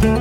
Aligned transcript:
Moin 0.00 0.12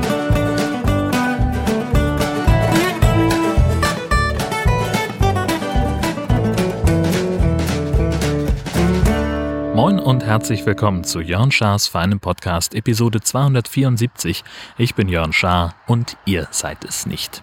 und 9.98 10.26
herzlich 10.26 10.66
willkommen 10.66 11.06
zu 11.06 11.22
Jörn 11.22 11.54
Schars 11.54 11.88
feinem 11.88 12.20
Podcast 12.20 12.76
Episode 12.76 13.22
274. 13.22 14.44
Ich 14.78 14.96
bin 14.96 15.08
Jörn 15.08 15.32
Schaar 15.32 15.76
und 15.88 16.18
ihr 16.26 16.50
seid 16.52 16.84
es 16.84 17.06
nicht. 17.06 17.42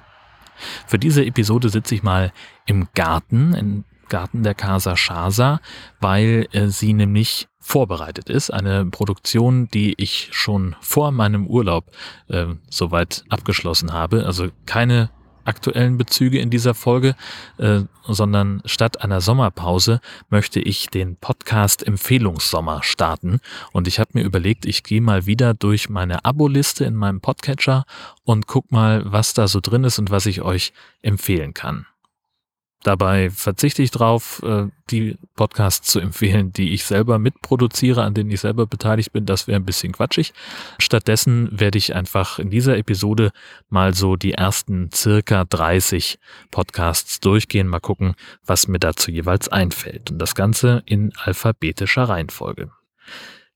Für 0.87 0.99
diese 0.99 1.25
Episode 1.25 1.71
sitze 1.71 1.95
ich 1.95 2.03
mal 2.03 2.33
im 2.67 2.89
Garten, 2.95 3.55
im 3.55 3.85
Garten 4.09 4.43
der 4.43 4.55
Casa 4.55 4.97
Shasa, 4.97 5.61
weil 6.01 6.49
äh, 6.53 6.69
sie 6.69 6.93
nämlich 6.93 7.49
vorbereitet 7.59 8.31
ist. 8.31 8.51
Eine 8.51 8.87
Produktion, 8.87 9.69
die 9.69 9.95
ich 9.97 10.29
schon 10.33 10.77
vor 10.81 11.11
meinem 11.11 11.47
Urlaub 11.47 11.91
äh, 12.29 12.47
soweit 12.71 13.25
abgeschlossen 13.29 13.93
habe. 13.93 14.25
Also 14.25 14.49
keine 14.67 15.11
aktuellen 15.47 15.97
Bezüge 15.97 16.39
in 16.39 16.51
dieser 16.51 16.75
Folge, 16.75 17.15
äh, 17.59 17.81
sondern 18.05 18.63
statt 18.65 19.03
einer 19.03 19.21
Sommerpause 19.21 20.01
möchte 20.29 20.61
ich 20.61 20.89
den 20.89 21.17
Podcast 21.17 21.87
Empfehlungssommer 21.87 22.83
starten. 22.83 23.41
Und 23.73 23.89
ich 23.89 23.99
habe 23.99 24.11
mir 24.15 24.25
überlegt, 24.25 24.67
ich 24.67 24.83
gehe 24.83 25.01
mal 25.01 25.27
wieder 25.27 25.55
durch 25.55 25.89
meine 25.89 26.25
Abo-Liste 26.25 26.85
in 26.85 26.95
meinem 26.95 27.21
Podcatcher 27.21 27.85
und 28.25 28.47
guck 28.47 28.71
mal, 28.73 29.03
was 29.05 29.35
da 29.35 29.49
so 29.49 29.61
drin 29.61 29.85
ist 29.85 29.99
und 29.99 30.11
was 30.11 30.27
ich 30.27 30.43
euch 30.43 30.73
empfehlen 31.03 31.55
kann. 31.55 31.87
Dabei 32.87 33.31
verzichte 33.31 33.83
ich 33.83 33.91
drauf, 33.91 34.41
äh, 34.45 34.67
die 34.91 35.19
Podcasts 35.35 35.91
zu 35.91 35.99
empfehlen, 35.99 36.53
die 36.53 36.73
ich 36.73 36.85
selber 36.85 37.19
mitproduziere, 37.19 38.05
an 38.05 38.15
denen 38.15 38.31
ich 38.31 38.39
selber 38.39 38.69
beteiligt 38.69 39.13
bin. 39.13 39.27
Das 39.27 39.49
wäre 39.49 39.59
ein 39.59 39.65
bisschen 39.65 39.91
quatschig. 39.91 40.33
Stattdessen 40.79 41.49
werde 41.51 41.79
ich 41.79 41.97
einfach 41.97 42.39
in 42.39 42.49
dieser 42.49 42.77
Episode 42.79 43.33
mal 43.69 43.93
so 43.93 44.15
die 44.15 44.35
ersten 44.35 44.91
circa 44.95 45.45
30 45.45 46.21
Podcasts 46.53 47.19
durchgehen, 47.19 47.67
mal 47.67 47.81
gucken, 47.81 48.15
was 48.45 48.69
mir 48.69 48.79
dazu 48.79 49.11
jeweils 49.11 49.49
einfällt. 49.49 50.13
Und 50.13 50.21
das 50.21 50.37
Ganze 50.37 50.85
in 50.87 51.13
alphabetischer 51.17 52.05
Reihenfolge. 52.05 52.71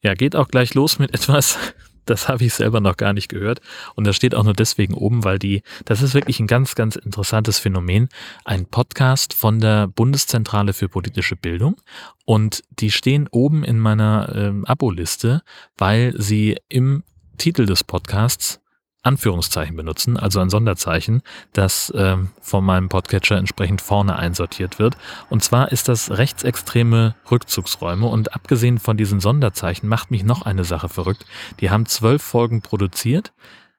Ja, 0.02 0.14
geht 0.14 0.34
auch 0.34 0.48
gleich 0.48 0.74
los 0.74 0.98
mit 0.98 1.14
etwas, 1.14 1.56
das 2.06 2.28
habe 2.28 2.44
ich 2.44 2.54
selber 2.54 2.80
noch 2.80 2.96
gar 2.96 3.12
nicht 3.12 3.28
gehört. 3.28 3.60
Und 3.94 4.06
das 4.06 4.16
steht 4.16 4.34
auch 4.34 4.44
nur 4.44 4.54
deswegen 4.54 4.94
oben, 4.94 5.24
weil 5.24 5.38
die, 5.38 5.62
das 5.84 6.02
ist 6.02 6.14
wirklich 6.14 6.40
ein 6.40 6.46
ganz, 6.46 6.74
ganz 6.74 6.96
interessantes 6.96 7.58
Phänomen. 7.58 8.08
Ein 8.44 8.66
Podcast 8.66 9.34
von 9.34 9.60
der 9.60 9.88
Bundeszentrale 9.88 10.72
für 10.72 10.88
politische 10.88 11.36
Bildung. 11.36 11.80
Und 12.24 12.62
die 12.70 12.90
stehen 12.90 13.28
oben 13.30 13.64
in 13.64 13.78
meiner 13.78 14.32
ähm, 14.34 14.64
Abo-Liste, 14.64 15.42
weil 15.76 16.14
sie 16.16 16.56
im 16.68 17.02
Titel 17.38 17.66
des 17.66 17.84
Podcasts 17.84 18.60
Anführungszeichen 19.02 19.76
benutzen, 19.76 20.18
also 20.18 20.40
ein 20.40 20.50
Sonderzeichen, 20.50 21.22
das 21.52 21.92
ähm, 21.96 22.30
von 22.40 22.64
meinem 22.64 22.88
Podcatcher 22.88 23.38
entsprechend 23.38 23.80
vorne 23.80 24.16
einsortiert 24.16 24.78
wird. 24.78 24.96
Und 25.30 25.42
zwar 25.42 25.72
ist 25.72 25.88
das 25.88 26.10
rechtsextreme 26.10 27.14
Rückzugsräume. 27.30 28.06
Und 28.06 28.34
abgesehen 28.34 28.78
von 28.78 28.96
diesen 28.96 29.20
Sonderzeichen 29.20 29.88
macht 29.88 30.10
mich 30.10 30.22
noch 30.22 30.42
eine 30.42 30.64
Sache 30.64 30.88
verrückt. 30.88 31.24
Die 31.60 31.70
haben 31.70 31.86
zwölf 31.86 32.22
Folgen 32.22 32.60
produziert. 32.60 33.32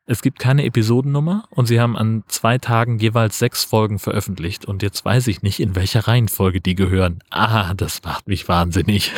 Es 0.08 0.23
gibt 0.23 0.39
keine 0.39 0.66
Episodennummer 0.66 1.45
und 1.52 1.67
sie 1.67 1.80
haben 1.80 1.95
an 1.95 2.23
zwei 2.27 2.58
Tagen 2.58 2.97
jeweils 2.97 3.38
sechs 3.38 3.64
Folgen 3.64 3.99
veröffentlicht. 3.99 4.66
Und 4.66 4.81
jetzt 4.81 5.05
weiß 5.05 5.27
ich 5.27 5.44
nicht, 5.44 5.59
in 5.59 5.75
welcher 5.75 6.08
Reihenfolge 6.08 6.61
die 6.61 6.75
gehören. 6.75 7.23
Ah, 7.30 7.75
das 7.75 8.02
macht 8.03 8.27
mich 8.27 8.47
wahnsinnig. 8.47 9.11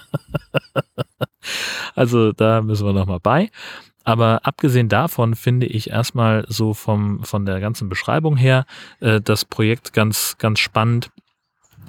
also 1.96 2.32
da 2.32 2.62
müssen 2.62 2.86
wir 2.86 2.92
nochmal 2.92 3.20
bei. 3.20 3.50
Aber 4.10 4.40
abgesehen 4.42 4.88
davon 4.88 5.36
finde 5.36 5.66
ich 5.66 5.90
erstmal 5.90 6.44
so 6.48 6.74
vom, 6.74 7.22
von 7.22 7.46
der 7.46 7.60
ganzen 7.60 7.88
Beschreibung 7.88 8.36
her 8.36 8.66
äh, 8.98 9.20
das 9.20 9.44
Projekt 9.44 9.92
ganz, 9.92 10.34
ganz 10.36 10.58
spannend. 10.58 11.12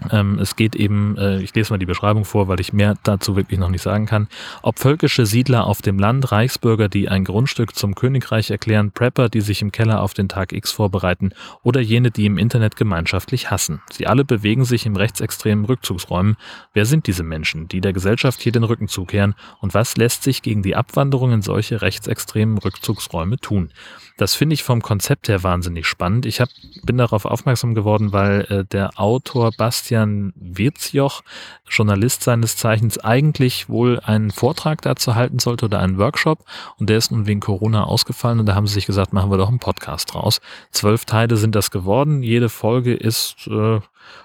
Ähm, 0.09 0.39
es 0.39 0.55
geht 0.55 0.75
eben, 0.75 1.15
äh, 1.17 1.41
ich 1.41 1.53
lese 1.53 1.71
mal 1.71 1.77
die 1.77 1.85
Beschreibung 1.85 2.25
vor, 2.25 2.47
weil 2.47 2.59
ich 2.59 2.73
mehr 2.73 2.95
dazu 3.03 3.35
wirklich 3.35 3.59
noch 3.59 3.69
nicht 3.69 3.81
sagen 3.81 4.05
kann. 4.05 4.27
Ob 4.63 4.79
völkische 4.79 5.25
Siedler 5.25 5.67
auf 5.67 5.81
dem 5.81 5.99
Land, 5.99 6.31
Reichsbürger, 6.31 6.89
die 6.89 7.09
ein 7.09 7.23
Grundstück 7.23 7.75
zum 7.75 7.95
Königreich 7.95 8.49
erklären, 8.49 8.91
Prepper, 8.91 9.29
die 9.29 9.41
sich 9.41 9.61
im 9.61 9.71
Keller 9.71 10.01
auf 10.01 10.13
den 10.13 10.29
Tag 10.29 10.53
X 10.53 10.71
vorbereiten 10.71 11.31
oder 11.63 11.81
jene, 11.81 12.11
die 12.11 12.25
im 12.25 12.37
Internet 12.37 12.75
gemeinschaftlich 12.75 13.51
hassen. 13.51 13.81
Sie 13.91 14.07
alle 14.07 14.25
bewegen 14.25 14.65
sich 14.65 14.85
im 14.85 14.95
rechtsextremen 14.95 15.65
Rückzugsräumen. 15.65 16.37
Wer 16.73 16.85
sind 16.85 17.07
diese 17.07 17.23
Menschen, 17.23 17.67
die 17.67 17.81
der 17.81 17.93
Gesellschaft 17.93 18.41
hier 18.41 18.51
den 18.51 18.63
Rücken 18.63 18.87
zukehren 18.87 19.35
und 19.59 19.73
was 19.73 19.97
lässt 19.97 20.23
sich 20.23 20.41
gegen 20.41 20.63
die 20.63 20.75
Abwanderung 20.75 21.31
in 21.31 21.41
solche 21.41 21.81
rechtsextremen 21.81 22.57
Rückzugsräume 22.57 23.37
tun? 23.37 23.71
Das 24.17 24.35
finde 24.35 24.53
ich 24.53 24.63
vom 24.63 24.81
Konzept 24.81 25.27
her 25.27 25.43
wahnsinnig 25.43 25.87
spannend. 25.87 26.25
Ich 26.25 26.41
hab, 26.41 26.49
bin 26.83 26.97
darauf 26.97 27.25
aufmerksam 27.25 27.73
geworden, 27.73 28.13
weil 28.13 28.41
äh, 28.49 28.65
der 28.65 28.99
Autor 28.99 29.51
Bastian 29.51 30.33
Wirzjoch, 30.35 31.21
Journalist 31.69 32.23
seines 32.23 32.57
Zeichens, 32.57 32.97
eigentlich 32.99 33.69
wohl 33.69 33.99
einen 33.99 34.31
Vortrag 34.31 34.81
dazu 34.81 35.15
halten 35.15 35.39
sollte 35.39 35.65
oder 35.65 35.79
einen 35.79 35.97
Workshop. 35.97 36.45
Und 36.77 36.89
der 36.89 36.97
ist 36.97 37.11
nun 37.11 37.25
wegen 37.25 37.39
Corona 37.39 37.83
ausgefallen 37.83 38.39
und 38.39 38.45
da 38.45 38.55
haben 38.55 38.67
sie 38.67 38.75
sich 38.75 38.85
gesagt, 38.85 39.13
machen 39.13 39.31
wir 39.31 39.37
doch 39.37 39.49
einen 39.49 39.59
Podcast 39.59 40.13
draus. 40.13 40.41
Zwölf 40.71 41.05
Teile 41.05 41.37
sind 41.37 41.55
das 41.55 41.71
geworden. 41.71 42.23
Jede 42.23 42.49
Folge 42.49 42.93
ist 42.93 43.47
äh, 43.47 43.79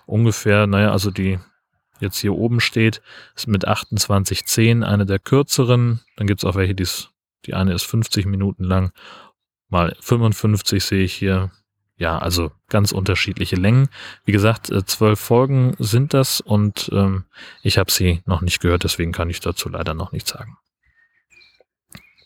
ungefähr, 0.06 0.66
naja, 0.66 0.90
also 0.92 1.10
die 1.10 1.38
jetzt 2.00 2.18
hier 2.18 2.34
oben 2.34 2.60
steht, 2.60 3.00
ist 3.34 3.48
mit 3.48 3.66
28,10 3.66 4.82
eine 4.82 5.06
der 5.06 5.18
kürzeren. 5.18 6.00
Dann 6.16 6.26
gibt's 6.26 6.44
auch 6.44 6.54
welche, 6.54 6.74
die 6.74 6.86
die 7.46 7.54
eine 7.54 7.72
ist 7.72 7.84
50 7.84 8.26
Minuten 8.26 8.64
lang 8.64 8.92
mal 9.68 9.96
55 10.00 10.84
sehe 10.84 11.04
ich 11.04 11.14
hier. 11.14 11.50
Ja, 11.98 12.18
also 12.18 12.52
ganz 12.68 12.92
unterschiedliche 12.92 13.56
Längen. 13.56 13.88
Wie 14.26 14.32
gesagt, 14.32 14.70
äh, 14.70 14.84
zwölf 14.84 15.18
Folgen 15.18 15.74
sind 15.78 16.12
das 16.12 16.42
und 16.42 16.90
ähm, 16.92 17.24
ich 17.62 17.78
habe 17.78 17.90
sie 17.90 18.20
noch 18.26 18.42
nicht 18.42 18.60
gehört, 18.60 18.84
deswegen 18.84 19.12
kann 19.12 19.30
ich 19.30 19.40
dazu 19.40 19.70
leider 19.70 19.94
noch 19.94 20.12
nichts 20.12 20.30
sagen. 20.30 20.58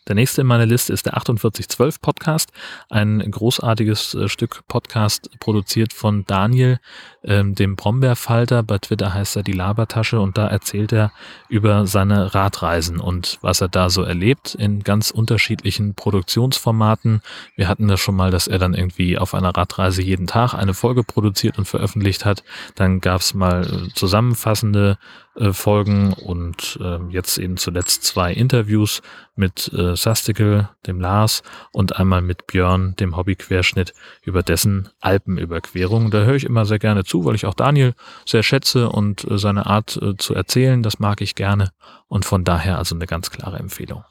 Der 0.08 0.14
nächste 0.14 0.40
in 0.40 0.46
meiner 0.46 0.66
Liste 0.66 0.92
ist 0.94 1.04
der 1.04 1.12
4812 1.12 2.00
Podcast, 2.00 2.50
ein 2.88 3.18
großartiges 3.30 4.14
äh, 4.14 4.28
Stück 4.28 4.66
Podcast 4.66 5.30
produziert 5.40 5.92
von 5.92 6.24
Daniel, 6.26 6.78
ähm, 7.22 7.54
dem 7.54 7.76
Brombeerfalter. 7.76 8.62
Bei 8.62 8.78
Twitter 8.78 9.12
heißt 9.12 9.36
er 9.36 9.42
die 9.42 9.52
Labertasche 9.52 10.18
und 10.18 10.38
da 10.38 10.46
erzählt 10.46 10.92
er 10.92 11.12
über 11.48 11.86
seine 11.86 12.34
Radreisen 12.34 12.98
und 12.98 13.38
was 13.42 13.60
er 13.60 13.68
da 13.68 13.90
so 13.90 14.02
erlebt 14.02 14.54
in 14.54 14.82
ganz 14.82 15.10
unterschiedlichen 15.10 15.94
Produktionsformaten. 15.94 17.20
Wir 17.54 17.68
hatten 17.68 17.86
das 17.86 18.00
schon 18.00 18.16
mal, 18.16 18.30
dass 18.30 18.48
er 18.48 18.58
dann 18.58 18.72
irgendwie 18.72 19.18
auf 19.18 19.34
einer 19.34 19.54
Radreise 19.54 20.00
jeden 20.02 20.26
Tag 20.26 20.54
eine 20.54 20.72
Folge 20.72 21.04
produziert 21.04 21.58
und 21.58 21.66
veröffentlicht 21.66 22.24
hat. 22.24 22.42
Dann 22.74 23.00
gab 23.00 23.20
es 23.20 23.34
mal 23.34 23.66
äh, 23.66 23.92
zusammenfassende 23.94 24.96
äh, 25.40 25.52
Folgen 25.52 26.12
und 26.12 26.78
äh, 26.82 26.98
jetzt 27.08 27.38
eben 27.38 27.56
zuletzt 27.56 28.04
zwei 28.04 28.32
Interviews 28.32 29.02
mit 29.34 29.72
äh, 29.72 29.96
Sastikel, 29.96 30.68
dem 30.86 31.00
Lars 31.00 31.42
und 31.72 31.96
einmal 31.96 32.22
mit 32.22 32.46
Björn, 32.46 32.94
dem 32.96 33.16
Hobbyquerschnitt 33.16 33.94
über 34.22 34.42
dessen 34.42 34.90
Alpenüberquerung. 35.00 36.10
Da 36.10 36.24
höre 36.24 36.36
ich 36.36 36.44
immer 36.44 36.66
sehr 36.66 36.78
gerne 36.78 37.04
zu, 37.04 37.24
weil 37.24 37.34
ich 37.34 37.46
auch 37.46 37.54
Daniel 37.54 37.94
sehr 38.26 38.42
schätze 38.42 38.90
und 38.90 39.28
äh, 39.30 39.38
seine 39.38 39.66
Art 39.66 39.96
äh, 40.00 40.16
zu 40.16 40.34
erzählen, 40.34 40.82
das 40.82 40.98
mag 40.98 41.20
ich 41.20 41.34
gerne 41.34 41.72
und 42.08 42.24
von 42.24 42.44
daher 42.44 42.78
also 42.78 42.94
eine 42.94 43.06
ganz 43.06 43.30
klare 43.30 43.58
Empfehlung. 43.58 44.04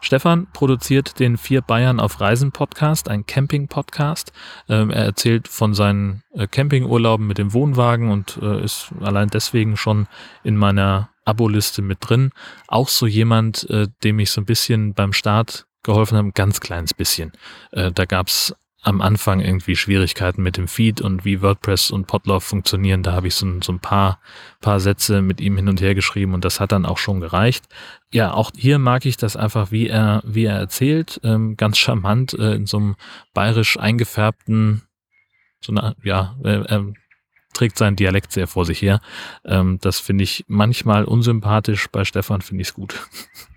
Stefan 0.00 0.46
produziert 0.52 1.18
den 1.18 1.36
Vier 1.36 1.62
Bayern 1.62 2.00
auf 2.00 2.20
Reisen 2.20 2.52
Podcast, 2.52 3.08
ein 3.08 3.26
Camping-Podcast. 3.26 4.32
Ähm, 4.68 4.90
er 4.90 5.04
erzählt 5.04 5.48
von 5.48 5.74
seinen 5.74 6.22
äh, 6.34 6.46
Campingurlauben 6.46 7.26
mit 7.26 7.38
dem 7.38 7.52
Wohnwagen 7.52 8.10
und 8.10 8.38
äh, 8.42 8.62
ist 8.64 8.90
allein 9.00 9.28
deswegen 9.28 9.76
schon 9.76 10.06
in 10.44 10.56
meiner 10.56 11.10
Abo-Liste 11.24 11.82
mit 11.82 11.98
drin. 12.00 12.30
Auch 12.68 12.88
so 12.88 13.06
jemand, 13.06 13.68
äh, 13.70 13.88
dem 14.02 14.18
ich 14.18 14.30
so 14.30 14.40
ein 14.40 14.46
bisschen 14.46 14.94
beim 14.94 15.12
Start 15.12 15.66
geholfen 15.82 16.18
habe, 16.18 16.28
ein 16.28 16.34
ganz 16.34 16.60
kleines 16.60 16.94
bisschen. 16.94 17.32
Äh, 17.72 17.92
da 17.92 18.04
gab's 18.04 18.54
am 18.82 19.02
Anfang 19.02 19.40
irgendwie 19.40 19.76
Schwierigkeiten 19.76 20.42
mit 20.42 20.56
dem 20.56 20.66
Feed 20.66 21.00
und 21.00 21.24
wie 21.24 21.42
WordPress 21.42 21.90
und 21.90 22.06
Podlove 22.06 22.40
funktionieren. 22.40 23.02
Da 23.02 23.12
habe 23.12 23.28
ich 23.28 23.34
so, 23.34 23.46
so, 23.62 23.72
ein 23.72 23.80
paar, 23.80 24.20
paar 24.60 24.80
Sätze 24.80 25.20
mit 25.20 25.40
ihm 25.40 25.56
hin 25.56 25.68
und 25.68 25.80
her 25.80 25.94
geschrieben 25.94 26.32
und 26.32 26.44
das 26.44 26.60
hat 26.60 26.72
dann 26.72 26.86
auch 26.86 26.98
schon 26.98 27.20
gereicht. 27.20 27.66
Ja, 28.10 28.32
auch 28.32 28.50
hier 28.56 28.78
mag 28.78 29.04
ich 29.04 29.18
das 29.18 29.36
einfach, 29.36 29.70
wie 29.70 29.88
er, 29.88 30.22
wie 30.24 30.44
er 30.44 30.56
erzählt, 30.56 31.20
ähm, 31.24 31.56
ganz 31.56 31.76
charmant 31.76 32.32
äh, 32.34 32.54
in 32.54 32.66
so 32.66 32.78
einem 32.78 32.96
bayerisch 33.34 33.78
eingefärbten, 33.78 34.82
so 35.60 35.72
eine, 35.72 35.94
ja, 36.02 36.36
äh, 36.42 36.60
äh, 36.60 36.92
trägt 37.52 37.76
seinen 37.76 37.96
Dialekt 37.96 38.32
sehr 38.32 38.46
vor 38.46 38.64
sich 38.64 38.80
her. 38.80 39.00
Ähm, 39.44 39.78
das 39.82 40.00
finde 40.00 40.24
ich 40.24 40.44
manchmal 40.48 41.04
unsympathisch. 41.04 41.88
Bei 41.88 42.04
Stefan 42.04 42.40
finde 42.40 42.62
ich 42.62 42.68
es 42.68 42.74
gut. 42.74 43.08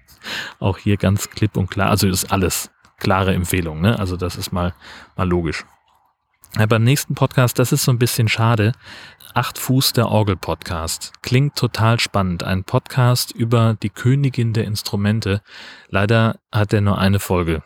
auch 0.59 0.77
hier 0.77 0.97
ganz 0.97 1.29
klipp 1.29 1.55
und 1.55 1.69
klar. 1.69 1.89
Also 1.89 2.07
ist 2.07 2.31
alles 2.31 2.71
klare 3.03 3.35
Empfehlung. 3.35 3.81
Ne? 3.81 3.99
Also 3.99 4.17
das 4.17 4.35
ist 4.37 4.51
mal, 4.51 4.73
mal 5.15 5.27
logisch. 5.27 5.65
Ja, 6.57 6.65
beim 6.65 6.83
nächsten 6.83 7.15
Podcast, 7.15 7.59
das 7.59 7.71
ist 7.71 7.83
so 7.83 7.91
ein 7.91 7.99
bisschen 7.99 8.27
schade. 8.27 8.71
Acht 9.33 9.57
Fuß 9.57 9.93
der 9.93 10.09
Orgel 10.09 10.37
Podcast. 10.37 11.11
Klingt 11.21 11.55
total 11.55 11.99
spannend. 11.99 12.43
Ein 12.43 12.63
Podcast 12.63 13.31
über 13.31 13.75
die 13.81 13.89
Königin 13.89 14.53
der 14.53 14.65
Instrumente. 14.65 15.41
Leider 15.89 16.39
hat 16.51 16.73
er 16.73 16.81
nur 16.81 16.97
eine 16.97 17.19
Folge. 17.19 17.63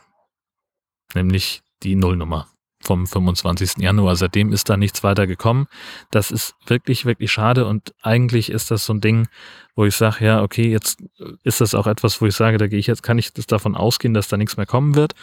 Nämlich 1.14 1.62
die 1.84 1.96
Nullnummer 1.96 2.48
vom 2.88 3.06
25. 3.06 3.78
Januar. 3.80 4.16
Seitdem 4.16 4.52
ist 4.54 4.70
da 4.70 4.78
nichts 4.78 5.04
weiter 5.04 5.28
gekommen. 5.28 5.68
Das 6.10 6.32
ist 6.32 6.56
wirklich, 6.66 7.06
wirklich 7.06 7.32
schade 7.32 7.66
und 7.66 7.94
eigentlich 8.02 8.50
ist 8.50 8.72
das 8.72 8.86
so 8.86 8.94
ein 8.94 9.02
Ding, 9.02 9.28
wo 9.76 9.86
ich 9.86 9.96
sage, 9.96 10.26
ja, 10.26 10.42
okay, 10.42 10.72
jetzt 10.72 11.04
ist 11.44 11.62
das 11.62 11.76
auch 11.76 11.86
etwas, 11.86 12.20
wo 12.22 12.26
ich 12.26 12.36
sage, 12.36 12.58
da 12.58 12.68
gehe 12.68 12.80
ich 12.80 12.88
jetzt, 12.88 13.04
kann 13.04 13.20
ich 13.20 13.34
das 13.34 13.46
davon 13.46 13.76
ausgehen, 13.76 14.14
dass 14.14 14.30
da 14.30 14.38
nichts 14.38 14.58
mehr 14.58 14.66
kommen 14.66 14.96
wird. 14.96 15.14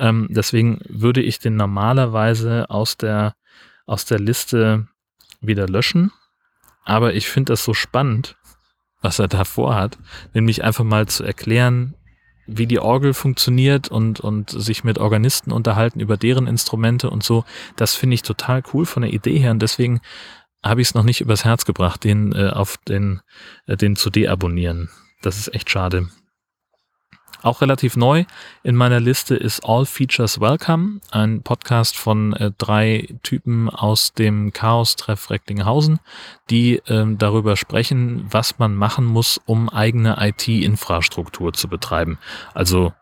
Ähm, 0.00 0.26
deswegen 0.30 0.80
würde 0.88 1.22
ich 1.22 1.38
den 1.38 1.56
normalerweise 1.56 2.68
aus 2.68 2.96
der, 2.96 3.34
aus 3.86 4.04
der 4.04 4.18
Liste 4.18 4.88
wieder 5.40 5.68
löschen. 5.68 6.10
Aber 6.84 7.14
ich 7.14 7.28
finde 7.28 7.52
das 7.52 7.64
so 7.64 7.72
spannend, 7.72 8.36
was 9.00 9.20
er 9.20 9.28
da 9.28 9.44
vorhat, 9.44 9.96
nämlich 10.34 10.64
einfach 10.64 10.84
mal 10.84 11.06
zu 11.06 11.22
erklären, 11.24 11.94
wie 12.46 12.66
die 12.66 12.80
Orgel 12.80 13.14
funktioniert 13.14 13.88
und, 13.88 14.20
und 14.20 14.50
sich 14.50 14.84
mit 14.84 14.98
Organisten 14.98 15.52
unterhalten 15.52 16.00
über 16.00 16.16
deren 16.16 16.46
Instrumente 16.46 17.10
und 17.10 17.22
so. 17.22 17.44
Das 17.76 17.94
finde 17.94 18.14
ich 18.14 18.22
total 18.22 18.62
cool 18.72 18.86
von 18.86 19.02
der 19.02 19.12
Idee 19.12 19.38
her 19.38 19.52
und 19.52 19.62
deswegen 19.62 20.00
habe 20.64 20.80
ich 20.80 20.88
es 20.88 20.94
noch 20.94 21.04
nicht 21.04 21.20
übers 21.20 21.44
Herz 21.44 21.64
gebracht, 21.64 22.04
den 22.04 22.32
äh, 22.32 22.50
auf 22.50 22.76
den, 22.76 23.20
äh, 23.66 23.76
den 23.76 23.96
zu 23.96 24.10
deabonnieren. 24.10 24.90
Das 25.20 25.38
ist 25.38 25.54
echt 25.54 25.70
schade. 25.70 26.08
Auch 27.42 27.60
relativ 27.60 27.96
neu 27.96 28.24
in 28.62 28.76
meiner 28.76 29.00
Liste 29.00 29.34
ist 29.34 29.64
All 29.64 29.84
Features 29.84 30.40
Welcome, 30.40 31.00
ein 31.10 31.42
Podcast 31.42 31.96
von 31.96 32.34
äh, 32.34 32.52
drei 32.56 33.08
Typen 33.24 33.68
aus 33.68 34.12
dem 34.12 34.52
Chaos-Treff 34.52 35.28
Recklinghausen, 35.28 35.98
die 36.50 36.80
ähm, 36.86 37.18
darüber 37.18 37.56
sprechen, 37.56 38.26
was 38.30 38.60
man 38.60 38.76
machen 38.76 39.04
muss, 39.04 39.40
um 39.44 39.68
eigene 39.68 40.18
IT-Infrastruktur 40.20 41.52
zu 41.52 41.66
betreiben. 41.66 42.18
Also, 42.54 42.92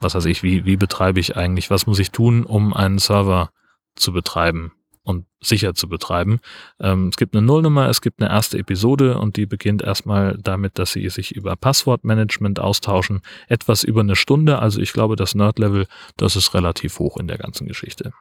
was 0.00 0.14
weiß 0.14 0.24
ich, 0.24 0.42
wie, 0.42 0.64
wie 0.64 0.78
betreibe 0.78 1.20
ich 1.20 1.36
eigentlich, 1.36 1.68
was 1.68 1.86
muss 1.86 1.98
ich 1.98 2.12
tun, 2.12 2.44
um 2.44 2.72
einen 2.72 2.98
Server 2.98 3.50
zu 3.94 4.14
betreiben? 4.14 4.72
Und 5.04 5.26
sicher 5.40 5.74
zu 5.74 5.88
betreiben. 5.88 6.40
Ähm, 6.80 7.08
es 7.08 7.16
gibt 7.16 7.36
eine 7.36 7.46
Nullnummer, 7.46 7.88
es 7.88 8.00
gibt 8.00 8.20
eine 8.20 8.30
erste 8.30 8.58
Episode 8.58 9.18
und 9.18 9.36
die 9.36 9.46
beginnt 9.46 9.82
erstmal 9.82 10.38
damit, 10.42 10.78
dass 10.78 10.92
sie 10.92 11.08
sich 11.10 11.36
über 11.36 11.54
Passwortmanagement 11.56 12.58
austauschen. 12.58 13.20
Etwas 13.46 13.84
über 13.84 14.00
eine 14.00 14.16
Stunde, 14.16 14.58
also 14.58 14.80
ich 14.80 14.92
glaube, 14.92 15.16
das 15.16 15.34
Nerd-Level, 15.34 15.86
das 16.16 16.36
ist 16.36 16.54
relativ 16.54 16.98
hoch 16.98 17.18
in 17.18 17.28
der 17.28 17.38
ganzen 17.38 17.68
Geschichte. 17.68 18.12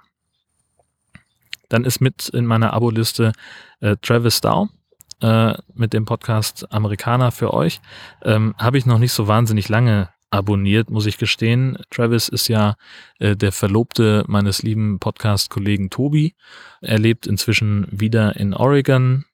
Dann 1.69 1.85
ist 1.85 2.01
mit 2.01 2.29
in 2.29 2.45
meiner 2.45 2.73
Abo-Liste 2.73 3.31
äh, 3.79 3.95
Travis 4.01 4.41
Dow 4.41 4.67
äh, 5.21 5.53
mit 5.73 5.93
dem 5.93 6.05
Podcast 6.05 6.71
Amerikaner 6.71 7.31
für 7.31 7.53
euch. 7.53 7.79
Ähm, 8.21 8.53
Habe 8.57 8.77
ich 8.77 8.85
noch 8.85 8.99
nicht 8.99 9.13
so 9.13 9.27
wahnsinnig 9.27 9.69
lange 9.69 10.12
abonniert, 10.33 10.89
muss 10.89 11.05
ich 11.05 11.17
gestehen. 11.17 11.77
Travis 11.91 12.27
ist 12.27 12.47
ja 12.47 12.75
äh, 13.19 13.35
der 13.35 13.51
Verlobte 13.51 14.23
meines 14.27 14.63
lieben 14.63 14.97
Podcast-Kollegen 14.99 15.91
Tobi. 15.91 16.33
Er 16.81 16.97
lebt 16.97 17.27
inzwischen 17.27 17.87
wieder 17.91 18.35
in 18.35 18.53
Oregon 18.53 19.25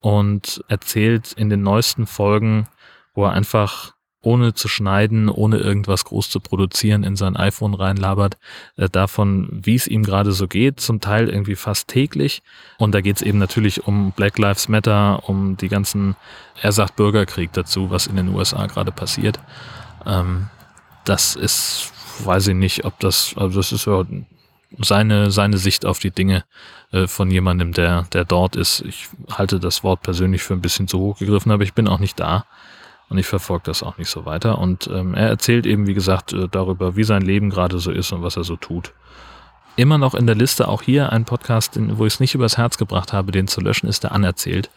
und 0.00 0.62
erzählt 0.68 1.32
in 1.32 1.48
den 1.48 1.62
neuesten 1.62 2.06
Folgen, 2.06 2.68
wo 3.14 3.24
er 3.24 3.32
einfach 3.32 3.94
ohne 4.20 4.54
zu 4.54 4.68
schneiden, 4.68 5.28
ohne 5.28 5.58
irgendwas 5.58 6.04
groß 6.04 6.28
zu 6.28 6.40
produzieren, 6.40 7.04
in 7.04 7.16
sein 7.16 7.36
iPhone 7.36 7.74
reinlabert, 7.74 8.36
äh, 8.76 8.88
davon, 8.90 9.48
wie 9.50 9.74
es 9.74 9.86
ihm 9.86 10.02
gerade 10.02 10.32
so 10.32 10.46
geht, 10.46 10.78
zum 10.78 11.00
Teil 11.00 11.30
irgendwie 11.30 11.56
fast 11.56 11.88
täglich. 11.88 12.42
Und 12.78 12.94
da 12.94 13.00
geht 13.00 13.16
es 13.16 13.22
eben 13.22 13.38
natürlich 13.38 13.86
um 13.86 14.12
Black 14.12 14.38
Lives 14.38 14.68
Matter, 14.68 15.26
um 15.26 15.56
die 15.56 15.68
ganzen, 15.68 16.16
er 16.60 16.72
sagt 16.72 16.96
Bürgerkrieg 16.96 17.52
dazu, 17.52 17.90
was 17.90 18.06
in 18.06 18.16
den 18.16 18.28
USA 18.28 18.66
gerade 18.66 18.92
passiert. 18.92 19.38
Ähm, 20.06 20.48
das 21.04 21.36
ist, 21.36 21.92
weiß 22.24 22.48
ich 22.48 22.54
nicht, 22.54 22.84
ob 22.84 22.98
das, 23.00 23.34
also 23.36 23.58
das 23.58 23.72
ist 23.72 23.86
ja 23.86 24.04
seine, 24.78 25.30
seine 25.30 25.58
Sicht 25.58 25.86
auf 25.86 25.98
die 25.98 26.10
Dinge 26.10 26.44
äh, 26.92 27.06
von 27.06 27.30
jemandem, 27.30 27.72
der, 27.72 28.02
der 28.12 28.24
dort 28.24 28.56
ist. 28.56 28.80
Ich 28.82 29.08
halte 29.30 29.60
das 29.60 29.84
Wort 29.84 30.02
persönlich 30.02 30.42
für 30.42 30.54
ein 30.54 30.60
bisschen 30.60 30.88
zu 30.88 30.98
hoch 30.98 31.18
gegriffen, 31.18 31.52
aber 31.52 31.62
ich 31.62 31.74
bin 31.74 31.88
auch 31.88 32.00
nicht 32.00 32.18
da 32.18 32.46
und 33.08 33.18
ich 33.18 33.26
verfolge 33.26 33.64
das 33.66 33.82
auch 33.82 33.98
nicht 33.98 34.10
so 34.10 34.24
weiter. 34.24 34.58
Und 34.58 34.88
ähm, 34.88 35.14
er 35.14 35.28
erzählt 35.28 35.66
eben, 35.66 35.86
wie 35.86 35.94
gesagt, 35.94 36.32
äh, 36.32 36.48
darüber, 36.50 36.96
wie 36.96 37.04
sein 37.04 37.22
Leben 37.22 37.50
gerade 37.50 37.78
so 37.78 37.90
ist 37.90 38.12
und 38.12 38.22
was 38.22 38.36
er 38.36 38.44
so 38.44 38.56
tut. 38.56 38.92
Immer 39.76 39.98
noch 39.98 40.14
in 40.14 40.26
der 40.26 40.36
Liste, 40.36 40.68
auch 40.68 40.82
hier 40.82 41.10
ein 41.12 41.24
Podcast, 41.24 41.72
wo 41.76 42.06
ich 42.06 42.14
es 42.14 42.20
nicht 42.20 42.34
übers 42.34 42.56
Herz 42.56 42.78
gebracht 42.78 43.12
habe, 43.12 43.32
den 43.32 43.48
zu 43.48 43.60
löschen, 43.60 43.88
ist 43.88 44.04
der 44.04 44.12
Anerzählt. 44.12 44.70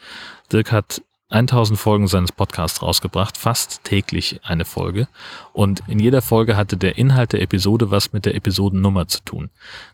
Dirk 0.52 0.72
hat 0.72 1.02
1000 1.30 1.78
Folgen 1.78 2.08
seines 2.08 2.32
Podcasts 2.32 2.82
rausgebracht, 2.82 3.38
fast 3.38 3.84
täglich 3.84 4.40
eine 4.44 4.66
Folge. 4.66 5.08
Und 5.54 5.84
in 5.88 6.00
jeder 6.00 6.22
Folge 6.22 6.56
hatte 6.56 6.78
der 6.78 6.98
Inhalt 6.98 7.34
der 7.34 7.42
Episode 7.42 7.92
was 7.92 8.14
mit 8.14 8.26
der 8.26 8.36
Episodennummer 8.36 9.08
zu 9.08 9.22
tun. 9.24 9.50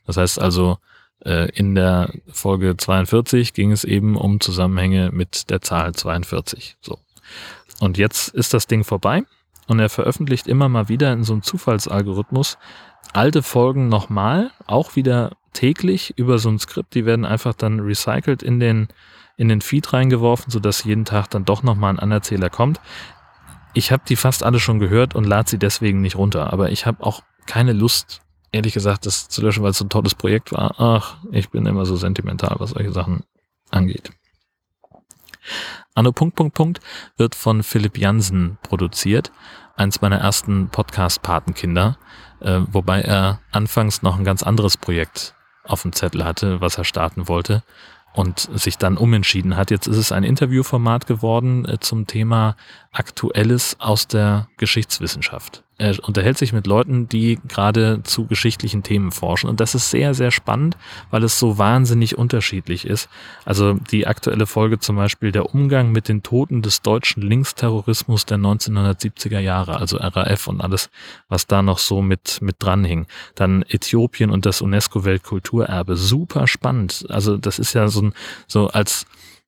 Das 0.05 0.17
heißt 0.17 0.39
also, 0.39 0.77
äh, 1.25 1.49
in 1.51 1.75
der 1.75 2.13
Folge 2.31 2.77
42 2.77 3.53
ging 3.53 3.71
es 3.71 3.83
eben 3.83 4.15
um 4.15 4.39
Zusammenhänge 4.39 5.09
mit 5.11 5.49
der 5.49 5.61
Zahl 5.61 5.93
42. 5.93 6.77
So. 6.81 6.99
Und 7.79 7.97
jetzt 7.97 8.29
ist 8.29 8.53
das 8.53 8.67
Ding 8.67 8.83
vorbei 8.83 9.23
und 9.67 9.79
er 9.79 9.89
veröffentlicht 9.89 10.47
immer 10.47 10.69
mal 10.69 10.89
wieder 10.89 11.11
in 11.13 11.23
so 11.23 11.33
einem 11.33 11.41
Zufallsalgorithmus 11.41 12.57
alte 13.11 13.43
Folgen 13.43 13.89
nochmal, 13.89 14.51
auch 14.65 14.95
wieder 14.95 15.31
täglich 15.53 16.13
über 16.17 16.39
so 16.39 16.49
ein 16.49 16.59
Skript. 16.59 16.95
Die 16.95 17.05
werden 17.05 17.25
einfach 17.25 17.53
dann 17.53 17.79
recycelt 17.79 18.41
in 18.43 18.59
den 18.59 18.87
in 19.37 19.47
den 19.47 19.61
Feed 19.61 19.93
reingeworfen, 19.93 20.51
sodass 20.51 20.83
jeden 20.83 21.05
Tag 21.05 21.29
dann 21.29 21.45
doch 21.45 21.63
nochmal 21.63 21.93
ein 21.93 21.99
Anerzähler 21.99 22.49
kommt. 22.49 22.79
Ich 23.73 23.91
habe 23.91 24.03
die 24.07 24.15
fast 24.15 24.43
alle 24.43 24.59
schon 24.59 24.79
gehört 24.79 25.15
und 25.15 25.23
lade 25.23 25.49
sie 25.49 25.57
deswegen 25.57 26.01
nicht 26.01 26.15
runter. 26.15 26.53
Aber 26.53 26.71
ich 26.71 26.85
habe 26.85 27.03
auch 27.03 27.23
keine 27.47 27.73
Lust, 27.73 28.21
ehrlich 28.51 28.73
gesagt, 28.73 29.05
das 29.05 29.27
zu 29.29 29.41
löschen, 29.41 29.63
weil 29.63 29.71
es 29.71 29.79
so 29.79 29.85
ein 29.85 29.89
tolles 29.89 30.13
Projekt 30.13 30.51
war. 30.51 30.75
Ach, 30.77 31.17
ich 31.31 31.49
bin 31.49 31.65
immer 31.65 31.85
so 31.85 31.95
sentimental, 31.95 32.55
was 32.59 32.71
solche 32.71 32.91
Sachen 32.91 33.23
angeht. 33.71 34.11
Anno 35.95 36.11
Punkt 36.11 36.35
Punkt 36.35 36.55
Punkt 36.55 36.79
wird 37.17 37.35
von 37.35 37.63
Philipp 37.63 37.97
Jansen 37.97 38.57
produziert, 38.63 39.31
eins 39.75 40.01
meiner 40.01 40.19
ersten 40.19 40.69
Podcast-Patenkinder, 40.69 41.97
äh, 42.39 42.61
wobei 42.71 43.01
er 43.01 43.41
anfangs 43.51 44.01
noch 44.03 44.17
ein 44.17 44.23
ganz 44.23 44.43
anderes 44.43 44.77
Projekt 44.77 45.35
auf 45.65 45.81
dem 45.81 45.91
Zettel 45.91 46.23
hatte, 46.23 46.61
was 46.61 46.77
er 46.77 46.83
starten 46.83 47.27
wollte 47.27 47.63
und 48.13 48.39
sich 48.39 48.77
dann 48.77 48.97
umentschieden 48.97 49.57
hat. 49.57 49.71
Jetzt 49.71 49.87
ist 49.87 49.97
es 49.97 50.11
ein 50.11 50.23
Interviewformat 50.23 51.07
geworden 51.07 51.65
äh, 51.65 51.79
zum 51.79 52.07
Thema 52.07 52.55
Aktuelles 52.93 53.75
aus 53.79 54.07
der 54.07 54.47
Geschichtswissenschaft. 54.57 55.63
Er 55.79 55.97
unterhält 56.07 56.37
sich 56.37 56.53
mit 56.53 56.67
Leuten, 56.67 57.09
die 57.09 57.39
gerade 57.47 58.01
zu 58.03 58.27
geschichtlichen 58.27 58.83
Themen 58.83 59.11
forschen. 59.11 59.49
Und 59.49 59.59
das 59.59 59.73
ist 59.73 59.89
sehr, 59.89 60.13
sehr 60.13 60.29
spannend, 60.29 60.77
weil 61.09 61.23
es 61.23 61.39
so 61.39 61.57
wahnsinnig 61.57 62.17
unterschiedlich 62.17 62.85
ist. 62.85 63.09
Also 63.43 63.73
die 63.73 64.05
aktuelle 64.05 64.45
Folge 64.45 64.77
zum 64.77 64.95
Beispiel 64.95 65.31
der 65.31 65.53
Umgang 65.53 65.91
mit 65.91 66.07
den 66.07 66.21
Toten 66.21 66.61
des 66.61 66.83
deutschen 66.83 67.23
Linksterrorismus 67.23 68.27
der 68.27 68.37
1970er 68.37 69.39
Jahre, 69.39 69.77
also 69.77 69.97
RAF 69.97 70.47
und 70.47 70.61
alles, 70.61 70.91
was 71.27 71.47
da 71.47 71.63
noch 71.63 71.79
so 71.79 72.03
mit, 72.03 72.39
mit 72.41 72.57
dranhing. 72.59 73.07
Dann 73.33 73.63
Äthiopien 73.63 74.29
und 74.29 74.45
das 74.45 74.61
UNESCO-Weltkulturerbe. 74.61 75.97
Super 75.97 76.45
spannend. 76.45 77.07
Also 77.09 77.37
das 77.37 77.57
ist 77.57 77.73
ja 77.73 77.87
so 77.87 78.03
ein, 78.03 78.13
so 78.47 78.67
als, 78.67 79.07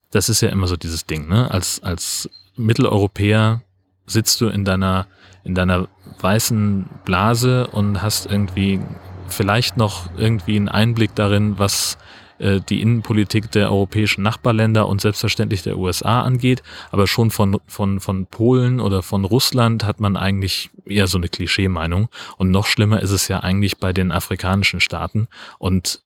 das 0.09 0.29
ist 0.29 0.41
ja 0.41 0.49
immer 0.49 0.65
so 0.65 0.75
dieses 0.75 1.05
Ding, 1.05 1.27
ne? 1.27 1.51
Als, 1.51 1.83
als 1.83 2.29
Mitteleuropäer 2.57 3.61
sitzt 4.05 4.41
du 4.41 4.47
in 4.47 4.65
deiner, 4.65 5.07
in 5.43 5.55
deiner 5.55 5.87
weißen 6.19 6.89
Blase 7.03 7.67
und 7.67 8.01
hast 8.01 8.25
irgendwie 8.25 8.79
vielleicht 9.27 9.77
noch 9.77 10.09
irgendwie 10.17 10.55
einen 10.55 10.69
Einblick 10.69 11.15
darin, 11.15 11.57
was 11.57 11.97
äh, 12.37 12.61
die 12.61 12.81
Innenpolitik 12.81 13.51
der 13.51 13.71
europäischen 13.71 14.21
Nachbarländer 14.21 14.87
und 14.87 15.01
selbstverständlich 15.01 15.63
der 15.63 15.77
USA 15.77 16.21
angeht, 16.21 16.63
aber 16.91 17.07
schon 17.07 17.31
von, 17.31 17.59
von, 17.67 17.99
von 17.99 18.27
Polen 18.27 18.79
oder 18.79 19.01
von 19.01 19.25
Russland 19.25 19.83
hat 19.83 19.99
man 19.99 20.17
eigentlich 20.17 20.69
eher 20.85 21.07
so 21.07 21.17
eine 21.17 21.29
Klischee-Meinung. 21.29 22.09
Und 22.37 22.51
noch 22.51 22.67
schlimmer 22.67 23.01
ist 23.01 23.11
es 23.11 23.27
ja 23.27 23.39
eigentlich 23.39 23.77
bei 23.77 23.93
den 23.93 24.11
afrikanischen 24.11 24.79
Staaten. 24.79 25.27
Und 25.59 26.03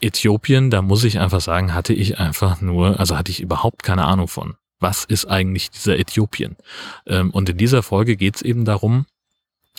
Äthiopien, 0.00 0.70
da 0.70 0.82
muss 0.82 1.04
ich 1.04 1.18
einfach 1.18 1.40
sagen, 1.40 1.74
hatte 1.74 1.92
ich 1.92 2.18
einfach 2.18 2.60
nur, 2.60 3.00
also 3.00 3.16
hatte 3.16 3.32
ich 3.32 3.40
überhaupt 3.40 3.82
keine 3.82 4.04
Ahnung 4.04 4.28
von 4.28 4.54
was 4.80 5.04
ist 5.04 5.26
eigentlich 5.26 5.70
dieser 5.70 5.98
Äthiopien? 5.98 6.56
Ähm, 7.06 7.30
und 7.30 7.48
in 7.48 7.56
dieser 7.56 7.82
Folge 7.82 8.16
geht 8.16 8.36
es 8.36 8.42
eben 8.42 8.64
darum, 8.64 9.06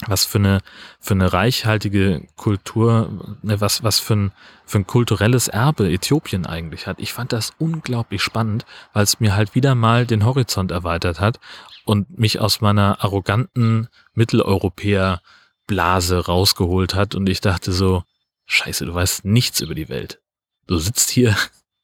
was 0.08 0.24
für 0.26 0.38
eine, 0.38 0.60
für 1.00 1.14
eine 1.14 1.34
reichhaltige 1.34 2.26
Kultur, 2.36 3.38
ne, 3.42 3.60
was, 3.60 3.84
was 3.84 4.00
für 4.00 4.16
ein, 4.16 4.32
für 4.66 4.80
ein 4.80 4.88
kulturelles 4.88 5.48
Erbe 5.50 5.92
Äthiopien 5.92 6.46
eigentlich 6.46 6.88
hat. 6.88 7.00
Ich 7.00 7.12
fand 7.12 7.34
das 7.34 7.52
unglaublich 7.58 8.24
spannend, 8.24 8.66
weil 8.94 9.04
es 9.04 9.20
mir 9.20 9.36
halt 9.36 9.56
wieder 9.56 9.76
mal 9.76 10.06
den 10.06 10.24
Horizont 10.24 10.72
erweitert 10.72 11.20
hat 11.20 11.40
und 11.86 12.18
mich 12.18 12.40
aus 12.40 12.62
meiner 12.62 13.04
arroganten 13.04 13.90
Mitteleuropäer 14.14 15.22
Blase 15.68 16.26
rausgeholt 16.26 16.96
hat 16.96 17.14
und 17.14 17.28
ich 17.30 17.42
dachte 17.42 17.72
so, 17.72 18.04
scheiße, 18.46 18.86
du 18.86 18.94
weißt 18.94 19.26
nichts 19.26 19.62
über 19.62 19.76
die 19.76 19.90
Welt. 19.90 20.20
Du 20.66 20.78
sitzt 20.78 21.10
hier 21.10 21.36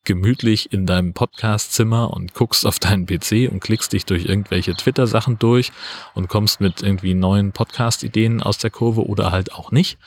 gemütlich 0.06 0.72
in 0.72 0.86
deinem 0.86 1.14
Podcastzimmer 1.14 2.12
und 2.12 2.34
guckst 2.34 2.66
auf 2.66 2.80
deinen 2.80 3.06
PC 3.06 3.52
und 3.52 3.60
klickst 3.60 3.94
dich 3.94 4.06
durch 4.06 4.26
irgendwelche 4.26 4.74
Twitter-Sachen 4.74 5.40
durch 5.40 5.72
und 6.14 6.28
kommst 6.28 6.62
mit 6.62 6.82
irgendwie 6.82 7.14
neuen 7.14 7.52
Podcast-Ideen 7.52 8.42
aus 8.42 8.58
der 8.58 8.70
Kurve 8.70 9.06
oder 9.06 9.32
halt 9.32 9.54
auch 9.54 9.72
nicht. 9.72 9.98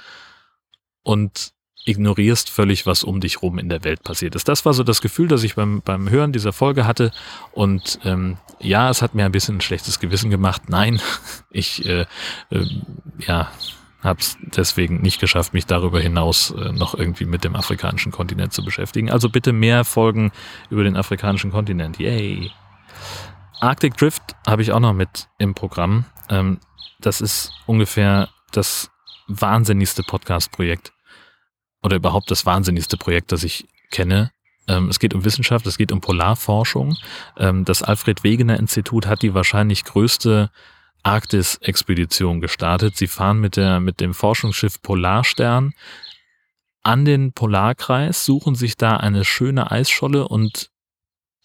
Und 1.03 1.53
ignorierst 1.85 2.51
völlig, 2.51 2.87
was 2.87 3.03
um 3.03 3.21
dich 3.21 3.41
rum 3.41 3.59
in 3.59 3.69
der 3.69 3.83
Welt 3.83 4.03
passiert 4.03 4.35
ist. 4.35 4.47
Das 4.49 4.65
war 4.65 4.75
so 4.75 4.83
das 4.83 5.01
Gefühl, 5.01 5.29
das 5.29 5.43
ich 5.43 5.55
beim, 5.55 5.81
beim 5.83 6.11
Hören 6.11 6.33
dieser 6.33 6.53
Folge 6.53 6.87
hatte. 6.87 7.13
Und 7.53 7.99
ähm, 8.05 8.37
ja, 8.61 8.91
es 8.91 9.01
hat 9.01 9.15
mir 9.15 9.25
ein 9.25 9.33
bisschen 9.33 9.57
ein 9.57 9.61
schlechtes 9.63 9.99
Gewissen 9.99 10.31
gemacht. 10.31 10.69
Nein, 10.69 11.01
ich 11.51 11.87
äh, 11.87 12.03
äh, 12.51 12.67
ja, 13.19 13.51
habe 14.03 14.21
es 14.21 14.37
deswegen 14.41 15.01
nicht 15.01 15.21
geschafft, 15.21 15.55
mich 15.55 15.67
darüber 15.67 16.01
hinaus 16.01 16.53
äh, 16.53 16.73
noch 16.73 16.95
irgendwie 16.95 17.25
mit 17.25 17.45
dem 17.45 17.57
afrikanischen 17.57 18.13
Kontinent 18.13 18.53
zu 18.53 18.65
beschäftigen. 18.65 19.11
Also 19.11 19.29
bitte 19.29 19.53
mehr 19.53 19.85
Folgen 19.85 20.31
über 20.71 20.85
den 20.85 20.97
afrikanischen 20.97 21.51
Kontinent. 21.51 21.99
Yay! 21.99 22.51
Arctic 23.61 23.97
Drift 23.97 24.23
habe 24.47 24.63
ich 24.63 24.73
auch 24.73 24.81
noch 24.81 24.93
mit 24.93 25.29
im 25.39 25.55
Programm. 25.55 26.05
Ähm, 26.29 26.61
das 27.01 27.21
ist 27.21 27.53
ungefähr 27.67 28.29
das 28.53 28.91
wahnsinnigste 29.27 30.03
Podcast-Projekt 30.03 30.93
oder 31.83 31.97
überhaupt 31.97 32.31
das 32.31 32.47
wahnsinnigste 32.47 32.97
Projekt, 32.97 33.33
das 33.33 33.43
ich 33.43 33.67
kenne. 33.91 34.31
Ähm, 34.69 34.89
es 34.89 34.99
geht 34.99 35.15
um 35.15 35.25
Wissenschaft, 35.25 35.67
es 35.67 35.79
geht 35.79 35.93
um 35.93 36.01
Polarforschung. 36.01 36.97
Ähm, 37.37 37.65
das 37.65 37.83
Alfred 37.83 38.23
Wegener 38.23 38.59
Institut 38.59 39.07
hat 39.07 39.23
die 39.23 39.35
wahrscheinlich 39.35 39.85
größte 39.85 40.51
Arktis-Expedition 41.03 42.41
gestartet. 42.41 42.97
Sie 42.97 43.07
fahren 43.07 43.41
mit, 43.41 43.57
der, 43.57 43.81
mit 43.81 44.01
dem 44.01 44.15
Forschungsschiff 44.15 44.83
Polarstern 44.83 45.75
an 46.83 47.05
den 47.05 47.33
Polarkreis, 47.33 48.25
suchen 48.25 48.55
sich 48.55 48.77
da 48.77 48.97
eine 48.97 49.25
schöne 49.25 49.71
Eisscholle 49.71 50.27
und 50.29 50.71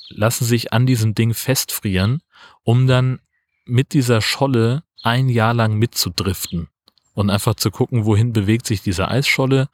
lassen 0.09 0.45
sich 0.45 0.73
an 0.73 0.85
diesem 0.85 1.15
Ding 1.15 1.33
festfrieren, 1.33 2.21
um 2.63 2.87
dann 2.87 3.19
mit 3.65 3.93
dieser 3.93 4.21
Scholle 4.21 4.83
ein 5.01 5.29
Jahr 5.29 5.53
lang 5.53 5.75
mitzudriften 5.75 6.69
und 7.13 7.29
einfach 7.29 7.55
zu 7.55 7.71
gucken, 7.71 8.05
wohin 8.05 8.33
bewegt 8.33 8.65
sich 8.65 8.81
diese 8.81 9.07
Eisscholle 9.07 9.69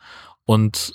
und 0.45 0.93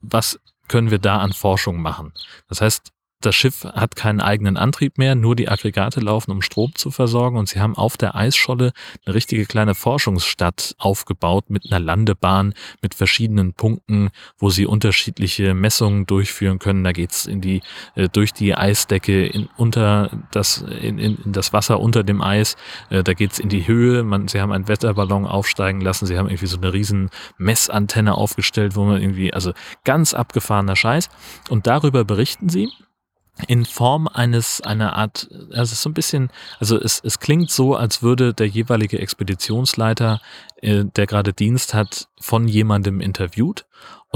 was 0.00 0.40
können 0.68 0.90
wir 0.90 0.98
da 0.98 1.18
an 1.18 1.32
Forschung 1.32 1.80
machen. 1.80 2.12
Das 2.48 2.60
heißt, 2.60 2.92
das 3.26 3.34
Schiff 3.34 3.64
hat 3.64 3.96
keinen 3.96 4.20
eigenen 4.20 4.56
Antrieb 4.56 4.98
mehr, 4.98 5.16
nur 5.16 5.34
die 5.34 5.48
Aggregate 5.48 5.98
laufen, 6.00 6.30
um 6.30 6.42
Strom 6.42 6.74
zu 6.76 6.92
versorgen 6.92 7.36
und 7.36 7.48
sie 7.48 7.60
haben 7.60 7.76
auf 7.76 7.96
der 7.96 8.14
Eisscholle 8.14 8.72
eine 9.04 9.14
richtige 9.16 9.46
kleine 9.46 9.74
Forschungsstadt 9.74 10.76
aufgebaut 10.78 11.50
mit 11.50 11.66
einer 11.66 11.80
Landebahn, 11.80 12.54
mit 12.82 12.94
verschiedenen 12.94 13.52
Punkten, 13.52 14.10
wo 14.38 14.50
sie 14.50 14.64
unterschiedliche 14.64 15.54
Messungen 15.54 16.06
durchführen 16.06 16.60
können. 16.60 16.84
Da 16.84 16.90
in 16.90 17.40
die 17.40 17.62
äh, 17.96 18.08
durch 18.08 18.32
die 18.32 18.54
Eisdecke 18.54 19.26
in, 19.26 19.48
unter 19.56 20.10
das 20.30 20.58
in, 20.58 20.98
in, 20.98 21.18
in 21.24 21.32
das 21.32 21.52
Wasser 21.52 21.80
unter 21.80 22.04
dem 22.04 22.22
Eis. 22.22 22.56
Äh, 22.90 23.02
da 23.02 23.12
geht's 23.12 23.40
in 23.40 23.48
die 23.48 23.66
Höhe. 23.66 24.04
Man, 24.04 24.28
sie 24.28 24.40
haben 24.40 24.52
einen 24.52 24.68
Wetterballon 24.68 25.26
aufsteigen 25.26 25.80
lassen. 25.80 26.06
Sie 26.06 26.16
haben 26.16 26.28
irgendwie 26.28 26.46
so 26.46 26.58
eine 26.58 26.72
riesen 26.72 27.10
Messantenne 27.38 28.14
aufgestellt, 28.14 28.76
wo 28.76 28.84
man 28.84 29.02
irgendwie 29.02 29.34
also 29.34 29.52
ganz 29.84 30.14
abgefahrener 30.14 30.76
Scheiß. 30.76 31.08
Und 31.48 31.66
darüber 31.66 32.04
berichten 32.04 32.48
sie 32.48 32.70
in 33.48 33.64
Form 33.64 34.08
eines, 34.08 34.60
einer 34.60 34.94
Art, 34.94 35.28
also 35.50 35.62
es 35.62 35.72
ist 35.72 35.82
so 35.82 35.90
ein 35.90 35.94
bisschen, 35.94 36.30
also 36.58 36.80
es, 36.80 37.00
es 37.04 37.20
klingt 37.20 37.50
so, 37.50 37.74
als 37.74 38.02
würde 38.02 38.32
der 38.32 38.48
jeweilige 38.48 38.98
Expeditionsleiter, 38.98 40.20
äh, 40.62 40.84
der 40.84 41.06
gerade 41.06 41.32
Dienst 41.32 41.74
hat, 41.74 42.08
von 42.18 42.48
jemandem 42.48 43.00
interviewt 43.00 43.66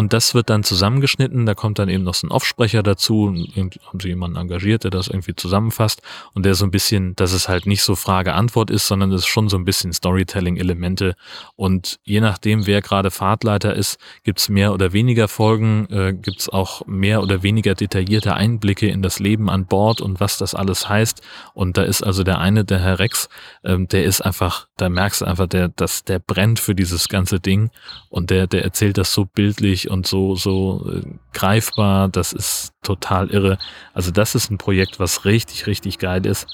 und 0.00 0.14
das 0.14 0.32
wird 0.32 0.48
dann 0.48 0.64
zusammengeschnitten, 0.64 1.44
da 1.44 1.54
kommt 1.54 1.78
dann 1.78 1.90
eben 1.90 2.04
noch 2.04 2.14
so 2.14 2.26
ein 2.26 2.30
Offsprecher 2.30 2.82
dazu, 2.82 3.34
haben 3.54 4.00
sie 4.00 4.08
jemanden 4.08 4.38
engagiert, 4.38 4.84
der 4.84 4.90
das 4.90 5.08
irgendwie 5.08 5.36
zusammenfasst 5.36 6.00
und 6.32 6.46
der 6.46 6.54
so 6.54 6.64
ein 6.64 6.70
bisschen, 6.70 7.14
dass 7.16 7.34
es 7.34 7.50
halt 7.50 7.66
nicht 7.66 7.82
so 7.82 7.94
Frage-Antwort 7.96 8.70
ist, 8.70 8.86
sondern 8.86 9.12
es 9.12 9.24
ist 9.24 9.26
schon 9.26 9.50
so 9.50 9.58
ein 9.58 9.66
bisschen 9.66 9.92
Storytelling-Elemente. 9.92 11.16
Und 11.54 12.00
je 12.02 12.22
nachdem, 12.22 12.66
wer 12.66 12.80
gerade 12.80 13.10
Fahrtleiter 13.10 13.74
ist, 13.74 13.98
gibt's 14.24 14.48
mehr 14.48 14.72
oder 14.72 14.94
weniger 14.94 15.28
Folgen, 15.28 15.86
äh, 15.90 16.14
gibt's 16.14 16.48
auch 16.48 16.86
mehr 16.86 17.22
oder 17.22 17.42
weniger 17.42 17.74
detaillierte 17.74 18.32
Einblicke 18.32 18.88
in 18.88 19.02
das 19.02 19.18
Leben 19.18 19.50
an 19.50 19.66
Bord 19.66 20.00
und 20.00 20.18
was 20.18 20.38
das 20.38 20.54
alles 20.54 20.88
heißt. 20.88 21.20
Und 21.52 21.76
da 21.76 21.82
ist 21.82 22.02
also 22.02 22.24
der 22.24 22.38
eine, 22.38 22.64
der 22.64 22.78
Herr 22.78 23.00
Rex, 23.00 23.28
ähm, 23.64 23.86
der 23.86 24.04
ist 24.04 24.22
einfach, 24.22 24.66
da 24.78 24.88
merkst 24.88 25.20
du 25.20 25.26
einfach, 25.26 25.46
der, 25.46 25.68
dass 25.68 26.04
der 26.04 26.20
brennt 26.20 26.58
für 26.58 26.74
dieses 26.74 27.10
ganze 27.10 27.38
Ding. 27.38 27.70
Und 28.08 28.30
der, 28.30 28.46
der 28.46 28.64
erzählt 28.64 28.96
das 28.96 29.12
so 29.12 29.26
bildlich 29.26 29.89
und 29.90 30.06
so, 30.06 30.36
so 30.36 30.90
äh, 30.90 31.02
greifbar. 31.32 32.08
Das 32.08 32.32
ist 32.32 32.72
total 32.82 33.30
irre. 33.30 33.58
Also 33.92 34.10
das 34.10 34.34
ist 34.34 34.50
ein 34.50 34.58
Projekt, 34.58 34.98
was 35.00 35.24
richtig, 35.24 35.66
richtig 35.66 35.98
geil 35.98 36.26
ist. 36.26 36.46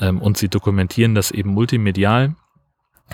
Ähm, 0.00 0.20
und 0.20 0.38
sie 0.38 0.48
dokumentieren 0.48 1.14
das 1.14 1.30
eben 1.30 1.50
multimedial 1.50 2.34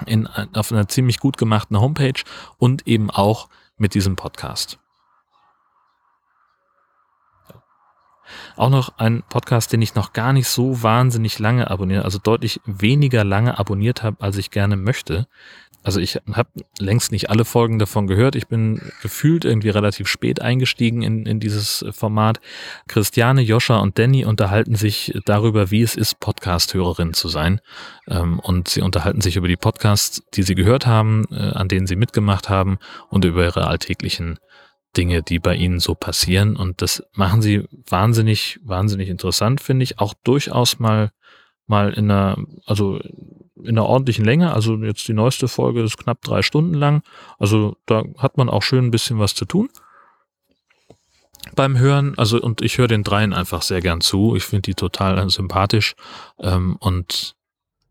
in, 0.06 0.26
auf 0.26 0.72
einer 0.72 0.88
ziemlich 0.88 1.18
gut 1.18 1.36
gemachten 1.36 1.80
Homepage 1.80 2.22
und 2.58 2.86
eben 2.86 3.10
auch 3.10 3.48
mit 3.76 3.94
diesem 3.94 4.16
Podcast. 4.16 4.78
Auch 8.56 8.70
noch 8.70 8.98
ein 8.98 9.24
Podcast, 9.28 9.72
den 9.72 9.82
ich 9.82 9.94
noch 9.94 10.12
gar 10.12 10.32
nicht 10.32 10.48
so 10.48 10.82
wahnsinnig 10.82 11.38
lange 11.38 11.70
abonniere, 11.70 12.04
also 12.04 12.18
deutlich 12.18 12.60
weniger 12.64 13.24
lange 13.24 13.58
abonniert 13.58 14.02
habe, 14.02 14.20
als 14.20 14.36
ich 14.36 14.50
gerne 14.50 14.76
möchte 14.76 15.26
also 15.82 15.98
ich 15.98 16.16
habe 16.32 16.50
längst 16.78 17.10
nicht 17.10 17.30
alle 17.30 17.44
Folgen 17.44 17.78
davon 17.78 18.06
gehört. 18.06 18.36
Ich 18.36 18.48
bin 18.48 18.92
gefühlt 19.00 19.46
irgendwie 19.46 19.70
relativ 19.70 20.08
spät 20.08 20.42
eingestiegen 20.42 21.02
in, 21.02 21.24
in 21.24 21.40
dieses 21.40 21.84
Format. 21.90 22.40
Christiane, 22.86 23.40
Joscha 23.40 23.78
und 23.78 23.98
Danny 23.98 24.26
unterhalten 24.26 24.74
sich 24.74 25.18
darüber, 25.24 25.70
wie 25.70 25.82
es 25.82 25.96
ist, 25.96 26.20
Podcast-Hörerin 26.20 27.14
zu 27.14 27.28
sein. 27.28 27.60
Ähm, 28.08 28.40
und 28.40 28.68
sie 28.68 28.82
unterhalten 28.82 29.22
sich 29.22 29.36
über 29.36 29.48
die 29.48 29.56
Podcasts, 29.56 30.22
die 30.34 30.42
sie 30.42 30.54
gehört 30.54 30.86
haben, 30.86 31.24
äh, 31.30 31.36
an 31.36 31.68
denen 31.68 31.86
sie 31.86 31.96
mitgemacht 31.96 32.50
haben 32.50 32.78
und 33.08 33.24
über 33.24 33.44
ihre 33.44 33.66
alltäglichen 33.66 34.38
Dinge, 34.96 35.22
die 35.22 35.38
bei 35.38 35.54
ihnen 35.54 35.80
so 35.80 35.94
passieren. 35.94 36.56
Und 36.56 36.82
das 36.82 37.02
machen 37.14 37.40
sie 37.40 37.64
wahnsinnig, 37.86 38.60
wahnsinnig 38.62 39.08
interessant, 39.08 39.62
finde 39.62 39.84
ich. 39.84 39.98
Auch 39.98 40.12
durchaus 40.24 40.78
mal, 40.78 41.10
mal 41.66 41.94
in 41.94 42.10
einer, 42.10 42.36
also 42.66 43.00
in 43.64 43.78
einer 43.78 43.86
ordentlichen 43.86 44.24
Länge. 44.24 44.52
Also 44.52 44.76
jetzt 44.76 45.06
die 45.08 45.12
neueste 45.12 45.48
Folge 45.48 45.82
ist 45.82 45.98
knapp 45.98 46.22
drei 46.22 46.42
Stunden 46.42 46.74
lang. 46.74 47.02
Also 47.38 47.76
da 47.86 48.04
hat 48.18 48.36
man 48.36 48.48
auch 48.48 48.62
schön 48.62 48.86
ein 48.86 48.90
bisschen 48.90 49.18
was 49.18 49.34
zu 49.34 49.44
tun 49.44 49.68
beim 51.54 51.78
Hören. 51.78 52.14
Also 52.16 52.40
und 52.40 52.62
ich 52.62 52.78
höre 52.78 52.88
den 52.88 53.04
dreien 53.04 53.32
einfach 53.32 53.62
sehr 53.62 53.80
gern 53.80 54.00
zu. 54.00 54.36
Ich 54.36 54.44
finde 54.44 54.62
die 54.62 54.74
total 54.74 55.28
sympathisch 55.30 55.94
ähm, 56.38 56.76
und 56.80 57.34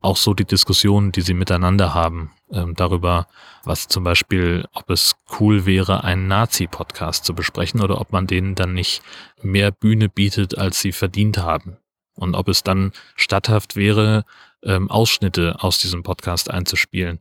auch 0.01 0.17
so 0.17 0.33
die 0.33 0.45
Diskussionen, 0.45 1.11
die 1.11 1.21
sie 1.21 1.33
miteinander 1.33 1.93
haben 1.93 2.31
ähm, 2.51 2.73
darüber, 2.75 3.27
was 3.65 3.87
zum 3.87 4.05
Beispiel, 4.05 4.65
ob 4.73 4.89
es 4.89 5.15
cool 5.39 5.65
wäre, 5.65 6.03
einen 6.03 6.27
Nazi-Podcast 6.27 7.25
zu 7.25 7.33
besprechen 7.33 7.81
oder 7.81 7.99
ob 7.99 8.13
man 8.13 8.25
denen 8.25 8.55
dann 8.55 8.73
nicht 8.73 9.01
mehr 9.41 9.71
Bühne 9.71 10.07
bietet, 10.07 10.57
als 10.57 10.79
sie 10.79 10.93
verdient 10.93 11.39
haben. 11.39 11.77
Und 12.15 12.35
ob 12.35 12.47
es 12.47 12.63
dann 12.63 12.91
statthaft 13.15 13.75
wäre, 13.75 14.23
ähm, 14.63 14.89
Ausschnitte 14.89 15.63
aus 15.63 15.79
diesem 15.79 16.03
Podcast 16.03 16.49
einzuspielen 16.49 17.19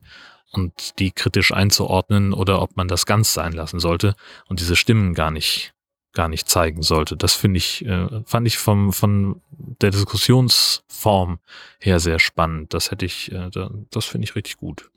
und 0.51 0.99
die 0.99 1.11
kritisch 1.11 1.53
einzuordnen 1.53 2.33
oder 2.33 2.61
ob 2.61 2.75
man 2.75 2.87
das 2.87 3.05
ganz 3.05 3.33
sein 3.33 3.53
lassen 3.53 3.79
sollte 3.79 4.15
und 4.47 4.59
diese 4.59 4.75
Stimmen 4.75 5.13
gar 5.13 5.31
nicht 5.31 5.73
gar 6.11 6.27
nicht 6.27 6.49
zeigen 6.49 6.81
sollte. 6.81 7.15
Das 7.15 7.35
finde 7.35 7.59
ich 7.59 7.85
äh, 7.85 8.07
fand 8.25 8.47
ich 8.47 8.57
vom 8.57 8.91
von 8.91 9.41
der 9.51 9.91
Diskussionsform 9.91 11.39
her 11.79 11.99
sehr 11.99 12.19
spannend. 12.19 12.73
Das 12.73 12.89
hätte 12.89 13.05
ich 13.05 13.31
äh, 13.31 13.49
das 13.91 14.05
finde 14.05 14.25
ich 14.25 14.35
richtig 14.35 14.57
gut. 14.57 14.89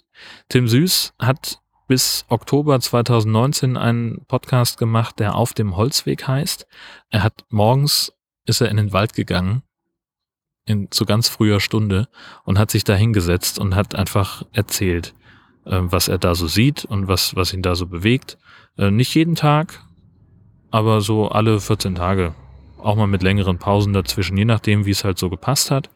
Tim 0.49 0.69
Süß 0.69 1.15
hat 1.19 1.61
bis 1.87 2.25
Oktober 2.29 2.81
2019 2.81 3.77
einen 3.77 4.25
Podcast 4.27 4.79
gemacht, 4.79 5.19
der 5.19 5.35
auf 5.35 5.53
dem 5.53 5.77
Holzweg 5.77 6.27
heißt. 6.27 6.67
Er 7.11 7.23
hat 7.23 7.45
morgens 7.51 8.13
ist 8.47 8.61
er 8.61 8.71
in 8.71 8.79
den 8.79 8.93
Wald 8.93 9.13
gegangen 9.13 9.63
in 10.65 10.91
zu 10.91 11.05
ganz 11.05 11.29
früher 11.29 11.61
Stunde 11.61 12.09
und 12.45 12.59
hat 12.59 12.71
sich 12.71 12.85
da 12.85 12.95
hingesetzt 12.95 13.59
und 13.59 13.75
hat 13.75 13.95
einfach 13.95 14.45
erzählt, 14.53 15.15
äh, 15.65 15.79
was 15.83 16.09
er 16.09 16.19
da 16.19 16.35
so 16.35 16.47
sieht 16.47 16.85
und 16.85 17.09
was, 17.09 17.35
was 17.37 17.53
ihn 17.53 17.63
da 17.63 17.75
so 17.75 17.87
bewegt. 17.87 18.39
Äh, 18.79 18.91
nicht 18.91 19.15
jeden 19.15 19.35
Tag, 19.35 19.85
aber 20.71 21.01
so 21.01 21.29
alle 21.29 21.61
14 21.61 21.95
Tage. 21.95 22.35
Auch 22.79 22.97
mal 22.97 23.07
mit 23.07 23.23
längeren 23.23 23.59
Pausen 23.59 23.93
dazwischen, 23.93 24.37
je 24.37 24.45
nachdem, 24.45 24.87
wie 24.87 24.91
es 24.91 25.05
halt 25.05 25.19
so 25.19 25.31
gepasst 25.31 25.71
hat. 25.71 25.91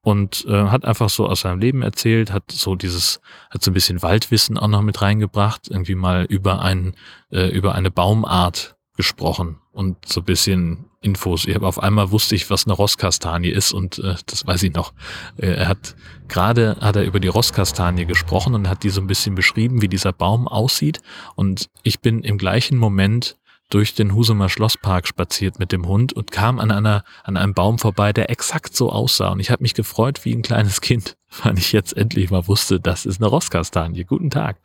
Und 0.00 0.46
äh, 0.48 0.68
hat 0.68 0.84
einfach 0.84 1.10
so 1.10 1.26
aus 1.26 1.40
seinem 1.40 1.58
Leben 1.58 1.82
erzählt, 1.82 2.32
hat 2.32 2.44
so 2.52 2.76
dieses, 2.76 3.20
hat 3.50 3.62
so 3.62 3.70
ein 3.70 3.74
bisschen 3.74 4.00
Waldwissen 4.00 4.56
auch 4.56 4.68
noch 4.68 4.82
mit 4.82 5.02
reingebracht, 5.02 5.68
irgendwie 5.68 5.96
mal 5.96 6.24
über 6.24 6.62
ein, 6.62 6.94
äh, 7.30 7.48
über 7.48 7.74
eine 7.74 7.90
Baumart 7.90 8.76
gesprochen 8.96 9.58
und 9.72 10.06
so 10.06 10.20
ein 10.20 10.24
bisschen 10.24 10.87
Infos. 11.00 11.46
Ich 11.46 11.54
habe 11.54 11.66
auf 11.66 11.80
einmal 11.80 12.10
wusste 12.10 12.34
ich, 12.34 12.50
was 12.50 12.66
eine 12.66 12.74
Rosskastanie 12.74 13.50
ist 13.50 13.72
und 13.72 13.98
äh, 13.98 14.16
das 14.26 14.46
weiß 14.46 14.62
ich 14.64 14.74
noch. 14.74 14.92
Äh, 15.36 15.54
er 15.54 15.68
hat 15.68 15.94
gerade 16.26 16.76
hat 16.80 16.96
er 16.96 17.04
über 17.04 17.20
die 17.20 17.28
Rosskastanie 17.28 18.04
gesprochen 18.04 18.54
und 18.54 18.68
hat 18.68 18.82
die 18.82 18.90
so 18.90 19.00
ein 19.00 19.06
bisschen 19.06 19.34
beschrieben, 19.34 19.80
wie 19.80 19.88
dieser 19.88 20.12
Baum 20.12 20.48
aussieht. 20.48 21.00
Und 21.36 21.70
ich 21.84 22.00
bin 22.00 22.22
im 22.22 22.36
gleichen 22.36 22.78
Moment 22.78 23.36
durch 23.70 23.94
den 23.94 24.14
Husumer 24.14 24.48
Schlosspark 24.48 25.06
spaziert 25.06 25.58
mit 25.58 25.72
dem 25.72 25.86
Hund 25.86 26.12
und 26.12 26.32
kam 26.32 26.58
an 26.58 26.70
einer 26.70 27.04
an 27.22 27.36
einem 27.36 27.54
Baum 27.54 27.78
vorbei, 27.78 28.12
der 28.12 28.30
exakt 28.30 28.74
so 28.74 28.90
aussah. 28.90 29.28
Und 29.28 29.40
ich 29.40 29.50
habe 29.50 29.62
mich 29.62 29.74
gefreut 29.74 30.24
wie 30.24 30.34
ein 30.34 30.42
kleines 30.42 30.80
Kind, 30.80 31.16
weil 31.44 31.58
ich 31.58 31.70
jetzt 31.70 31.96
endlich 31.96 32.30
mal 32.30 32.48
wusste, 32.48 32.80
das 32.80 33.06
ist 33.06 33.20
eine 33.20 33.28
Rosskastanie. 33.28 34.04
Guten 34.04 34.30
Tag. 34.30 34.58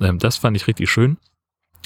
Ähm, 0.00 0.20
das 0.20 0.36
fand 0.36 0.56
ich 0.56 0.68
richtig 0.68 0.88
schön. 0.88 1.16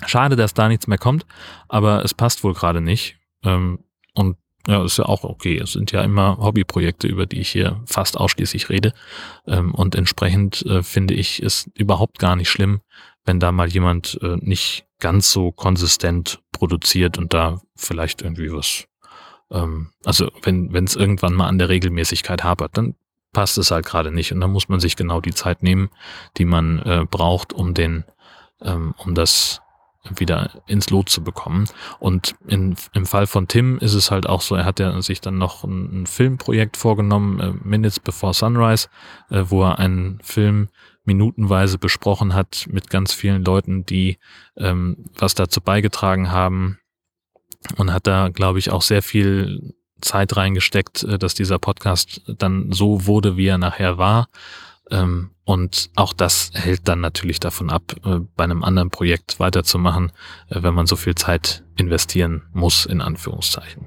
Schade, 0.07 0.37
dass 0.37 0.54
da 0.54 0.68
nichts 0.68 0.87
mehr 0.87 0.99
kommt, 0.99 1.26
aber 1.68 2.04
es 2.04 2.14
passt 2.14 2.45
wohl 2.45 2.54
gerade 2.54 2.80
nicht. 2.80 3.18
Ähm, 3.45 3.80
und 4.14 4.37
ja, 4.66 4.85
ist 4.85 4.99
ja 4.99 5.07
auch 5.07 5.25
okay. 5.25 5.59
Es 5.59 5.73
sind 5.73 5.92
ja 5.92 6.02
immer 6.02 6.37
Hobbyprojekte, 6.38 7.09
über 7.09 7.25
die 7.25 7.40
ich 7.40 7.49
hier 7.49 7.80
fast 7.87 8.18
ausschließlich 8.18 8.68
rede. 8.68 8.92
Ähm, 9.47 9.75
und 9.75 9.95
entsprechend 9.95 10.64
äh, 10.66 10.83
finde 10.83 11.14
ich 11.14 11.42
es 11.42 11.71
überhaupt 11.75 12.18
gar 12.18 12.37
nicht 12.37 12.50
schlimm, 12.50 12.80
wenn 13.25 13.40
da 13.40 13.50
mal 13.50 13.68
jemand 13.68 14.18
äh, 14.23 14.37
nicht 14.40 14.87
ganz 15.00 15.33
so 15.33 15.52
konsistent 15.52 16.40
produziert 16.52 17.18
und 17.18 17.33
da 17.33 17.61
vielleicht 17.76 18.23
irgendwie 18.23 18.52
was, 18.52 18.85
ähm, 19.50 19.90
also 20.04 20.30
wenn 20.42 20.85
es 20.85 20.97
irgendwann 20.97 21.35
mal 21.35 21.47
an 21.47 21.59
der 21.59 21.68
Regelmäßigkeit 21.68 22.45
hapert, 22.45 22.76
dann 22.76 22.95
passt 23.33 23.59
es 23.59 23.71
halt 23.71 23.87
gerade 23.87 24.11
nicht 24.11 24.33
und 24.33 24.40
dann 24.40 24.50
muss 24.50 24.68
man 24.68 24.80
sich 24.80 24.97
genau 24.97 25.21
die 25.21 25.35
Zeit 25.35 25.62
nehmen, 25.62 25.90
die 26.37 26.45
man 26.45 26.78
äh, 26.80 27.07
braucht, 27.09 27.52
um 27.52 27.75
den, 27.75 28.04
ähm, 28.61 28.95
um 28.99 29.14
das 29.14 29.61
wieder 30.17 30.50
ins 30.67 30.91
Lot 30.91 31.09
zu 31.09 31.23
bekommen. 31.23 31.67
Und 31.99 32.35
in, 32.47 32.77
im 32.93 33.07
Fall 33.07 33.27
von 33.27 33.49
Tim 33.49 33.79
ist 33.79 33.95
es 33.95 34.11
halt 34.11 34.29
auch 34.29 34.41
so, 34.41 34.55
er 34.55 34.65
hat 34.65 34.81
ja 34.81 35.00
sich 35.03 35.21
dann 35.21 35.38
noch 35.38 35.65
ein, 35.65 36.03
ein 36.03 36.07
Filmprojekt 36.07 36.77
vorgenommen, 36.77 37.41
äh, 37.41 37.53
Minutes 37.62 38.00
Before 38.00 38.35
Sunrise, 38.35 38.88
äh, 39.31 39.45
wo 39.47 39.62
er 39.65 39.79
einen 39.79 40.21
Film 40.23 40.69
minutenweise 41.05 41.79
besprochen 41.79 42.35
hat 42.35 42.67
mit 42.71 42.91
ganz 42.91 43.12
vielen 43.12 43.45
Leuten, 43.45 43.85
die 43.87 44.19
ähm, 44.57 45.05
was 45.17 45.35
dazu 45.35 45.61
beigetragen 45.61 46.31
haben 46.31 46.79
und 47.77 47.93
hat 47.93 48.07
da, 48.07 48.29
glaube 48.29 48.59
ich, 48.59 48.71
auch 48.71 48.83
sehr 48.83 49.03
viel 49.03 49.75
Zeit 50.00 50.37
reingesteckt, 50.37 51.03
äh, 51.05 51.19
dass 51.19 51.35
dieser 51.35 51.59
Podcast 51.59 52.23
dann 52.27 52.73
so 52.73 53.07
wurde, 53.07 53.37
wie 53.37 53.47
er 53.47 53.59
nachher 53.59 53.99
war. 53.99 54.29
Ähm, 54.90 55.30
und 55.45 55.90
auch 55.97 56.12
das 56.12 56.50
hält 56.54 56.88
dann 56.88 57.00
natürlich 57.00 57.40
davon 57.40 57.71
ab, 57.71 57.95
äh, 58.04 58.21
bei 58.37 58.45
einem 58.45 58.62
anderen 58.62 58.90
Projekt 58.90 59.40
weiterzumachen, 59.40 60.12
äh, 60.49 60.62
wenn 60.62 60.75
man 60.75 60.87
so 60.87 60.97
viel 60.97 61.14
Zeit 61.14 61.64
investieren 61.76 62.42
muss, 62.52 62.87
in 62.87 63.00
Anführungszeichen. 63.00 63.87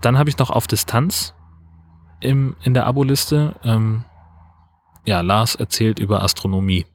Dann 0.00 0.18
habe 0.18 0.30
ich 0.30 0.38
noch 0.38 0.50
auf 0.50 0.66
Distanz 0.66 1.34
im, 2.20 2.56
in 2.62 2.74
der 2.74 2.86
Aboliste, 2.86 3.54
ähm, 3.64 4.04
ja, 5.04 5.20
Lars 5.20 5.54
erzählt 5.54 5.98
über 5.98 6.22
Astronomie. 6.22 6.86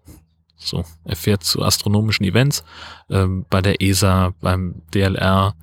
So, 0.56 0.86
er 1.04 1.16
fährt 1.16 1.44
zu 1.44 1.64
astronomischen 1.64 2.26
Events, 2.26 2.64
ähm, 3.10 3.46
bei 3.50 3.62
der 3.62 3.82
ESA, 3.82 4.34
beim 4.42 4.82
DLR, 4.94 5.54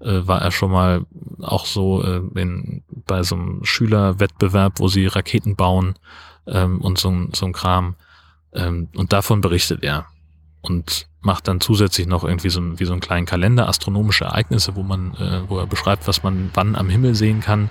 äh, 0.00 0.26
war 0.26 0.42
er 0.42 0.50
schon 0.50 0.72
mal 0.72 1.06
auch 1.40 1.64
so 1.64 2.02
äh, 2.02 2.22
in, 2.40 2.82
bei 3.06 3.22
so 3.22 3.34
einem 3.34 3.64
Schülerwettbewerb, 3.64 4.78
wo 4.78 4.88
sie 4.88 5.06
Raketen 5.06 5.56
bauen 5.56 5.94
ähm, 6.46 6.80
und 6.80 6.98
so, 6.98 7.28
so 7.34 7.46
ein 7.46 7.52
Kram. 7.52 7.96
Ähm, 8.52 8.88
und 8.94 9.12
davon 9.12 9.40
berichtet 9.40 9.82
er. 9.82 10.06
Und 10.60 11.08
macht 11.20 11.48
dann 11.48 11.60
zusätzlich 11.60 12.06
noch 12.06 12.24
irgendwie 12.24 12.50
so, 12.50 12.78
wie 12.78 12.84
so 12.84 12.92
einen 12.92 13.00
kleinen 13.00 13.26
Kalender, 13.26 13.68
astronomische 13.68 14.24
Ereignisse, 14.24 14.76
wo 14.76 14.82
man, 14.82 15.14
äh, 15.14 15.42
wo 15.48 15.58
er 15.58 15.66
beschreibt, 15.66 16.06
was 16.06 16.22
man 16.22 16.50
wann 16.54 16.76
am 16.76 16.88
Himmel 16.88 17.14
sehen 17.14 17.40
kann. 17.40 17.70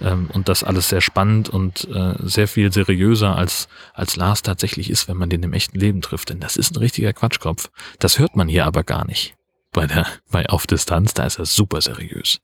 Ähm, 0.00 0.28
und 0.32 0.48
das 0.48 0.64
alles 0.64 0.88
sehr 0.88 1.00
spannend 1.00 1.48
und 1.48 1.86
äh, 1.88 2.14
sehr 2.20 2.48
viel 2.48 2.72
seriöser 2.72 3.36
als, 3.36 3.68
als 3.92 4.16
Lars 4.16 4.42
tatsächlich 4.42 4.90
ist, 4.90 5.08
wenn 5.08 5.16
man 5.16 5.28
den 5.28 5.42
im 5.42 5.52
echten 5.52 5.78
Leben 5.78 6.00
trifft. 6.00 6.30
Denn 6.30 6.40
das 6.40 6.56
ist 6.56 6.74
ein 6.74 6.78
richtiger 6.78 7.12
Quatschkopf. 7.12 7.70
Das 7.98 8.18
hört 8.18 8.36
man 8.36 8.48
hier 8.48 8.64
aber 8.64 8.84
gar 8.84 9.06
nicht 9.06 9.34
bei 9.72 9.86
der, 9.86 10.06
bei 10.30 10.48
Auf 10.48 10.66
Distanz, 10.66 11.14
da 11.14 11.24
ist 11.24 11.38
er 11.38 11.46
super 11.46 11.80
seriös. 11.80 12.40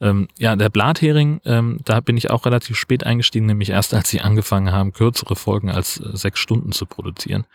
Ähm, 0.00 0.28
ja, 0.38 0.54
der 0.56 0.68
Blathering, 0.68 1.40
ähm, 1.44 1.78
da 1.84 2.00
bin 2.00 2.16
ich 2.16 2.30
auch 2.30 2.44
relativ 2.44 2.76
spät 2.76 3.04
eingestiegen, 3.04 3.46
nämlich 3.46 3.70
erst 3.70 3.94
als 3.94 4.10
sie 4.10 4.20
angefangen 4.20 4.70
haben, 4.70 4.92
kürzere 4.92 5.36
Folgen 5.36 5.70
als 5.70 5.98
äh, 5.98 6.16
sechs 6.16 6.38
Stunden 6.38 6.72
zu 6.72 6.84
produzieren. 6.84 7.46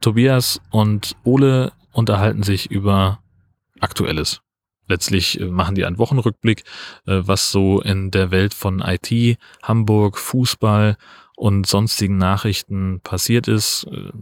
Tobias 0.00 0.60
und 0.70 1.16
Ole 1.24 1.72
unterhalten 1.92 2.42
sich 2.42 2.70
über 2.70 3.20
Aktuelles. 3.80 4.42
Letztlich 4.88 5.40
äh, 5.40 5.46
machen 5.46 5.74
die 5.74 5.86
einen 5.86 5.98
Wochenrückblick, 5.98 6.64
äh, 7.06 7.22
was 7.24 7.50
so 7.50 7.80
in 7.80 8.10
der 8.10 8.30
Welt 8.30 8.52
von 8.52 8.80
IT, 8.80 9.38
Hamburg, 9.62 10.18
Fußball 10.18 10.98
und 11.34 11.66
sonstigen 11.66 12.18
Nachrichten 12.18 13.00
passiert 13.00 13.48
ist. 13.48 13.84
Äh, 13.90 14.12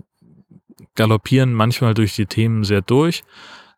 galoppieren 0.95 1.53
manchmal 1.53 1.95
durch 1.95 2.15
die 2.15 2.27
Themen 2.27 2.63
sehr 2.63 2.83
durch, 2.83 3.25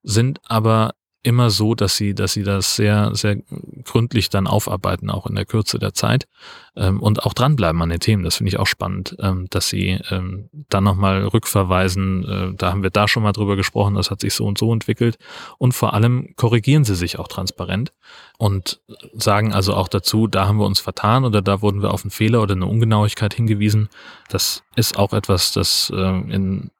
sind 0.02 0.40
aber 0.44 0.94
immer 1.26 1.50
so, 1.50 1.74
dass 1.74 1.96
sie, 1.96 2.14
dass 2.14 2.34
sie 2.34 2.44
das 2.44 2.76
sehr, 2.76 3.10
sehr 3.14 3.36
gründlich 3.84 4.30
dann 4.30 4.46
aufarbeiten, 4.46 5.10
auch 5.10 5.26
in 5.26 5.34
der 5.34 5.44
Kürze 5.44 5.80
der 5.80 5.92
Zeit 5.92 6.28
ähm, 6.76 7.00
und 7.00 7.24
auch 7.24 7.34
dranbleiben 7.34 7.82
an 7.82 7.88
den 7.88 7.98
Themen. 7.98 8.22
Das 8.22 8.36
finde 8.36 8.50
ich 8.50 8.58
auch 8.58 8.68
spannend, 8.68 9.16
ähm, 9.18 9.48
dass 9.50 9.68
sie 9.68 9.98
ähm, 10.10 10.48
dann 10.68 10.84
nochmal 10.84 11.26
rückverweisen. 11.26 12.24
Äh, 12.24 12.56
da 12.56 12.70
haben 12.70 12.84
wir 12.84 12.90
da 12.90 13.08
schon 13.08 13.24
mal 13.24 13.32
drüber 13.32 13.56
gesprochen, 13.56 13.96
das 13.96 14.12
hat 14.12 14.20
sich 14.20 14.34
so 14.34 14.46
und 14.46 14.56
so 14.56 14.72
entwickelt. 14.72 15.18
Und 15.58 15.72
vor 15.72 15.94
allem 15.94 16.34
korrigieren 16.36 16.84
sie 16.84 16.94
sich 16.94 17.18
auch 17.18 17.26
transparent 17.26 17.92
und 18.38 18.80
sagen 19.12 19.52
also 19.52 19.74
auch 19.74 19.88
dazu, 19.88 20.28
da 20.28 20.46
haben 20.46 20.58
wir 20.58 20.66
uns 20.66 20.78
vertan 20.78 21.24
oder 21.24 21.42
da 21.42 21.60
wurden 21.60 21.82
wir 21.82 21.92
auf 21.92 22.04
einen 22.04 22.12
Fehler 22.12 22.40
oder 22.40 22.54
eine 22.54 22.66
Ungenauigkeit 22.66 23.34
hingewiesen. 23.34 23.88
Das 24.28 24.62
ist 24.76 24.96
auch 24.96 25.12
etwas, 25.12 25.52
das 25.52 25.92
äh, 25.92 25.96
in 25.96 26.70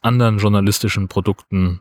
anderen 0.00 0.38
journalistischen 0.38 1.08
Produkten 1.08 1.80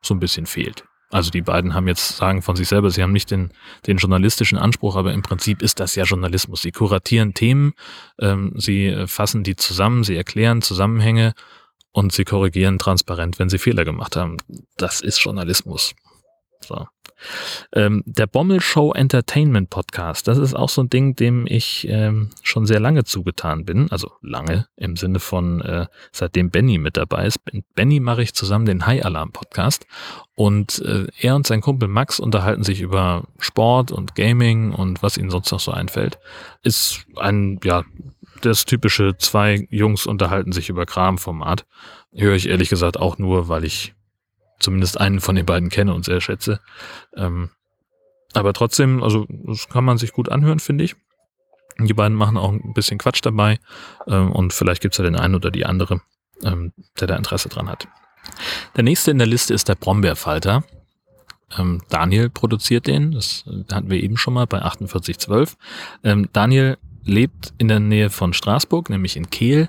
so 0.00 0.14
ein 0.14 0.20
bisschen 0.20 0.46
fehlt. 0.46 0.84
Also 1.10 1.30
die 1.30 1.42
beiden 1.42 1.74
haben 1.74 1.86
jetzt 1.86 2.16
sagen 2.16 2.42
von 2.42 2.56
sich 2.56 2.68
selber, 2.68 2.90
sie 2.90 3.02
haben 3.02 3.12
nicht 3.12 3.30
den, 3.30 3.52
den 3.86 3.98
journalistischen 3.98 4.58
Anspruch, 4.58 4.96
aber 4.96 5.12
im 5.12 5.22
Prinzip 5.22 5.62
ist 5.62 5.78
das 5.78 5.94
ja 5.94 6.04
Journalismus. 6.04 6.62
Sie 6.62 6.72
kuratieren 6.72 7.32
Themen, 7.32 7.74
ähm, 8.20 8.52
sie 8.56 9.04
fassen 9.06 9.44
die 9.44 9.56
zusammen, 9.56 10.02
sie 10.02 10.16
erklären 10.16 10.62
Zusammenhänge 10.62 11.34
und 11.92 12.12
sie 12.12 12.24
korrigieren 12.24 12.78
transparent, 12.78 13.38
wenn 13.38 13.48
sie 13.48 13.58
Fehler 13.58 13.84
gemacht 13.84 14.16
haben. 14.16 14.36
Das 14.76 15.00
ist 15.00 15.18
Journalismus. 15.18 15.94
So. 16.60 16.86
Ähm, 17.72 18.02
der 18.06 18.26
Bommel 18.26 18.60
Show 18.60 18.92
Entertainment 18.92 19.70
Podcast, 19.70 20.28
das 20.28 20.38
ist 20.38 20.54
auch 20.54 20.68
so 20.68 20.82
ein 20.82 20.90
Ding, 20.90 21.16
dem 21.16 21.46
ich 21.46 21.86
ähm, 21.88 22.30
schon 22.42 22.66
sehr 22.66 22.80
lange 22.80 23.04
zugetan 23.04 23.64
bin. 23.64 23.90
Also 23.90 24.12
lange 24.22 24.66
im 24.76 24.96
Sinne 24.96 25.20
von 25.20 25.60
äh, 25.60 25.86
seitdem 26.12 26.50
Benny 26.50 26.78
mit 26.78 26.96
dabei 26.96 27.26
ist. 27.26 27.40
Mit 27.52 27.64
Benny 27.74 28.00
mache 28.00 28.22
ich 28.22 28.34
zusammen 28.34 28.66
den 28.66 28.86
High 28.86 29.04
Alarm 29.04 29.32
Podcast 29.32 29.86
und 30.36 30.80
äh, 30.80 31.06
er 31.18 31.34
und 31.34 31.46
sein 31.46 31.62
Kumpel 31.62 31.88
Max 31.88 32.20
unterhalten 32.20 32.62
sich 32.62 32.80
über 32.82 33.24
Sport 33.38 33.90
und 33.90 34.14
Gaming 34.14 34.72
und 34.72 35.02
was 35.02 35.16
ihnen 35.16 35.30
sonst 35.30 35.50
noch 35.50 35.60
so 35.60 35.72
einfällt. 35.72 36.18
Ist 36.62 37.06
ein, 37.16 37.58
ja, 37.64 37.84
das 38.42 38.66
typische 38.66 39.16
zwei 39.16 39.66
Jungs 39.70 40.06
unterhalten 40.06 40.52
sich 40.52 40.68
über 40.68 40.84
Kram-Format. 40.84 41.66
Höre 42.14 42.34
ich 42.34 42.48
ehrlich 42.48 42.68
gesagt 42.68 42.98
auch 42.98 43.18
nur, 43.18 43.48
weil 43.48 43.64
ich 43.64 43.95
zumindest 44.58 45.00
einen 45.00 45.20
von 45.20 45.36
den 45.36 45.46
beiden 45.46 45.68
kenne 45.68 45.94
und 45.94 46.04
sehr 46.04 46.20
schätze. 46.20 46.60
Ähm, 47.16 47.50
aber 48.34 48.52
trotzdem, 48.52 49.02
also 49.02 49.26
das 49.28 49.68
kann 49.68 49.84
man 49.84 49.98
sich 49.98 50.12
gut 50.12 50.28
anhören, 50.28 50.60
finde 50.60 50.84
ich. 50.84 50.96
Die 51.78 51.94
beiden 51.94 52.16
machen 52.16 52.36
auch 52.36 52.52
ein 52.52 52.74
bisschen 52.74 52.98
Quatsch 52.98 53.20
dabei 53.22 53.58
ähm, 54.06 54.32
und 54.32 54.52
vielleicht 54.52 54.82
gibt's 54.82 54.98
ja 54.98 55.04
den 55.04 55.16
einen 55.16 55.34
oder 55.34 55.50
die 55.50 55.66
andere, 55.66 56.00
ähm, 56.42 56.72
der 57.00 57.06
da 57.06 57.16
Interesse 57.16 57.48
dran 57.48 57.68
hat. 57.68 57.86
Der 58.76 58.82
nächste 58.82 59.10
in 59.10 59.18
der 59.18 59.26
Liste 59.26 59.54
ist 59.54 59.68
der 59.68 59.74
Brombeerfalter. 59.74 60.64
Ähm, 61.56 61.82
Daniel 61.90 62.28
produziert 62.28 62.86
den, 62.86 63.12
das 63.12 63.44
hatten 63.70 63.90
wir 63.90 64.02
eben 64.02 64.16
schon 64.16 64.34
mal 64.34 64.46
bei 64.46 64.58
4812. 64.58 65.56
Ähm, 66.02 66.28
Daniel 66.32 66.78
lebt 67.04 67.54
in 67.58 67.68
der 67.68 67.78
Nähe 67.78 68.10
von 68.10 68.32
Straßburg, 68.32 68.90
nämlich 68.90 69.16
in 69.16 69.30
Kehl 69.30 69.68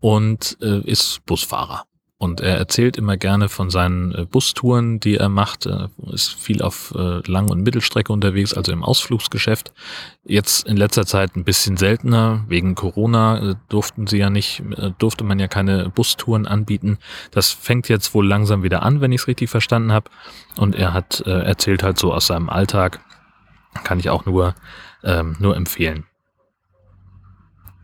und 0.00 0.56
äh, 0.60 0.80
ist 0.80 1.24
Busfahrer. 1.26 1.84
Und 2.18 2.40
er 2.40 2.56
erzählt 2.56 2.96
immer 2.96 3.18
gerne 3.18 3.50
von 3.50 3.68
seinen 3.68 4.14
äh, 4.14 4.24
Bustouren, 4.24 5.00
die 5.00 5.16
er 5.16 5.28
macht. 5.28 5.66
Er 5.66 5.90
ist 6.12 6.32
viel 6.32 6.62
auf 6.62 6.94
äh, 6.96 7.20
Lang- 7.30 7.50
und 7.50 7.62
Mittelstrecke 7.62 8.10
unterwegs, 8.10 8.54
also 8.54 8.72
im 8.72 8.82
Ausflugsgeschäft. 8.82 9.74
Jetzt 10.24 10.66
in 10.66 10.78
letzter 10.78 11.04
Zeit 11.04 11.36
ein 11.36 11.44
bisschen 11.44 11.76
seltener. 11.76 12.42
Wegen 12.48 12.74
Corona 12.74 13.50
äh, 13.50 13.54
durften 13.68 14.06
sie 14.06 14.16
ja 14.16 14.30
nicht, 14.30 14.62
durfte 14.98 15.24
man 15.24 15.38
ja 15.38 15.46
keine 15.46 15.90
Bustouren 15.90 16.46
anbieten. 16.46 16.96
Das 17.32 17.50
fängt 17.50 17.90
jetzt 17.90 18.14
wohl 18.14 18.26
langsam 18.26 18.62
wieder 18.62 18.82
an, 18.82 19.02
wenn 19.02 19.12
ich 19.12 19.20
es 19.20 19.28
richtig 19.28 19.50
verstanden 19.50 19.92
habe. 19.92 20.10
Und 20.56 20.74
er 20.74 20.94
hat 20.94 21.20
erzählt 21.20 21.82
halt 21.82 21.98
so 21.98 22.14
aus 22.14 22.28
seinem 22.28 22.48
Alltag. 22.48 23.00
Kann 23.84 23.98
ich 23.98 24.08
auch 24.08 24.24
nur, 24.24 24.54
ähm, 25.04 25.36
nur 25.38 25.54
empfehlen. 25.54 26.06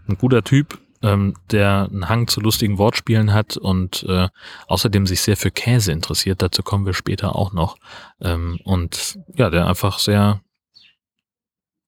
Ein 0.09 0.17
guter 0.17 0.43
Typ, 0.43 0.79
ähm, 1.03 1.35
der 1.51 1.89
einen 1.91 2.09
Hang 2.09 2.29
zu 2.29 2.41
lustigen 2.41 2.79
Wortspielen 2.79 3.33
hat 3.33 3.57
und 3.57 4.05
äh, 4.09 4.29
außerdem 4.67 5.07
sich 5.07 5.21
sehr 5.21 5.37
für 5.37 5.51
Käse 5.51 5.93
interessiert. 5.93 6.43
Dazu 6.43 6.63
kommen 6.63 6.87
wir 6.87 6.95
später 6.95 7.37
auch 7.37 7.53
noch. 7.53 7.77
Ähm, 8.21 8.59
und 8.65 9.19
ja, 9.35 9.51
der 9.51 9.67
einfach 9.67 9.99
sehr, 9.99 10.41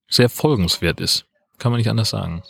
sehr 0.09 0.29
folgenswert 0.29 1.01
ist. 1.01 1.27
Kann 1.59 1.73
man 1.73 1.79
nicht 1.79 1.91
anders 1.91 2.11
sagen. 2.11 2.43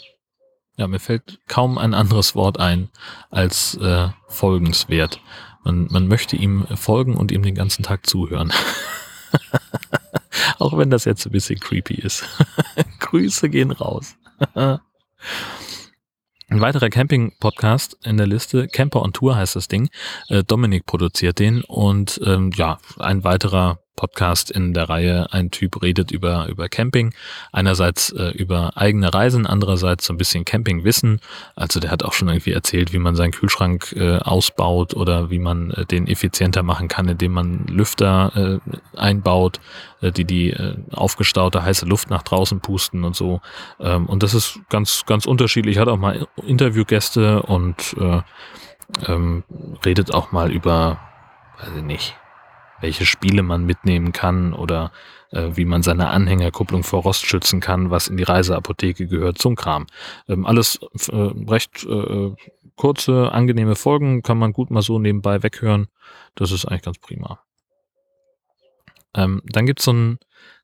Ja, 0.77 0.89
mir 0.89 0.99
fällt 0.99 1.39
kaum 1.47 1.79
ein 1.79 1.95
anderes 1.95 2.35
Wort 2.35 2.59
ein 2.59 2.89
als 3.31 3.77
äh, 3.77 4.09
folgenswert. 4.29 5.21
Man, 5.63 5.87
man 5.91 6.09
möchte 6.09 6.37
ihm 6.37 6.67
folgen 6.75 7.17
und 7.17 7.31
ihm 7.31 7.43
den 7.43 7.55
ganzen 7.55 7.83
Tag 7.83 8.07
zuhören. 8.07 8.53
Auch 10.59 10.77
wenn 10.77 10.91
das 10.91 11.05
jetzt 11.05 11.25
ein 11.27 11.33
bisschen 11.33 11.61
creepy 11.61 11.95
ist. 11.95 12.25
Grüße 13.01 13.49
gehen 13.49 13.71
raus. 13.71 14.17
Ein 16.55 16.61
weiterer 16.61 16.89
Camping-Podcast 16.89 17.99
in 18.05 18.17
der 18.17 18.29
Liste, 18.29 18.69
Camper 18.69 19.03
on 19.03 19.13
Tour 19.13 19.35
heißt 19.35 19.57
das 19.57 19.67
Ding. 19.67 19.89
Äh, 20.29 20.45
Dominik 20.45 20.87
produziert 20.87 21.41
den 21.41 21.63
und 21.65 22.21
ähm, 22.25 22.53
ja, 22.55 22.79
ein 22.97 23.25
weiterer 23.25 23.81
Podcast 23.97 24.51
in 24.51 24.75
der 24.75 24.89
Reihe. 24.89 25.33
Ein 25.33 25.51
Typ 25.51 25.83
redet 25.83 26.11
über, 26.11 26.47
über 26.49 26.69
Camping. 26.69 27.15
Einerseits 27.53 28.11
äh, 28.11 28.31
über 28.31 28.77
eigene 28.77 29.13
Reisen, 29.13 29.47
andererseits 29.47 30.07
so 30.07 30.13
ein 30.13 30.17
bisschen 30.17 30.45
Campingwissen. 30.45 31.21
Also 31.57 31.81
der 31.81 31.91
hat 31.91 32.03
auch 32.03 32.13
schon 32.13 32.29
irgendwie 32.29 32.53
erzählt, 32.53 32.93
wie 32.93 32.99
man 32.99 33.17
seinen 33.17 33.33
Kühlschrank 33.33 33.93
äh, 33.97 34.19
ausbaut 34.19 34.95
oder 34.95 35.31
wie 35.31 35.39
man 35.39 35.71
äh, 35.71 35.87
den 35.87 36.07
effizienter 36.07 36.63
machen 36.63 36.89
kann, 36.89 37.09
indem 37.09 37.33
man 37.33 37.67
Lüfter 37.67 38.61
äh, 38.65 38.99
einbaut, 38.99 39.61
äh, 40.01 40.11
die 40.11 40.25
die 40.25 40.51
äh, 40.51 40.77
aufgestaute 40.93 41.63
heiße 41.63 41.87
Luft 41.87 42.11
nach 42.11 42.23
draußen 42.23 42.61
pusten 42.61 43.05
und 43.05 43.17
so. 43.17 43.41
Ähm, 43.81 44.07
und 44.07 44.23
das 44.23 44.35
ist 44.35 44.61
ganz, 44.69 45.07
ganz 45.07 45.27
unterschiedlich. 45.27 45.79
Hat 45.79 45.89
auch 45.89 45.99
mal 45.99 46.27
Interviewgäste 46.47 47.43
und 47.43 47.97
äh, 47.99 48.23
ähm, 49.07 49.45
redet 49.85 50.13
auch 50.13 50.33
mal 50.33 50.53
über, 50.53 50.99
weiß 51.59 51.77
ich 51.77 51.83
nicht, 51.83 52.17
welche 52.85 53.07
Spiele 53.07 53.43
man 53.43 53.65
mitnehmen 53.65 54.13
kann 54.13 54.53
oder 54.53 54.93
äh, 55.31 55.53
wie 55.55 55.65
man 55.65 55.83
seine 55.83 56.09
Anhängerkupplung 56.09 56.83
vor 56.83 57.01
Rost 57.01 57.25
schützen 57.25 57.61
kann, 57.61 57.91
was 57.91 58.09
in 58.09 58.19
die 58.19 58.25
Reiseapotheke 58.25 59.07
gehört, 59.07 59.39
zum 59.39 59.57
Kram. 59.57 59.87
Ähm, 60.29 60.45
alles 60.45 60.81
äh, 61.11 61.17
recht 61.17 61.83
äh, 61.85 62.33
kurze, 62.77 63.33
angenehme 63.33 63.75
Folgen, 63.75 64.23
kann 64.23 64.37
man 64.37 64.53
gut 64.53 64.71
mal 64.71 64.83
so 64.83 64.99
nebenbei 64.99 65.43
weghören. 65.43 65.87
Das 66.35 66.53
ist 66.53 66.67
eigentlich 66.67 66.83
ganz 66.83 66.99
prima. 66.99 67.41
Ähm, 69.15 69.41
dann 69.47 69.65
gibt's 69.65 69.85
so 69.85 69.93
ein 69.95 70.19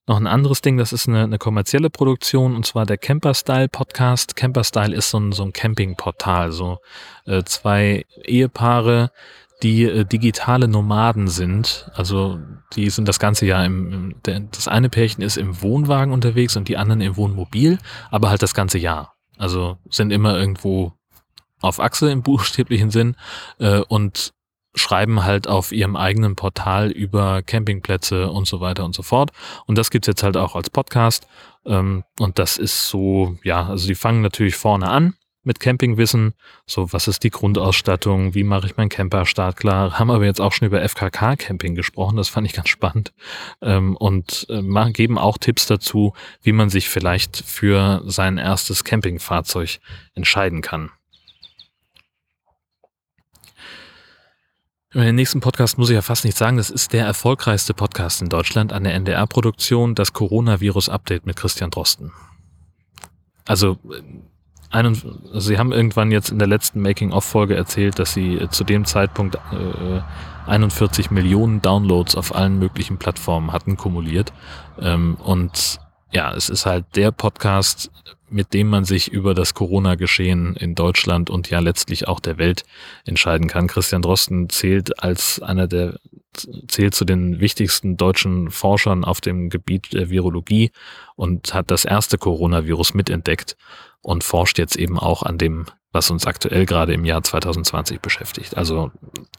noch 0.06 0.18
ein 0.18 0.26
anderes 0.26 0.60
Ding, 0.60 0.76
das 0.76 0.92
ist 0.92 1.08
eine, 1.08 1.22
eine 1.22 1.38
kommerzielle 1.38 1.88
Produktion 1.88 2.56
und 2.56 2.66
zwar 2.66 2.84
der 2.84 2.98
Camper 2.98 3.32
Style 3.32 3.68
Podcast. 3.68 4.34
Camper 4.36 4.64
Style 4.64 4.94
ist 4.94 5.08
so 5.08 5.20
ein, 5.20 5.32
so 5.32 5.44
ein 5.44 5.52
Campingportal, 5.52 6.52
so 6.52 6.80
äh, 7.26 7.44
zwei 7.44 8.04
Ehepaare, 8.24 9.12
die 9.62 9.84
äh, 9.84 10.04
digitale 10.04 10.68
Nomaden 10.68 11.28
sind. 11.28 11.90
Also 11.94 12.40
die 12.74 12.90
sind 12.90 13.08
das 13.08 13.18
ganze 13.18 13.46
Jahr 13.46 13.64
im, 13.64 14.14
im 14.24 14.50
das 14.50 14.68
eine 14.68 14.88
Pärchen 14.88 15.22
ist 15.22 15.36
im 15.36 15.60
Wohnwagen 15.62 16.12
unterwegs 16.12 16.56
und 16.56 16.68
die 16.68 16.76
anderen 16.76 17.00
im 17.00 17.16
Wohnmobil, 17.16 17.78
aber 18.10 18.30
halt 18.30 18.42
das 18.42 18.54
ganze 18.54 18.78
Jahr. 18.78 19.14
Also 19.38 19.78
sind 19.88 20.12
immer 20.12 20.38
irgendwo 20.38 20.92
auf 21.60 21.80
Achse 21.80 22.10
im 22.10 22.22
buchstäblichen 22.24 22.90
Sinn 22.90 23.16
äh, 23.58 23.80
und 23.80 24.32
schreiben 24.74 25.24
halt 25.24 25.48
auf 25.48 25.72
ihrem 25.72 25.96
eigenen 25.96 26.36
Portal 26.36 26.90
über 26.90 27.42
Campingplätze 27.42 28.30
und 28.30 28.46
so 28.46 28.60
weiter 28.60 28.84
und 28.84 28.94
so 28.94 29.02
fort. 29.02 29.32
Und 29.66 29.76
das 29.76 29.90
gibt's 29.90 30.06
jetzt 30.06 30.22
halt 30.22 30.36
auch 30.36 30.54
als 30.54 30.70
Podcast. 30.70 31.26
Ähm, 31.66 32.04
und 32.20 32.38
das 32.38 32.56
ist 32.56 32.88
so, 32.88 33.36
ja, 33.42 33.66
also 33.66 33.88
die 33.88 33.96
fangen 33.96 34.22
natürlich 34.22 34.54
vorne 34.54 34.88
an 34.88 35.14
mit 35.42 35.60
Campingwissen. 35.60 36.34
So, 36.66 36.92
was 36.92 37.08
ist 37.08 37.24
die 37.24 37.30
Grundausstattung? 37.30 38.34
Wie 38.34 38.44
mache 38.44 38.66
ich 38.66 38.76
meinen 38.76 38.88
Camper 38.88 39.24
startklar? 39.26 39.98
Haben 39.98 40.10
aber 40.10 40.24
jetzt 40.24 40.40
auch 40.40 40.52
schon 40.52 40.66
über 40.66 40.82
FKK-Camping 40.86 41.74
gesprochen. 41.74 42.16
Das 42.16 42.28
fand 42.28 42.46
ich 42.46 42.52
ganz 42.52 42.68
spannend. 42.68 43.12
Ähm, 43.62 43.96
und 43.96 44.46
äh, 44.50 44.92
geben 44.92 45.18
auch 45.18 45.38
Tipps 45.38 45.66
dazu, 45.66 46.12
wie 46.42 46.52
man 46.52 46.70
sich 46.70 46.88
vielleicht 46.88 47.36
für 47.36 48.02
sein 48.04 48.38
erstes 48.38 48.84
Campingfahrzeug 48.84 49.80
entscheiden 50.14 50.60
kann. 50.62 50.90
In 54.92 55.02
den 55.02 55.14
nächsten 55.14 55.40
Podcast 55.40 55.78
muss 55.78 55.88
ich 55.88 55.94
ja 55.94 56.02
fast 56.02 56.24
nicht 56.24 56.36
sagen, 56.36 56.56
das 56.56 56.68
ist 56.68 56.92
der 56.92 57.06
erfolgreichste 57.06 57.74
Podcast 57.74 58.22
in 58.22 58.28
Deutschland 58.28 58.72
an 58.72 58.82
der 58.82 58.94
NDR-Produktion, 58.94 59.94
das 59.94 60.12
Coronavirus-Update 60.12 61.26
mit 61.26 61.36
Christian 61.36 61.70
Drosten. 61.70 62.12
Also 63.46 63.78
einen, 64.70 64.94
also 65.32 65.40
sie 65.40 65.58
haben 65.58 65.72
irgendwann 65.72 66.10
jetzt 66.10 66.30
in 66.30 66.38
der 66.38 66.48
letzten 66.48 66.80
Making-of-Folge 66.80 67.56
erzählt, 67.56 67.98
dass 67.98 68.12
sie 68.12 68.36
äh, 68.36 68.48
zu 68.48 68.64
dem 68.64 68.84
Zeitpunkt 68.84 69.36
äh, 69.36 70.00
41 70.46 71.10
Millionen 71.10 71.60
Downloads 71.60 72.16
auf 72.16 72.34
allen 72.34 72.58
möglichen 72.58 72.98
Plattformen 72.98 73.52
hatten 73.52 73.76
kumuliert. 73.76 74.32
Ähm, 74.80 75.16
und 75.16 75.80
ja, 76.12 76.34
es 76.34 76.48
ist 76.48 76.66
halt 76.66 76.84
der 76.96 77.12
Podcast, 77.12 77.90
mit 78.28 78.54
dem 78.54 78.68
man 78.68 78.84
sich 78.84 79.12
über 79.12 79.34
das 79.34 79.54
Corona-Geschehen 79.54 80.54
in 80.56 80.74
Deutschland 80.74 81.30
und 81.30 81.50
ja 81.50 81.58
letztlich 81.58 82.06
auch 82.06 82.20
der 82.20 82.38
Welt 82.38 82.64
entscheiden 83.04 83.48
kann. 83.48 83.66
Christian 83.66 84.02
Drosten 84.02 84.48
zählt 84.48 85.02
als 85.02 85.42
einer 85.42 85.66
der 85.66 85.98
zählt 86.68 86.94
zu 86.94 87.04
den 87.04 87.40
wichtigsten 87.40 87.96
deutschen 87.96 88.50
Forschern 88.50 89.04
auf 89.04 89.20
dem 89.20 89.50
Gebiet 89.50 89.92
der 89.92 90.10
Virologie 90.10 90.70
und 91.16 91.54
hat 91.54 91.70
das 91.70 91.84
erste 91.84 92.18
Coronavirus 92.18 92.94
mitentdeckt 92.94 93.56
und 94.02 94.24
forscht 94.24 94.58
jetzt 94.58 94.76
eben 94.76 94.98
auch 94.98 95.22
an 95.22 95.38
dem, 95.38 95.66
was 95.92 96.10
uns 96.10 96.26
aktuell 96.26 96.66
gerade 96.66 96.92
im 96.92 97.04
Jahr 97.04 97.22
2020 97.22 98.00
beschäftigt. 98.00 98.56
Also 98.56 98.92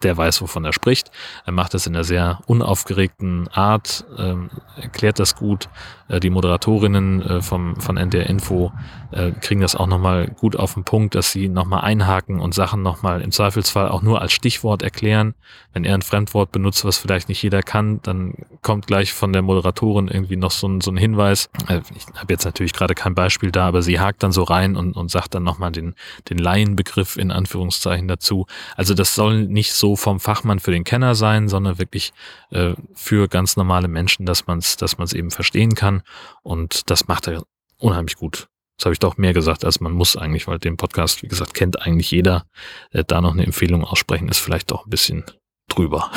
der 0.03 0.17
weiß, 0.17 0.41
wovon 0.41 0.65
er 0.65 0.73
spricht. 0.73 1.11
Er 1.45 1.53
macht 1.53 1.73
das 1.73 1.87
in 1.87 1.95
einer 1.95 2.03
sehr 2.03 2.41
unaufgeregten 2.45 3.47
Art, 3.49 4.05
ähm, 4.17 4.49
erklärt 4.75 5.19
das 5.19 5.35
gut. 5.35 5.69
Äh, 6.09 6.19
die 6.19 6.29
Moderatorinnen 6.29 7.21
äh, 7.21 7.41
vom, 7.41 7.77
von 7.77 7.95
NDR 7.95 8.29
Info 8.29 8.73
äh, 9.11 9.31
kriegen 9.31 9.61
das 9.61 9.75
auch 9.75 9.87
nochmal 9.87 10.27
gut 10.27 10.55
auf 10.57 10.73
den 10.73 10.83
Punkt, 10.83 11.15
dass 11.15 11.31
sie 11.31 11.47
nochmal 11.47 11.81
einhaken 11.81 12.39
und 12.39 12.53
Sachen 12.53 12.81
nochmal 12.81 13.21
im 13.21 13.31
Zweifelsfall 13.31 13.87
auch 13.89 14.01
nur 14.01 14.21
als 14.21 14.33
Stichwort 14.33 14.81
erklären. 14.81 15.35
Wenn 15.73 15.85
er 15.85 15.93
ein 15.93 16.01
Fremdwort 16.01 16.51
benutzt, 16.51 16.83
was 16.83 16.97
vielleicht 16.97 17.29
nicht 17.29 17.41
jeder 17.41 17.61
kann, 17.61 18.01
dann 18.01 18.33
kommt 18.61 18.87
gleich 18.87 19.13
von 19.13 19.31
der 19.31 19.41
Moderatorin 19.41 20.09
irgendwie 20.09 20.35
noch 20.35 20.51
so 20.51 20.67
ein, 20.67 20.81
so 20.81 20.91
ein 20.91 20.97
Hinweis. 20.97 21.49
Äh, 21.69 21.81
ich 21.95 22.07
habe 22.15 22.33
jetzt 22.33 22.43
natürlich 22.43 22.73
gerade 22.73 22.93
kein 22.93 23.15
Beispiel 23.15 23.51
da, 23.51 23.67
aber 23.67 23.81
sie 23.81 23.99
hakt 23.99 24.23
dann 24.23 24.33
so 24.33 24.43
rein 24.43 24.75
und, 24.75 24.97
und 24.97 25.09
sagt 25.09 25.33
dann 25.33 25.43
nochmal 25.43 25.71
den, 25.71 25.95
den 26.29 26.40
Laienbegriff 26.41 27.17
in 27.17 27.31
Anführungszeichen 27.31 28.07
dazu. 28.07 28.45
Also 28.75 28.93
das 28.93 29.15
soll 29.15 29.45
nicht 29.47 29.73
so 29.73 29.95
vom 29.95 30.19
Fachmann 30.19 30.59
für 30.59 30.71
den 30.71 30.83
Kenner 30.83 31.15
sein, 31.15 31.47
sondern 31.47 31.79
wirklich 31.79 32.13
äh, 32.49 32.73
für 32.93 33.27
ganz 33.27 33.55
normale 33.55 33.87
Menschen, 33.87 34.25
dass 34.25 34.47
man 34.47 34.59
es 34.59 34.77
dass 34.77 34.97
eben 35.13 35.31
verstehen 35.31 35.75
kann. 35.75 36.03
Und 36.43 36.89
das 36.89 37.07
macht 37.07 37.27
er 37.27 37.43
unheimlich 37.77 38.17
gut. 38.17 38.47
Das 38.77 38.85
habe 38.85 38.93
ich 38.93 38.99
doch 38.99 39.17
mehr 39.17 39.33
gesagt, 39.33 39.63
als 39.63 39.79
man 39.79 39.91
muss 39.91 40.15
eigentlich, 40.15 40.47
weil 40.47 40.57
den 40.57 40.75
Podcast, 40.75 41.21
wie 41.21 41.27
gesagt, 41.27 41.53
kennt 41.53 41.81
eigentlich 41.81 42.09
jeder. 42.09 42.47
Äh, 42.91 43.03
da 43.05 43.21
noch 43.21 43.33
eine 43.33 43.45
Empfehlung 43.45 43.83
aussprechen, 43.83 44.27
ist 44.27 44.39
vielleicht 44.39 44.71
doch 44.71 44.85
ein 44.85 44.89
bisschen 44.89 45.23
drüber. 45.67 46.11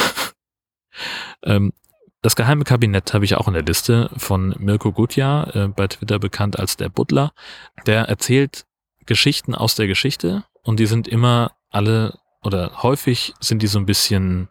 ähm, 1.43 1.73
das 2.23 2.37
geheime 2.37 2.65
Kabinett 2.65 3.13
habe 3.13 3.27
ich 3.27 3.35
auch 3.35 3.49
in 3.49 3.53
der 3.53 3.65
Liste 3.65 4.09
von 4.17 4.55
Mirko 4.59 4.93
Gutjahr, 4.93 5.55
äh, 5.55 5.69
bei 5.69 5.89
Twitter 5.89 6.19
bekannt 6.19 6.59
als 6.59 6.79
der 6.79 6.89
Butler. 6.89 7.33
Der 7.87 8.05
erzählt 8.05 8.65
Geschichten 9.07 9.55
aus 9.55 9.75
der 9.75 9.87
Geschichte 9.87 10.45
und 10.63 10.81
die 10.81 10.87
sind 10.87 11.09
immer 11.09 11.53
alle 11.71 12.19
oder 12.43 12.83
häufig 12.83 13.35
sind 13.41 13.63
die 13.63 13.67
so 13.67 13.79
ein 13.79 13.87
bisschen, 13.87 14.49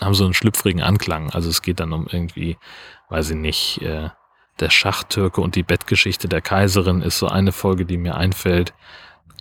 haben 0.00 0.14
so 0.14 0.24
einen 0.24 0.34
schlüpfrigen 0.34 0.82
Anklang. 0.82 1.30
Also 1.30 1.48
es 1.48 1.62
geht 1.62 1.80
dann 1.80 1.92
um 1.92 2.06
irgendwie, 2.10 2.58
weiß 3.08 3.30
ich 3.30 3.36
nicht, 3.36 3.82
äh, 3.82 4.10
der 4.60 4.70
Schachtürke 4.70 5.40
und 5.40 5.56
die 5.56 5.62
Bettgeschichte 5.62 6.28
der 6.28 6.40
Kaiserin 6.40 7.02
ist 7.02 7.18
so 7.18 7.26
eine 7.26 7.52
Folge, 7.52 7.86
die 7.86 7.96
mir 7.96 8.16
einfällt. 8.16 8.74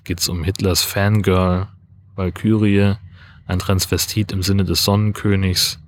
Geht's 0.04 0.28
um 0.28 0.44
Hitlers 0.44 0.82
Fangirl, 0.82 1.68
Valkyrie, 2.16 2.96
ein 3.46 3.60
Transvestit 3.60 4.32
im 4.32 4.44
Sinne 4.44 4.64
des 4.64 4.84
Sonnenkönigs 4.84 5.80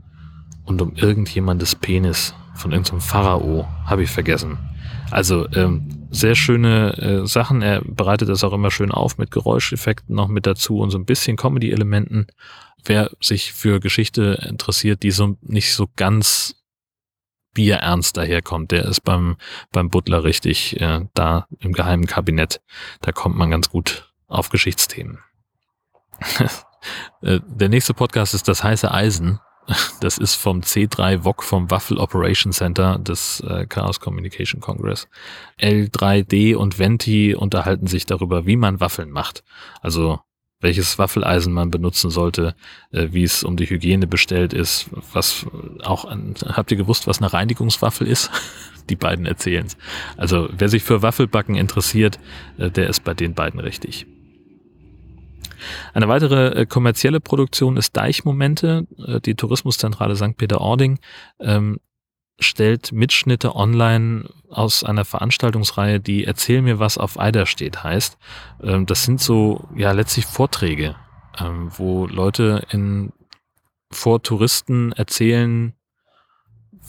und 0.66 0.82
um 0.82 0.96
irgendjemandes 0.96 1.76
Penis 1.76 2.36
von 2.54 2.72
irgendeinem 2.72 3.02
Pharao, 3.02 3.68
habe 3.86 4.04
ich 4.04 4.12
vergessen. 4.12 4.58
Also 5.12 5.48
ähm, 5.54 6.05
sehr 6.16 6.36
schöne 6.36 6.98
äh, 6.98 7.28
Sachen. 7.28 7.62
Er 7.62 7.82
bereitet 7.82 8.30
das 8.30 8.44
auch 8.44 8.54
immer 8.54 8.72
schön 8.72 8.92
auf 8.92 9.18
mit 9.18 9.32
Geräuscheffekten 9.32 10.16
noch 10.16 10.28
mit 10.28 10.46
dazu 10.46 10.80
und 10.80 10.90
so 10.90 10.98
ein 10.98 11.06
bisschen 11.06 11.38
Comedy-Elementen. 11.38 12.28
Wer 12.84 13.12
sich 13.20 13.54
für 13.54 13.80
Geschichte 13.80 14.40
interessiert, 14.48 15.04
die 15.04 15.12
so 15.12 15.38
nicht 15.42 15.74
so 15.74 15.88
ganz 15.96 16.56
bierernst 17.54 18.18
daherkommt. 18.18 18.72
Der 18.72 18.86
ist 18.86 19.02
beim, 19.02 19.38
beim 19.72 19.90
Butler 19.90 20.24
richtig 20.24 20.80
äh, 20.80 21.02
da 21.14 21.48
im 21.60 21.74
geheimen 21.74 22.06
Kabinett. 22.06 22.62
Da 23.02 23.12
kommt 23.12 23.36
man 23.36 23.50
ganz 23.50 23.70
gut 23.70 24.14
auf 24.28 24.50
Geschichtsthemen. 24.50 25.20
Äh, 27.24 27.40
der 27.48 27.70
nächste 27.70 27.96
Podcast 27.96 28.36
ist 28.36 28.48
das 28.48 28.64
heiße 28.64 28.92
Eisen. 28.92 29.40
Das 30.00 30.18
ist 30.18 30.36
vom 30.36 30.62
C3 30.62 31.24
VOC 31.24 31.44
vom 31.44 31.72
Waffle 31.72 31.98
Operation 31.98 32.52
Center 32.52 33.00
des 33.00 33.40
äh, 33.42 33.66
Chaos 33.66 34.00
Communication 34.00 34.62
Congress. 34.62 35.08
L3D 35.60 36.56
und 36.56 36.78
Venti 36.78 37.34
unterhalten 37.34 37.88
sich 37.88 38.06
darüber, 38.06 38.46
wie 38.46 38.58
man 38.58 38.80
Waffeln 38.80 39.10
macht. 39.10 39.44
Also 39.82 40.20
welches 40.62 40.98
Waffeleisen 40.98 41.54
man 41.54 41.72
benutzen 41.72 42.10
sollte, 42.10 42.56
äh, 42.92 43.08
wie 43.12 43.24
es 43.24 43.44
um 43.44 43.58
die 43.58 43.70
Hygiene 43.70 44.08
bestellt 44.08 44.54
ist, 44.54 44.90
was 45.14 45.46
auch 45.84 46.06
an, 46.06 46.36
habt 46.44 46.72
ihr 46.72 46.78
gewusst, 46.78 47.08
was 47.08 47.20
eine 47.20 47.34
Reinigungswaffel 47.34 48.08
ist? 48.08 48.32
die 48.90 48.96
beiden 48.96 49.26
erzählen 49.26 49.66
es. 49.66 49.78
Also 50.16 50.48
wer 50.56 50.70
sich 50.70 50.84
für 50.84 51.02
Waffelbacken 51.02 51.56
interessiert, 51.56 52.20
äh, 52.58 52.70
der 52.70 52.90
ist 52.90 53.04
bei 53.04 53.14
den 53.14 53.34
beiden 53.34 53.60
richtig. 53.60 54.06
Eine 55.94 56.08
weitere 56.08 56.62
äh, 56.62 56.66
kommerzielle 56.66 57.20
Produktion 57.20 57.78
ist 57.78 57.96
Deichmomente. 57.96 58.88
Äh, 59.06 59.22
die 59.22 59.36
Tourismuszentrale 59.36 60.16
St. 60.16 60.38
Peter-Ording 60.38 61.00
ähm, 61.40 61.80
stellt 62.40 62.92
Mitschnitte 62.92 63.56
online 63.56 64.30
aus 64.50 64.84
einer 64.84 65.06
Veranstaltungsreihe, 65.06 66.00
die 66.00 66.26
Erzähl 66.26 66.62
mir, 66.62 66.80
was 66.80 66.98
auf 66.98 67.20
Eider 67.20 67.46
steht, 67.46 67.84
heißt. 67.84 68.18
Ähm, 68.62 68.86
das 68.86 69.04
sind 69.04 69.22
so, 69.22 69.68
ja, 69.76 69.92
letztlich 69.92 70.26
Vorträge, 70.26 70.96
ähm, 71.40 71.70
wo 71.76 72.08
Leute 72.08 72.64
in, 72.72 73.14
vor 73.92 74.22
Touristen 74.22 74.92
erzählen, 74.92 75.74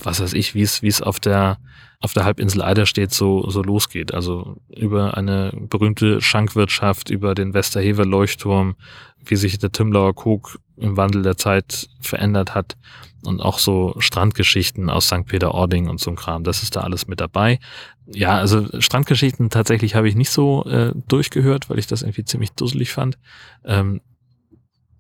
was 0.02 0.20
weiß 0.20 0.32
ich, 0.35 0.54
wie 0.54 0.62
es, 0.62 0.82
wie 0.82 0.88
es 0.88 1.02
auf 1.02 1.20
der, 1.20 1.59
auf 2.00 2.12
der 2.12 2.24
Halbinsel 2.24 2.62
Eiderstedt 2.62 3.12
so, 3.12 3.48
so 3.50 3.62
losgeht. 3.62 4.12
Also 4.14 4.56
über 4.68 5.16
eine 5.16 5.52
berühmte 5.54 6.20
Schankwirtschaft, 6.20 7.11
über 7.11 7.35
den 7.35 7.54
Westerhever 7.54 8.04
Leuchtturm, 8.04 8.76
wie 9.24 9.37
sich 9.37 9.59
der 9.59 9.72
Tümlauer 9.72 10.14
Kog 10.14 10.59
im 10.76 10.96
Wandel 10.96 11.22
der 11.22 11.37
Zeit 11.37 11.88
verändert 12.00 12.54
hat 12.54 12.76
und 13.24 13.40
auch 13.40 13.59
so 13.59 13.94
Strandgeschichten 13.98 14.90
aus 14.90 15.06
St. 15.06 15.26
Peter-Ording 15.26 15.88
und 15.88 16.00
so 16.00 16.11
ein 16.11 16.16
Kram. 16.16 16.44
Das 16.44 16.62
ist 16.62 16.76
da 16.76 16.80
alles 16.80 17.09
mit 17.09 17.20
dabei. 17.20 17.59
Ja, 18.06 18.37
also 18.37 18.68
Strandgeschichten 18.80 19.50
tatsächlich 19.50 19.94
habe 19.94 20.09
ich 20.09 20.14
nicht 20.14 20.30
so 20.30 20.64
äh, 20.64 20.92
durchgehört, 21.09 21.68
weil 21.68 21.78
ich 21.78 21.87
das 21.87 22.02
irgendwie 22.02 22.24
ziemlich 22.24 22.52
dusselig 22.52 22.92
fand. 22.92 23.18
Ähm, 23.64 24.00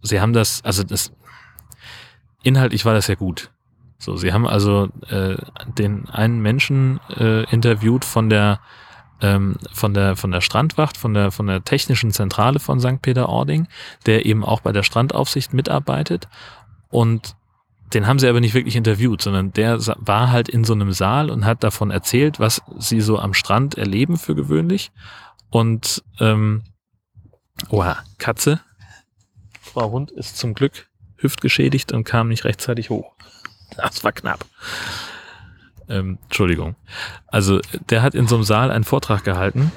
sie 0.02 0.20
haben 0.20 0.32
das, 0.32 0.64
also 0.64 0.82
das 0.82 1.12
inhaltlich 2.42 2.84
war 2.84 2.94
das 2.94 3.06
ja 3.06 3.14
gut. 3.14 3.50
So, 3.98 4.16
sie 4.16 4.32
haben 4.32 4.46
also 4.46 4.88
äh, 5.08 5.36
den 5.78 6.08
einen 6.08 6.40
Menschen 6.40 7.00
äh, 7.16 7.44
interviewt 7.50 8.04
von 8.04 8.28
der 8.28 8.60
ähm, 9.22 9.56
von 9.72 9.94
der 9.94 10.16
von 10.16 10.30
der 10.30 10.42
Strandwacht, 10.42 10.96
von 10.98 11.14
der 11.14 11.30
von 11.30 11.46
der 11.46 11.64
technischen 11.64 12.10
Zentrale 12.10 12.58
von 12.58 12.80
St. 12.80 13.00
Peter-Ording, 13.00 13.68
der 14.04 14.26
eben 14.26 14.44
auch 14.44 14.60
bei 14.60 14.72
der 14.72 14.82
Strandaufsicht 14.82 15.54
mitarbeitet 15.54 16.28
und 16.90 17.36
den 17.94 18.06
haben 18.06 18.18
sie 18.18 18.28
aber 18.28 18.40
nicht 18.40 18.54
wirklich 18.54 18.76
interviewt, 18.76 19.22
sondern 19.22 19.52
der 19.52 19.78
war 19.98 20.30
halt 20.30 20.48
in 20.48 20.64
so 20.64 20.72
einem 20.72 20.92
Saal 20.92 21.30
und 21.30 21.44
hat 21.44 21.62
davon 21.62 21.90
erzählt, 21.90 22.40
was 22.40 22.62
sie 22.78 23.00
so 23.00 23.18
am 23.18 23.32
Strand 23.32 23.76
erleben 23.76 24.16
für 24.16 24.34
gewöhnlich. 24.34 24.90
Und 25.50 26.02
ähm, 26.18 26.64
oha, 27.68 27.98
Katze. 28.18 28.60
Frau 29.60 29.90
Hund 29.90 30.10
ist 30.10 30.36
zum 30.36 30.54
Glück 30.54 30.88
hüftgeschädigt 31.16 31.92
und 31.92 32.04
kam 32.04 32.28
nicht 32.28 32.44
rechtzeitig 32.44 32.90
hoch. 32.90 33.14
Das 33.76 34.04
war 34.04 34.12
knapp. 34.12 34.44
Ähm, 35.88 36.18
Entschuldigung. 36.24 36.76
Also 37.26 37.60
der 37.90 38.02
hat 38.02 38.14
in 38.14 38.26
so 38.26 38.36
einem 38.36 38.44
Saal 38.44 38.70
einen 38.70 38.84
Vortrag 38.84 39.24
gehalten 39.24 39.72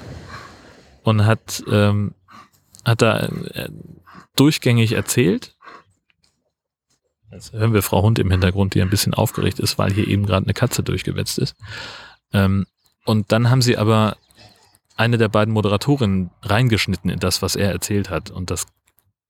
und 1.03 1.25
hat, 1.25 1.63
ähm, 1.69 2.13
hat 2.85 3.01
da 3.01 3.19
äh, 3.19 3.69
durchgängig 4.35 4.93
erzählt. 4.93 5.55
Jetzt 7.31 7.53
hören 7.53 7.73
wir 7.73 7.83
Frau 7.83 8.01
Hund 8.01 8.17
im 8.17 8.31
Hintergrund, 8.31 8.73
die 8.73 8.81
ein 8.81 8.89
bisschen 8.89 9.13
aufgeregt 9.13 9.59
ist, 9.59 9.77
weil 9.77 9.93
hier 9.93 10.07
eben 10.07 10.25
gerade 10.25 10.45
eine 10.45 10.53
Katze 10.53 10.81
durchgewetzt 10.81 11.37
ist. 11.37 11.55
Ähm, 12.33 12.65
und 13.05 13.31
dann 13.31 13.49
haben 13.49 13.61
sie 13.61 13.77
aber 13.77 14.17
eine 14.95 15.17
der 15.17 15.29
beiden 15.29 15.53
Moderatorinnen 15.53 16.31
reingeschnitten 16.41 17.09
in 17.09 17.19
das, 17.19 17.41
was 17.41 17.55
er 17.55 17.71
erzählt 17.71 18.09
hat. 18.09 18.31
Und 18.31 18.51
das 18.51 18.65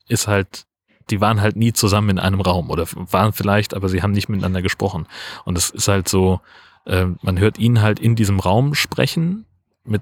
ist 0.08 0.28
halt 0.28 0.66
die 1.10 1.22
waren 1.22 1.42
halt 1.42 1.56
nie 1.56 1.74
zusammen 1.74 2.10
in 2.10 2.20
einem 2.20 2.42
Raum 2.42 2.70
oder 2.70 2.86
waren 2.94 3.34
vielleicht, 3.34 3.74
aber 3.74 3.90
sie 3.90 4.02
haben 4.02 4.12
nicht 4.12 4.30
miteinander 4.30 4.62
gesprochen. 4.62 5.08
Und 5.46 5.58
es 5.58 5.70
ist 5.70 5.88
halt 5.88 6.08
so, 6.08 6.42
äh, 6.86 7.06
man 7.22 7.40
hört 7.40 7.58
ihn 7.58 7.82
halt 7.82 8.00
in 8.00 8.16
diesem 8.16 8.40
Raum 8.40 8.76
sprechen 8.76 9.46
mit 9.84 10.02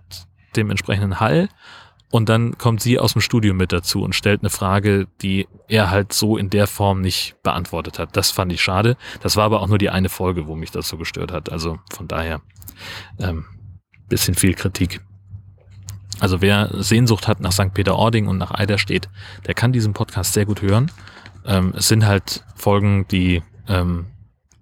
dem 0.56 0.70
entsprechenden 0.70 1.20
Hall 1.20 1.50
und 2.10 2.30
dann 2.30 2.58
kommt 2.58 2.82
sie 2.82 3.00
aus 3.00 3.14
dem 3.14 3.22
Studio 3.22 3.54
mit 3.54 3.74
dazu 3.74 4.02
und 4.02 4.16
stellt 4.16 4.42
eine 4.42 4.50
Frage, 4.50 5.08
die 5.22 5.48
er 5.68 5.90
halt 5.92 6.14
so 6.14 6.38
in 6.38 6.50
der 6.50 6.68
Form 6.68 7.02
nicht 7.02 7.36
beantwortet 7.44 8.00
hat. 8.00 8.16
Das 8.16 8.32
fand 8.32 8.52
ich 8.54 8.62
schade. 8.62 8.96
Das 9.22 9.36
war 9.36 9.44
aber 9.44 9.62
auch 9.62 9.68
nur 9.68 9.78
die 9.78 9.90
eine 9.90 10.10
Folge, 10.10 10.48
wo 10.48 10.56
mich 10.56 10.72
das 10.72 10.88
so 10.88 10.98
gestört 10.98 11.34
hat. 11.34 11.52
Also 11.52 11.80
von 11.92 12.08
daher 12.08 12.42
ähm, 13.20 13.46
bisschen 14.08 14.36
viel 14.36 14.54
Kritik. 14.54 15.02
Also 16.20 16.42
wer 16.42 16.70
Sehnsucht 16.74 17.28
hat 17.28 17.40
nach 17.40 17.52
St. 17.52 17.74
Peter-Ording 17.74 18.28
und 18.28 18.38
nach 18.38 18.52
Eiderstedt, 18.52 19.10
der 19.46 19.54
kann 19.54 19.72
diesen 19.72 19.94
Podcast 19.94 20.34
sehr 20.34 20.46
gut 20.46 20.62
hören. 20.62 20.92
Ähm, 21.46 21.74
es 21.76 21.88
sind 21.88 22.06
halt 22.06 22.44
Folgen, 22.56 23.08
die, 23.08 23.44
ähm, 23.68 24.08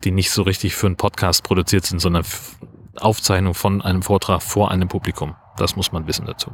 die 0.04 0.12
nicht 0.12 0.32
so 0.32 0.44
richtig 0.44 0.76
für 0.76 0.88
einen 0.88 0.98
Podcast 0.98 1.44
produziert 1.44 1.86
sind, 1.86 2.00
sondern 2.00 2.24
Aufzeichnung 2.98 3.54
von 3.54 3.82
einem 3.82 4.02
Vortrag 4.02 4.42
vor 4.42 4.72
einem 4.72 4.88
Publikum. 4.88 5.36
Das 5.58 5.76
muss 5.76 5.92
man 5.92 6.08
wissen 6.08 6.26
dazu. 6.26 6.52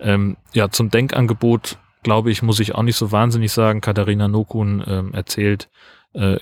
Ähm, 0.00 0.36
ja, 0.52 0.70
zum 0.70 0.90
Denkangebot, 0.90 1.78
glaube 2.02 2.30
ich, 2.30 2.42
muss 2.42 2.60
ich 2.60 2.74
auch 2.74 2.82
nicht 2.82 2.96
so 2.96 3.12
wahnsinnig 3.12 3.52
sagen. 3.52 3.80
Katharina 3.80 4.28
Nokun 4.28 4.82
ähm, 4.86 5.14
erzählt 5.14 5.68
äh, 6.14 6.38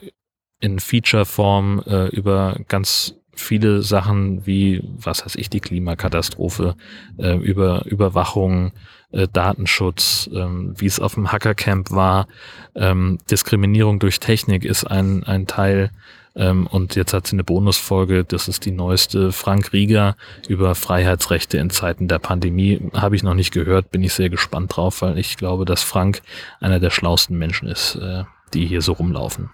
in 0.60 0.78
Feature-Form 0.78 1.82
äh, 1.86 2.06
über 2.08 2.58
ganz 2.68 3.14
viele 3.36 3.82
Sachen 3.82 4.46
wie, 4.46 4.82
was 4.98 5.24
weiß 5.24 5.36
ich, 5.36 5.50
die 5.50 5.60
Klimakatastrophe, 5.60 6.76
äh, 7.18 7.36
über 7.36 7.84
Überwachung, 7.86 8.72
äh, 9.12 9.28
Datenschutz, 9.32 10.28
ähm, 10.32 10.74
wie 10.76 10.86
es 10.86 11.00
auf 11.00 11.14
dem 11.14 11.32
Hackercamp 11.32 11.90
war, 11.90 12.26
ähm, 12.74 13.18
Diskriminierung 13.30 13.98
durch 13.98 14.20
Technik 14.20 14.64
ist 14.64 14.84
ein, 14.84 15.24
ein 15.24 15.46
Teil. 15.46 15.90
Ähm, 16.34 16.66
und 16.66 16.96
jetzt 16.96 17.14
hat 17.14 17.26
sie 17.26 17.36
eine 17.36 17.44
Bonusfolge, 17.44 18.24
das 18.24 18.46
ist 18.46 18.66
die 18.66 18.70
neueste, 18.70 19.32
Frank 19.32 19.72
Rieger 19.72 20.16
über 20.48 20.74
Freiheitsrechte 20.74 21.56
in 21.56 21.70
Zeiten 21.70 22.08
der 22.08 22.18
Pandemie. 22.18 22.90
Habe 22.92 23.16
ich 23.16 23.22
noch 23.22 23.34
nicht 23.34 23.52
gehört, 23.52 23.90
bin 23.90 24.02
ich 24.02 24.12
sehr 24.12 24.28
gespannt 24.28 24.76
drauf, 24.76 25.00
weil 25.00 25.18
ich 25.18 25.38
glaube, 25.38 25.64
dass 25.64 25.82
Frank 25.82 26.20
einer 26.60 26.78
der 26.78 26.90
schlausten 26.90 27.38
Menschen 27.38 27.68
ist, 27.68 27.96
äh, 27.96 28.24
die 28.52 28.66
hier 28.66 28.82
so 28.82 28.92
rumlaufen. 28.92 29.50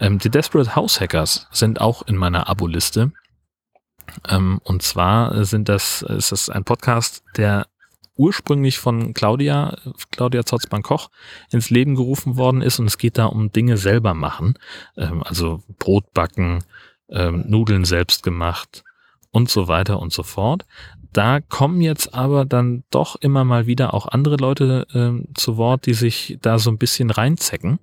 Ähm, 0.00 0.18
die 0.18 0.30
Desperate 0.30 0.74
House 0.74 1.00
Hackers 1.00 1.46
sind 1.52 1.80
auch 1.80 2.02
in 2.02 2.16
meiner 2.16 2.48
Abo-Liste. 2.48 3.12
Ähm, 4.28 4.60
und 4.64 4.82
zwar 4.82 5.44
sind 5.44 5.68
das, 5.68 6.02
ist 6.02 6.32
das 6.32 6.48
ein 6.48 6.64
Podcast, 6.64 7.22
der 7.36 7.66
ursprünglich 8.16 8.78
von 8.78 9.14
Claudia, 9.14 9.76
Claudia 10.10 10.44
Zotzmann-Koch 10.44 11.10
ins 11.50 11.70
Leben 11.70 11.94
gerufen 11.94 12.36
worden 12.36 12.60
ist 12.60 12.78
und 12.78 12.86
es 12.86 12.98
geht 12.98 13.18
da 13.18 13.26
um 13.26 13.52
Dinge 13.52 13.76
selber 13.76 14.14
machen. 14.14 14.58
Ähm, 14.96 15.22
also 15.22 15.62
Brot 15.78 16.12
backen, 16.12 16.64
ähm, 17.10 17.44
Nudeln 17.46 17.84
selbst 17.84 18.22
gemacht 18.22 18.84
und 19.30 19.48
so 19.48 19.68
weiter 19.68 20.00
und 20.00 20.12
so 20.12 20.22
fort. 20.22 20.66
Da 21.12 21.40
kommen 21.40 21.80
jetzt 21.80 22.14
aber 22.14 22.44
dann 22.44 22.84
doch 22.90 23.16
immer 23.16 23.44
mal 23.44 23.66
wieder 23.66 23.94
auch 23.94 24.06
andere 24.06 24.36
Leute 24.36 24.86
ähm, 24.94 25.28
zu 25.34 25.56
Wort, 25.56 25.86
die 25.86 25.94
sich 25.94 26.38
da 26.40 26.58
so 26.58 26.70
ein 26.70 26.78
bisschen 26.78 27.10
reinzecken 27.10 27.80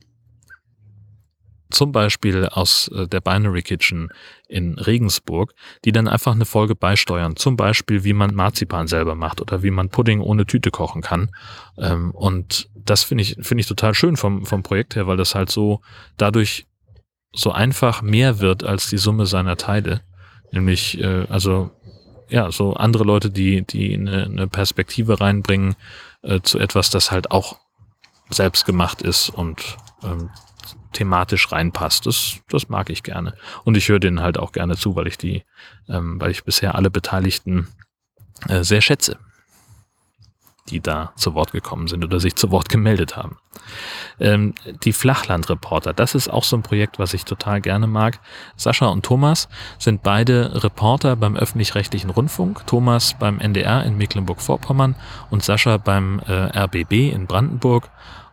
zum 1.69 1.91
Beispiel 1.91 2.45
aus 2.45 2.89
äh, 2.89 3.07
der 3.07 3.21
Binary 3.21 3.61
Kitchen 3.61 4.09
in 4.47 4.79
Regensburg, 4.79 5.53
die 5.85 5.91
dann 5.91 6.07
einfach 6.07 6.33
eine 6.33 6.45
Folge 6.45 6.75
beisteuern. 6.75 7.35
Zum 7.35 7.57
Beispiel, 7.57 8.03
wie 8.03 8.13
man 8.13 8.33
Marzipan 8.33 8.87
selber 8.87 9.15
macht 9.15 9.41
oder 9.41 9.63
wie 9.63 9.71
man 9.71 9.89
Pudding 9.89 10.21
ohne 10.21 10.45
Tüte 10.45 10.71
kochen 10.71 11.01
kann. 11.01 11.29
Ähm, 11.77 12.11
und 12.11 12.69
das 12.75 13.03
finde 13.03 13.23
ich, 13.23 13.37
finde 13.41 13.61
ich 13.61 13.67
total 13.67 13.93
schön 13.93 14.17
vom, 14.17 14.45
vom 14.45 14.63
Projekt 14.63 14.95
her, 14.95 15.07
weil 15.07 15.17
das 15.17 15.35
halt 15.35 15.49
so 15.49 15.81
dadurch 16.17 16.65
so 17.33 17.51
einfach 17.51 18.01
mehr 18.01 18.39
wird 18.39 18.63
als 18.63 18.89
die 18.89 18.97
Summe 18.97 19.25
seiner 19.25 19.57
Teile. 19.57 20.01
Nämlich, 20.51 20.99
äh, 20.99 21.25
also, 21.29 21.71
ja, 22.29 22.51
so 22.51 22.73
andere 22.73 23.03
Leute, 23.03 23.29
die, 23.29 23.65
die 23.65 23.93
eine, 23.93 24.47
Perspektive 24.47 25.19
reinbringen 25.19 25.75
äh, 26.23 26.41
zu 26.41 26.59
etwas, 26.59 26.89
das 26.89 27.11
halt 27.11 27.31
auch 27.31 27.57
selbst 28.29 28.65
gemacht 28.65 29.01
ist 29.01 29.29
und 29.29 29.77
ähm, 30.03 30.29
thematisch 30.97 31.51
reinpasst. 31.51 32.05
Das, 32.05 32.39
das 32.49 32.69
mag 32.69 32.89
ich 32.89 33.03
gerne. 33.03 33.35
Und 33.63 33.77
ich 33.77 33.87
höre 33.89 33.99
denen 33.99 34.21
halt 34.21 34.37
auch 34.37 34.51
gerne 34.51 34.75
zu, 34.75 34.95
weil 34.95 35.07
ich 35.07 35.17
die, 35.17 35.43
ähm, 35.87 36.19
weil 36.19 36.31
ich 36.31 36.43
bisher 36.43 36.75
alle 36.75 36.89
Beteiligten 36.89 37.67
äh, 38.49 38.63
sehr 38.63 38.81
schätze, 38.81 39.17
die 40.69 40.81
da 40.81 41.13
zu 41.15 41.35
Wort 41.35 41.51
gekommen 41.51 41.87
sind 41.87 42.03
oder 42.03 42.19
sich 42.19 42.35
zu 42.35 42.51
Wort 42.51 42.69
gemeldet 42.69 43.15
haben. 43.15 43.37
Ähm, 44.19 44.55
die 44.83 44.93
Flachlandreporter, 44.93 45.93
das 45.93 46.15
ist 46.15 46.29
auch 46.29 46.43
so 46.43 46.57
ein 46.57 46.63
Projekt, 46.63 46.97
was 46.97 47.13
ich 47.13 47.25
total 47.25 47.61
gerne 47.61 47.85
mag. 47.85 48.19
Sascha 48.55 48.87
und 48.87 49.05
Thomas 49.05 49.49
sind 49.77 50.01
beide 50.01 50.63
Reporter 50.63 51.15
beim 51.15 51.35
öffentlich-rechtlichen 51.35 52.09
Rundfunk. 52.09 52.65
Thomas 52.65 53.15
beim 53.19 53.39
NDR 53.39 53.83
in 53.83 53.97
Mecklenburg-Vorpommern 53.97 54.95
und 55.29 55.43
Sascha 55.43 55.77
beim 55.77 56.19
äh, 56.27 56.59
RBB 56.59 57.13
in 57.13 57.27
Brandenburg. 57.27 57.91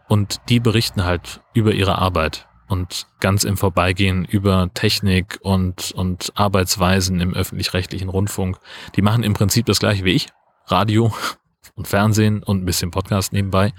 Und 0.08 0.40
die 0.48 0.60
berichten 0.60 1.04
halt 1.04 1.40
über 1.54 1.72
ihre 1.72 1.98
Arbeit 1.98 2.46
und 2.68 3.06
ganz 3.20 3.44
im 3.44 3.56
Vorbeigehen 3.56 4.24
über 4.24 4.70
Technik 4.74 5.38
und, 5.42 5.92
und 5.92 6.32
Arbeitsweisen 6.34 7.20
im 7.20 7.34
öffentlich-rechtlichen 7.34 8.08
Rundfunk. 8.08 8.58
Die 8.96 9.02
machen 9.02 9.22
im 9.22 9.34
Prinzip 9.34 9.66
das 9.66 9.78
gleiche 9.78 10.04
wie 10.04 10.12
ich. 10.12 10.28
Radio 10.66 11.14
und 11.74 11.88
Fernsehen 11.88 12.42
und 12.42 12.62
ein 12.62 12.66
bisschen 12.66 12.90
Podcast 12.90 13.32
nebenbei. 13.32 13.72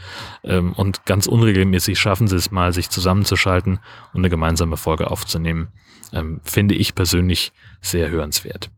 Ähm, 0.44 0.74
und 0.74 1.06
ganz 1.06 1.28
unregelmäßig 1.28 1.98
schaffen 2.00 2.28
sie 2.28 2.36
es 2.36 2.52
mal, 2.52 2.74
sich 2.74 2.90
zusammenzuschalten 2.90 3.80
und 4.14 4.20
eine 4.20 4.30
gemeinsame 4.30 4.78
Folge 4.78 5.10
aufzunehmen. 5.10 5.70
Ähm, 6.14 6.42
finde 6.44 6.76
ich 6.76 6.96
persönlich 6.96 7.54
sehr 7.82 8.10
hörenswert. 8.10 8.70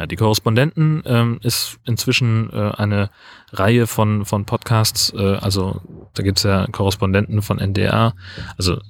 Ja, 0.00 0.06
die 0.06 0.16
Korrespondenten 0.16 1.02
ähm, 1.04 1.40
ist 1.42 1.78
inzwischen 1.84 2.48
äh, 2.54 2.70
eine 2.74 3.10
Reihe 3.52 3.86
von, 3.86 4.24
von 4.24 4.46
Podcasts, 4.46 5.12
äh, 5.14 5.36
also 5.36 5.82
da 6.14 6.22
gibt's 6.22 6.42
ja 6.42 6.66
Korrespondenten 6.68 7.42
von 7.42 7.58
NDR, 7.58 8.14
also 8.56 8.80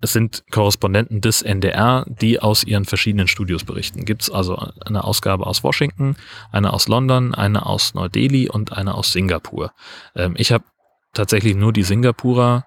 es 0.00 0.14
sind 0.14 0.44
Korrespondenten 0.50 1.20
des 1.20 1.42
NDR, 1.42 2.06
die 2.08 2.40
aus 2.40 2.64
ihren 2.64 2.86
verschiedenen 2.86 3.28
Studios 3.28 3.64
berichten. 3.64 4.06
Gibt's 4.06 4.30
also 4.30 4.56
eine 4.56 5.04
Ausgabe 5.04 5.46
aus 5.46 5.62
Washington, 5.62 6.16
eine 6.50 6.72
aus 6.72 6.88
London, 6.88 7.34
eine 7.34 7.66
aus 7.66 7.92
Neu-Delhi 7.92 8.48
und 8.48 8.72
eine 8.72 8.94
aus 8.94 9.12
Singapur. 9.12 9.72
Ähm, 10.14 10.36
ich 10.38 10.52
habe 10.52 10.64
tatsächlich 11.12 11.54
nur 11.54 11.74
die 11.74 11.82
Singapurer 11.82 12.64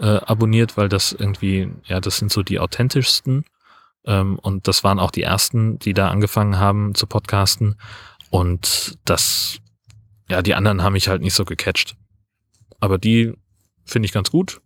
äh, 0.00 0.06
abonniert, 0.06 0.76
weil 0.76 0.88
das 0.88 1.12
irgendwie, 1.12 1.70
ja, 1.84 2.00
das 2.00 2.16
sind 2.16 2.32
so 2.32 2.42
die 2.42 2.58
authentischsten. 2.58 3.44
Ähm, 4.04 4.38
und 4.38 4.68
das 4.68 4.84
waren 4.84 4.98
auch 4.98 5.10
die 5.10 5.22
ersten, 5.22 5.78
die 5.78 5.94
da 5.94 6.08
angefangen 6.08 6.58
haben 6.58 6.94
zu 6.94 7.06
podcasten. 7.06 7.76
Und 8.30 8.98
das, 9.04 9.58
ja, 10.28 10.42
die 10.42 10.54
anderen 10.54 10.82
haben 10.82 10.92
mich 10.92 11.08
halt 11.08 11.22
nicht 11.22 11.34
so 11.34 11.44
gecatcht. 11.44 11.96
Aber 12.80 12.98
die 12.98 13.34
finde 13.84 14.06
ich 14.06 14.12
ganz 14.12 14.30
gut. 14.30 14.60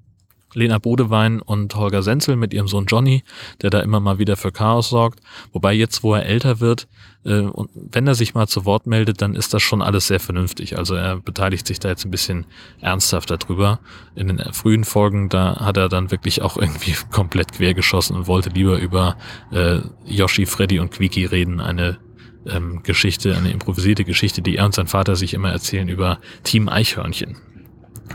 Lena 0.54 0.78
Bodewein 0.78 1.40
und 1.40 1.74
Holger 1.74 2.02
Senzel 2.02 2.36
mit 2.36 2.52
ihrem 2.54 2.68
Sohn 2.68 2.86
Johnny, 2.86 3.24
der 3.60 3.70
da 3.70 3.80
immer 3.80 4.00
mal 4.00 4.18
wieder 4.18 4.36
für 4.36 4.52
Chaos 4.52 4.90
sorgt. 4.90 5.20
Wobei 5.52 5.72
jetzt, 5.72 6.02
wo 6.02 6.14
er 6.14 6.26
älter 6.26 6.60
wird, 6.60 6.88
äh, 7.24 7.40
und 7.40 7.70
wenn 7.74 8.06
er 8.06 8.14
sich 8.14 8.34
mal 8.34 8.46
zu 8.46 8.64
Wort 8.64 8.86
meldet, 8.86 9.22
dann 9.22 9.34
ist 9.34 9.54
das 9.54 9.62
schon 9.62 9.82
alles 9.82 10.06
sehr 10.06 10.20
vernünftig. 10.20 10.76
Also 10.76 10.94
er 10.94 11.18
beteiligt 11.18 11.66
sich 11.66 11.78
da 11.80 11.88
jetzt 11.88 12.04
ein 12.04 12.10
bisschen 12.10 12.46
ernsthafter 12.80 13.38
drüber. 13.38 13.80
In 14.14 14.28
den 14.28 14.38
frühen 14.52 14.84
Folgen, 14.84 15.28
da 15.28 15.60
hat 15.60 15.76
er 15.76 15.88
dann 15.88 16.10
wirklich 16.10 16.42
auch 16.42 16.56
irgendwie 16.56 16.94
komplett 17.10 17.52
quergeschossen 17.52 18.16
und 18.16 18.26
wollte 18.26 18.50
lieber 18.50 18.78
über 18.78 19.16
äh, 19.52 19.78
Yoshi, 20.04 20.46
Freddy 20.46 20.78
und 20.78 20.90
Quiki 20.90 21.24
reden. 21.24 21.60
Eine 21.60 21.98
ähm, 22.46 22.82
Geschichte, 22.82 23.36
eine 23.36 23.50
improvisierte 23.50 24.04
Geschichte, 24.04 24.42
die 24.42 24.56
er 24.56 24.66
und 24.66 24.74
sein 24.74 24.88
Vater 24.88 25.16
sich 25.16 25.34
immer 25.34 25.50
erzählen 25.50 25.88
über 25.88 26.18
Team 26.42 26.68
Eichhörnchen. 26.68 27.36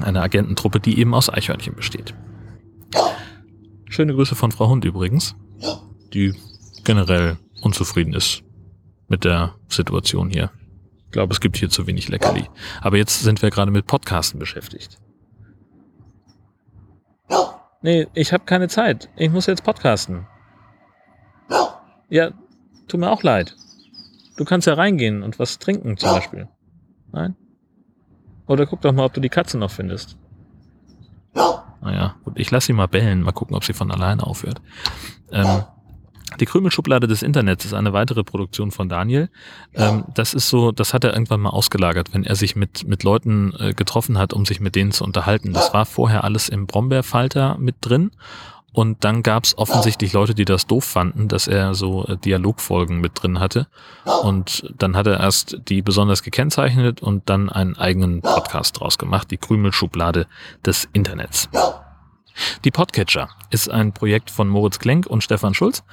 Eine 0.01 0.21
Agententruppe, 0.21 0.79
die 0.79 0.99
eben 0.99 1.13
aus 1.13 1.29
Eichhörnchen 1.29 1.75
besteht. 1.75 2.13
Schöne 3.89 4.13
Grüße 4.13 4.35
von 4.35 4.51
Frau 4.51 4.69
Hund 4.69 4.85
übrigens, 4.85 5.35
die 6.13 6.33
generell 6.83 7.37
unzufrieden 7.61 8.13
ist 8.13 8.43
mit 9.07 9.23
der 9.23 9.55
Situation 9.69 10.29
hier. 10.29 10.51
Ich 11.05 11.11
glaube, 11.11 11.33
es 11.33 11.39
gibt 11.39 11.57
hier 11.57 11.69
zu 11.69 11.87
wenig 11.87 12.09
Leckerli. 12.09 12.49
Aber 12.81 12.97
jetzt 12.97 13.21
sind 13.21 13.41
wir 13.41 13.49
gerade 13.49 13.71
mit 13.71 13.87
Podcasten 13.87 14.39
beschäftigt. 14.39 14.99
Nee, 17.81 18.07
ich 18.13 18.33
habe 18.33 18.43
keine 18.45 18.67
Zeit. 18.67 19.09
Ich 19.15 19.31
muss 19.31 19.45
jetzt 19.45 19.63
podcasten. 19.63 20.27
Ja, 22.09 22.31
tut 22.87 22.99
mir 22.99 23.11
auch 23.11 23.23
leid. 23.23 23.55
Du 24.35 24.45
kannst 24.45 24.67
ja 24.67 24.73
reingehen 24.73 25.23
und 25.23 25.39
was 25.39 25.59
trinken 25.59 25.97
zum 25.97 26.09
Beispiel. 26.09 26.47
Nein? 27.11 27.35
Oder 28.47 28.65
guck 28.65 28.81
doch 28.81 28.93
mal, 28.93 29.05
ob 29.05 29.13
du 29.13 29.21
die 29.21 29.29
Katze 29.29 29.57
noch 29.57 29.71
findest. 29.71 30.17
Naja, 31.81 32.15
gut, 32.23 32.33
ich 32.37 32.51
lasse 32.51 32.67
sie 32.67 32.73
mal 32.73 32.87
bellen, 32.87 33.21
mal 33.21 33.31
gucken, 33.31 33.55
ob 33.55 33.63
sie 33.63 33.73
von 33.73 33.91
alleine 33.91 34.25
aufhört. 34.25 34.61
Ähm, 35.31 35.63
die 36.39 36.45
Krümelschublade 36.45 37.07
des 37.07 37.23
Internets 37.23 37.65
ist 37.65 37.73
eine 37.73 37.93
weitere 37.93 38.23
Produktion 38.23 38.71
von 38.71 38.89
Daniel. 38.89 39.29
Ähm, 39.73 40.03
das 40.13 40.33
ist 40.33 40.49
so, 40.49 40.71
das 40.71 40.93
hat 40.93 41.03
er 41.03 41.13
irgendwann 41.13 41.39
mal 41.39 41.49
ausgelagert, 41.49 42.13
wenn 42.13 42.23
er 42.23 42.35
sich 42.35 42.55
mit, 42.55 42.87
mit 42.87 43.03
Leuten 43.03 43.53
äh, 43.59 43.73
getroffen 43.73 44.17
hat, 44.17 44.33
um 44.33 44.45
sich 44.45 44.59
mit 44.59 44.75
denen 44.75 44.91
zu 44.91 45.03
unterhalten. 45.03 45.53
Das 45.53 45.73
war 45.73 45.85
vorher 45.85 46.23
alles 46.23 46.49
im 46.49 46.67
Brombeerfalter 46.67 47.57
mit 47.57 47.75
drin. 47.81 48.11
Und 48.77 49.03
dann 49.03 49.23
gab 49.23 49.43
es 49.43 49.57
offensichtlich 49.57 50.13
Leute, 50.13 50.35
die 50.35 50.45
das 50.45 50.67
doof 50.67 50.83
fanden, 50.83 51.27
dass 51.27 51.47
er 51.47 51.73
so 51.73 52.05
äh, 52.05 52.15
Dialogfolgen 52.15 53.01
mit 53.01 53.13
drin 53.15 53.39
hatte. 53.39 53.65
Und 54.21 54.71
dann 54.77 54.95
hat 54.95 55.07
er 55.07 55.19
erst 55.19 55.57
die 55.67 55.81
besonders 55.81 56.21
gekennzeichnet 56.21 57.01
und 57.01 57.27
dann 57.27 57.49
einen 57.49 57.75
eigenen 57.75 58.21
Podcast 58.21 58.79
draus 58.79 58.99
gemacht, 58.99 59.31
die 59.31 59.37
Krümelschublade 59.37 60.27
des 60.63 60.87
Internets. 60.93 61.49
Die 62.65 62.71
Podcatcher 62.71 63.29
ist 63.49 63.69
ein 63.69 63.93
Projekt 63.93 64.29
von 64.31 64.47
Moritz 64.47 64.79
Klenk 64.79 65.07
und 65.07 65.23
Stefan 65.23 65.53
Schulz. 65.53 65.83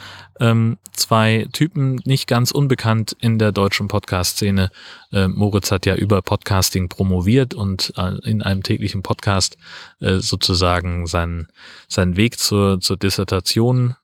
Ähm, 0.40 0.78
zwei 0.92 1.46
Typen, 1.52 2.00
nicht 2.04 2.26
ganz 2.26 2.50
unbekannt 2.50 3.16
in 3.20 3.38
der 3.38 3.52
deutschen 3.52 3.88
Podcast-Szene. 3.88 4.70
Äh, 5.12 5.28
Moritz 5.28 5.70
hat 5.70 5.87
ja 5.87 5.94
über 5.94 6.22
Podcasting 6.22 6.88
promoviert 6.88 7.54
und 7.54 7.92
äh, 7.96 8.18
in 8.28 8.42
einem 8.42 8.62
täglichen 8.62 9.02
Podcast 9.02 9.57
äh, 10.00 10.18
sozusagen 10.18 11.07
seinen, 11.07 11.48
seinen 11.88 12.16
Weg 12.16 12.38
zur, 12.38 12.80
zur 12.80 12.96
Dissertation 12.96 13.96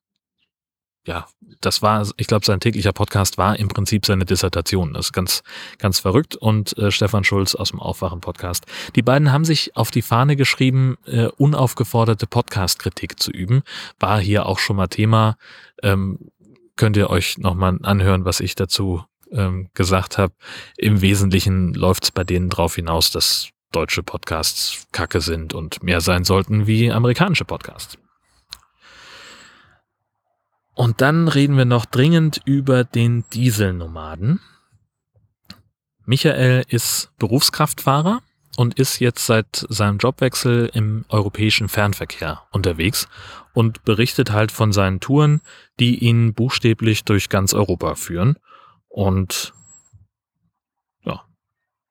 ja, 1.11 1.27
das 1.61 1.83
war, 1.83 2.07
ich 2.19 2.29
glaube, 2.29 2.47
sein 2.47 2.61
täglicher 2.61 2.93
Podcast 2.93 3.37
war 3.37 3.59
im 3.59 3.67
Prinzip 3.67 4.07
seine 4.07 4.25
Dissertation. 4.25 4.95
Das 4.95 5.07
ist 5.07 5.13
ganz, 5.13 5.43
ganz 5.79 5.99
verrückt. 5.99 6.37
Und 6.37 6.79
äh, 6.79 6.93
Stefan 6.93 7.25
Schulz 7.25 7.57
aus 7.57 7.71
dem 7.71 7.81
Aufwachen-Podcast. 7.81 8.65
Die 8.95 9.03
beiden 9.03 9.33
haben 9.33 9.45
sich 9.45 9.77
auf 9.77 9.91
die 9.91 10.03
Fahne 10.03 10.37
geschrieben, 10.37 10.99
äh, 11.07 11.27
unaufgeforderte 11.37 12.29
Podcast-Kritik 12.29 13.19
zu 13.19 13.33
üben. 13.33 13.63
War 13.99 14.21
hier 14.21 14.47
auch 14.47 14.61
schon 14.61 14.77
mal 14.77 14.87
Thema. 14.87 15.37
Ähm, 15.83 16.31
könnt 16.77 16.97
ihr 16.97 17.11
euch 17.11 17.39
nochmal 17.39 17.77
anhören, 17.83 18.25
was 18.25 18.39
ich 18.39 18.55
dazu 18.55 19.03
ähm, 19.33 19.69
gesagt 19.75 20.17
habe. 20.17 20.33
Im 20.79 21.01
Wesentlichen 21.01 21.75
läuft 21.75 22.05
es 22.05 22.11
bei 22.13 22.23
denen 22.23 22.51
drauf 22.51 22.77
hinaus, 22.77 23.11
dass 23.11 23.49
deutsche 23.73 24.05
Podcasts 24.05 24.87
kacke 24.93 25.21
sind 25.21 25.55
und 25.55 25.83
mehr 25.83 26.01
sein 26.01 26.23
sollten 26.23 26.69
wie 26.69 26.93
amerikanische 26.93 27.45
Podcasts. 27.45 27.99
Und 30.81 31.03
dann 31.03 31.29
reden 31.29 31.59
wir 31.59 31.67
noch 31.67 31.85
dringend 31.85 32.41
über 32.47 32.85
den 32.85 33.27
Dieselnomaden. 33.35 34.41
Michael 36.07 36.65
ist 36.69 37.11
Berufskraftfahrer 37.19 38.23
und 38.57 38.79
ist 38.79 38.99
jetzt 38.99 39.27
seit 39.27 39.67
seinem 39.69 39.99
Jobwechsel 39.99 40.71
im 40.73 41.05
europäischen 41.11 41.69
Fernverkehr 41.69 42.45
unterwegs 42.51 43.09
und 43.53 43.85
berichtet 43.85 44.33
halt 44.33 44.53
von 44.53 44.73
seinen 44.73 45.01
Touren, 45.01 45.43
die 45.79 45.99
ihn 45.99 46.33
buchstäblich 46.33 47.05
durch 47.05 47.29
ganz 47.29 47.53
Europa 47.53 47.95
führen. 47.95 48.39
Und 48.89 49.53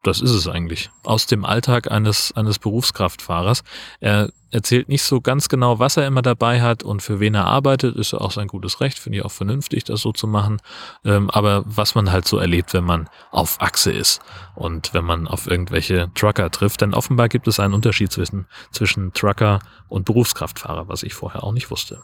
das 0.03 0.21
ist 0.21 0.31
es 0.31 0.47
eigentlich. 0.47 0.89
Aus 1.03 1.25
dem 1.25 1.43
Alltag 1.43 1.91
eines, 1.91 2.31
eines 2.31 2.57
Berufskraftfahrers. 2.57 3.63
Er 3.99 4.31
erzählt 4.51 4.87
nicht 4.87 5.03
so 5.03 5.19
ganz 5.19 5.49
genau, 5.49 5.79
was 5.79 5.97
er 5.97 6.07
immer 6.07 6.21
dabei 6.21 6.61
hat 6.61 6.83
und 6.83 7.01
für 7.01 7.19
wen 7.19 7.35
er 7.35 7.45
arbeitet, 7.45 7.95
ist 7.95 8.13
ja 8.13 8.19
auch 8.19 8.31
sein 8.31 8.47
gutes 8.47 8.79
Recht, 8.81 8.97
finde 8.97 9.19
ich 9.19 9.25
auch 9.25 9.31
vernünftig, 9.31 9.83
das 9.83 10.01
so 10.01 10.11
zu 10.11 10.25
machen. 10.25 10.61
Ähm, 11.03 11.29
aber 11.29 11.63
was 11.65 11.95
man 11.95 12.11
halt 12.11 12.27
so 12.27 12.37
erlebt, 12.37 12.73
wenn 12.73 12.85
man 12.85 13.09
auf 13.31 13.61
Achse 13.61 13.91
ist 13.91 14.21
und 14.55 14.93
wenn 14.93 15.05
man 15.05 15.27
auf 15.27 15.47
irgendwelche 15.47 16.09
Trucker 16.15 16.49
trifft, 16.49 16.81
denn 16.81 16.93
offenbar 16.93 17.27
gibt 17.29 17.47
es 17.47 17.59
einen 17.59 17.73
Unterschied 17.73 18.11
zwischen, 18.11 18.47
zwischen 18.71 19.13
Trucker 19.13 19.59
und 19.89 20.05
Berufskraftfahrer, 20.05 20.87
was 20.87 21.03
ich 21.03 21.13
vorher 21.13 21.43
auch 21.43 21.53
nicht 21.53 21.69
wusste. 21.71 22.01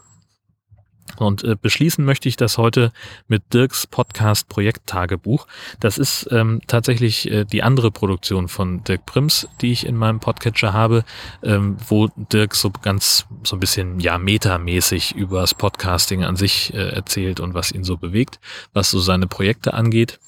Und 1.18 1.44
äh, 1.44 1.56
beschließen 1.60 2.04
möchte 2.04 2.28
ich 2.28 2.36
das 2.36 2.58
heute 2.58 2.92
mit 3.26 3.54
Dirks 3.54 3.86
Podcast 3.86 4.48
Projekttagebuch. 4.48 5.46
Das 5.80 5.98
ist 5.98 6.28
ähm, 6.30 6.60
tatsächlich 6.66 7.30
äh, 7.30 7.44
die 7.44 7.62
andere 7.62 7.90
Produktion 7.90 8.48
von 8.48 8.84
Dirk 8.84 9.06
Prims, 9.06 9.48
die 9.60 9.72
ich 9.72 9.86
in 9.86 9.96
meinem 9.96 10.20
Podcatcher 10.20 10.72
habe, 10.72 11.04
ähm, 11.42 11.76
wo 11.88 12.08
Dirk 12.08 12.54
so 12.54 12.70
ganz 12.70 13.26
so 13.44 13.56
ein 13.56 13.60
bisschen 13.60 14.00
ja 14.00 14.18
metamäßig 14.18 15.14
über 15.14 15.40
das 15.40 15.54
Podcasting 15.54 16.24
an 16.24 16.36
sich 16.36 16.74
äh, 16.74 16.88
erzählt 16.90 17.40
und 17.40 17.54
was 17.54 17.72
ihn 17.72 17.84
so 17.84 17.96
bewegt, 17.96 18.40
was 18.72 18.90
so 18.90 19.00
seine 19.00 19.26
Projekte 19.26 19.74
angeht. 19.74 20.18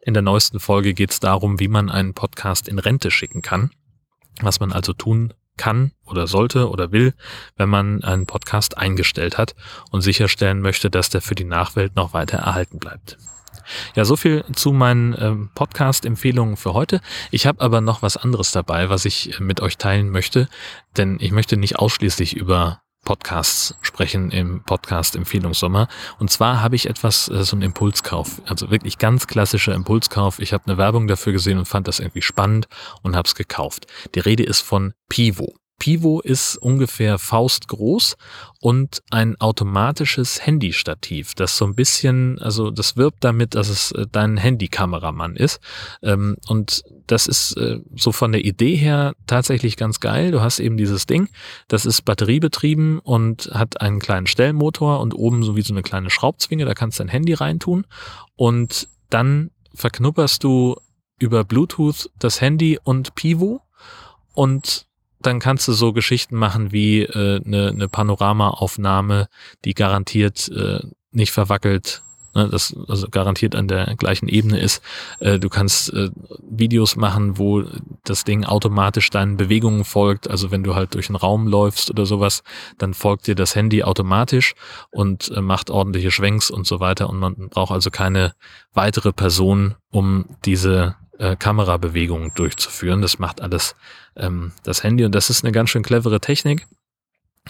In 0.00 0.14
der 0.14 0.22
neuesten 0.22 0.60
Folge 0.60 0.94
geht 0.94 1.10
es 1.10 1.20
darum, 1.20 1.60
wie 1.60 1.68
man 1.68 1.90
einen 1.90 2.14
Podcast 2.14 2.68
in 2.68 2.78
Rente 2.78 3.10
schicken 3.10 3.42
kann, 3.42 3.70
was 4.40 4.58
man 4.58 4.72
also 4.72 4.94
tun 4.94 5.34
kann 5.60 5.92
oder 6.06 6.26
sollte 6.26 6.70
oder 6.70 6.90
will, 6.90 7.12
wenn 7.56 7.68
man 7.68 8.02
einen 8.02 8.24
Podcast 8.24 8.78
eingestellt 8.78 9.36
hat 9.36 9.54
und 9.90 10.00
sicherstellen 10.00 10.62
möchte, 10.62 10.88
dass 10.88 11.10
der 11.10 11.20
für 11.20 11.34
die 11.34 11.44
Nachwelt 11.44 11.96
noch 11.96 12.14
weiter 12.14 12.38
erhalten 12.38 12.78
bleibt. 12.78 13.18
Ja, 13.94 14.06
so 14.06 14.16
viel 14.16 14.42
zu 14.54 14.72
meinen 14.72 15.14
ähm, 15.20 15.50
Podcast-Empfehlungen 15.54 16.56
für 16.56 16.72
heute. 16.72 17.02
Ich 17.30 17.46
habe 17.46 17.60
aber 17.60 17.82
noch 17.82 18.00
was 18.00 18.16
anderes 18.16 18.52
dabei, 18.52 18.88
was 18.88 19.04
ich 19.04 19.38
mit 19.38 19.60
euch 19.60 19.76
teilen 19.76 20.08
möchte, 20.08 20.48
denn 20.96 21.18
ich 21.20 21.30
möchte 21.30 21.58
nicht 21.58 21.78
ausschließlich 21.78 22.34
über 22.34 22.80
Podcasts 23.04 23.74
sprechen 23.80 24.30
im 24.30 24.62
Podcast 24.62 25.16
Empfehlungssommer. 25.16 25.88
Und 26.18 26.30
zwar 26.30 26.60
habe 26.60 26.76
ich 26.76 26.88
etwas, 26.88 27.28
äh, 27.28 27.44
so 27.44 27.56
einen 27.56 27.62
Impulskauf, 27.62 28.42
also 28.46 28.70
wirklich 28.70 28.98
ganz 28.98 29.26
klassischer 29.26 29.74
Impulskauf. 29.74 30.38
Ich 30.38 30.52
habe 30.52 30.64
eine 30.66 30.78
Werbung 30.78 31.06
dafür 31.06 31.32
gesehen 31.32 31.58
und 31.58 31.66
fand 31.66 31.88
das 31.88 32.00
irgendwie 32.00 32.22
spannend 32.22 32.68
und 33.02 33.16
habe 33.16 33.26
es 33.26 33.34
gekauft. 33.34 33.86
Die 34.14 34.20
Rede 34.20 34.42
ist 34.42 34.60
von 34.60 34.94
Pivo. 35.08 35.59
Pivo 35.80 36.20
ist 36.20 36.56
ungefähr 36.58 37.18
faustgroß 37.18 38.16
und 38.60 39.02
ein 39.10 39.40
automatisches 39.40 40.46
Handystativ, 40.46 41.34
das 41.34 41.56
so 41.56 41.64
ein 41.64 41.74
bisschen, 41.74 42.38
also 42.38 42.70
das 42.70 42.96
wirbt 42.98 43.24
damit, 43.24 43.54
dass 43.54 43.70
es 43.70 43.90
äh, 43.92 44.06
dein 44.12 44.36
Handykameramann 44.36 45.34
ist. 45.34 45.58
Ähm, 46.02 46.36
und 46.46 46.84
das 47.06 47.26
ist 47.26 47.56
äh, 47.56 47.80
so 47.96 48.12
von 48.12 48.30
der 48.30 48.44
Idee 48.44 48.76
her 48.76 49.14
tatsächlich 49.26 49.78
ganz 49.78 50.00
geil. 50.00 50.30
Du 50.30 50.42
hast 50.42 50.60
eben 50.60 50.76
dieses 50.76 51.06
Ding, 51.06 51.30
das 51.66 51.86
ist 51.86 52.02
batteriebetrieben 52.02 52.98
und 52.98 53.50
hat 53.52 53.80
einen 53.80 54.00
kleinen 54.00 54.26
Stellmotor 54.26 55.00
und 55.00 55.14
oben 55.14 55.42
so 55.42 55.56
wie 55.56 55.62
so 55.62 55.72
eine 55.72 55.82
kleine 55.82 56.10
Schraubzwinge, 56.10 56.66
da 56.66 56.74
kannst 56.74 56.98
du 56.98 57.04
dein 57.04 57.08
Handy 57.10 57.32
reintun 57.32 57.86
und 58.36 58.86
dann 59.08 59.50
verknupperst 59.74 60.44
du 60.44 60.76
über 61.18 61.44
Bluetooth 61.44 62.10
das 62.18 62.42
Handy 62.42 62.78
und 62.82 63.14
Pivo 63.14 63.62
und 64.34 64.89
dann 65.22 65.38
kannst 65.38 65.68
du 65.68 65.72
so 65.72 65.92
Geschichten 65.92 66.36
machen 66.36 66.72
wie 66.72 67.02
äh, 67.02 67.40
eine, 67.44 67.72
ne 67.72 67.88
Panoramaaufnahme, 67.88 69.28
die 69.64 69.74
garantiert 69.74 70.48
äh, 70.48 70.80
nicht 71.12 71.32
verwackelt, 71.32 72.02
ne, 72.34 72.48
das 72.48 72.74
also 72.88 73.08
garantiert 73.10 73.54
an 73.54 73.68
der 73.68 73.94
gleichen 73.96 74.28
Ebene 74.28 74.58
ist. 74.58 74.82
Äh, 75.18 75.38
du 75.38 75.48
kannst 75.48 75.92
äh, 75.92 76.10
Videos 76.48 76.96
machen, 76.96 77.38
wo 77.38 77.64
das 78.04 78.24
Ding 78.24 78.44
automatisch 78.44 79.10
deinen 79.10 79.36
Bewegungen 79.36 79.84
folgt. 79.84 80.30
Also 80.30 80.50
wenn 80.50 80.62
du 80.62 80.74
halt 80.74 80.94
durch 80.94 81.08
einen 81.08 81.16
Raum 81.16 81.46
läufst 81.46 81.90
oder 81.90 82.06
sowas, 82.06 82.42
dann 82.78 82.94
folgt 82.94 83.26
dir 83.26 83.34
das 83.34 83.54
Handy 83.54 83.82
automatisch 83.82 84.54
und 84.90 85.30
äh, 85.30 85.40
macht 85.40 85.70
ordentliche 85.70 86.10
Schwenks 86.10 86.50
und 86.50 86.66
so 86.66 86.80
weiter. 86.80 87.10
Und 87.10 87.18
man 87.18 87.48
braucht 87.50 87.72
also 87.72 87.90
keine 87.90 88.32
weitere 88.72 89.12
Person, 89.12 89.74
um 89.90 90.26
diese 90.44 90.96
äh, 91.20 91.36
Kamerabewegungen 91.36 92.32
durchzuführen. 92.34 93.02
Das 93.02 93.18
macht 93.18 93.40
alles 93.40 93.76
ähm, 94.16 94.52
das 94.64 94.82
Handy 94.82 95.04
und 95.04 95.14
das 95.14 95.30
ist 95.30 95.44
eine 95.44 95.52
ganz 95.52 95.70
schön 95.70 95.82
clevere 95.82 96.20
Technik. 96.20 96.66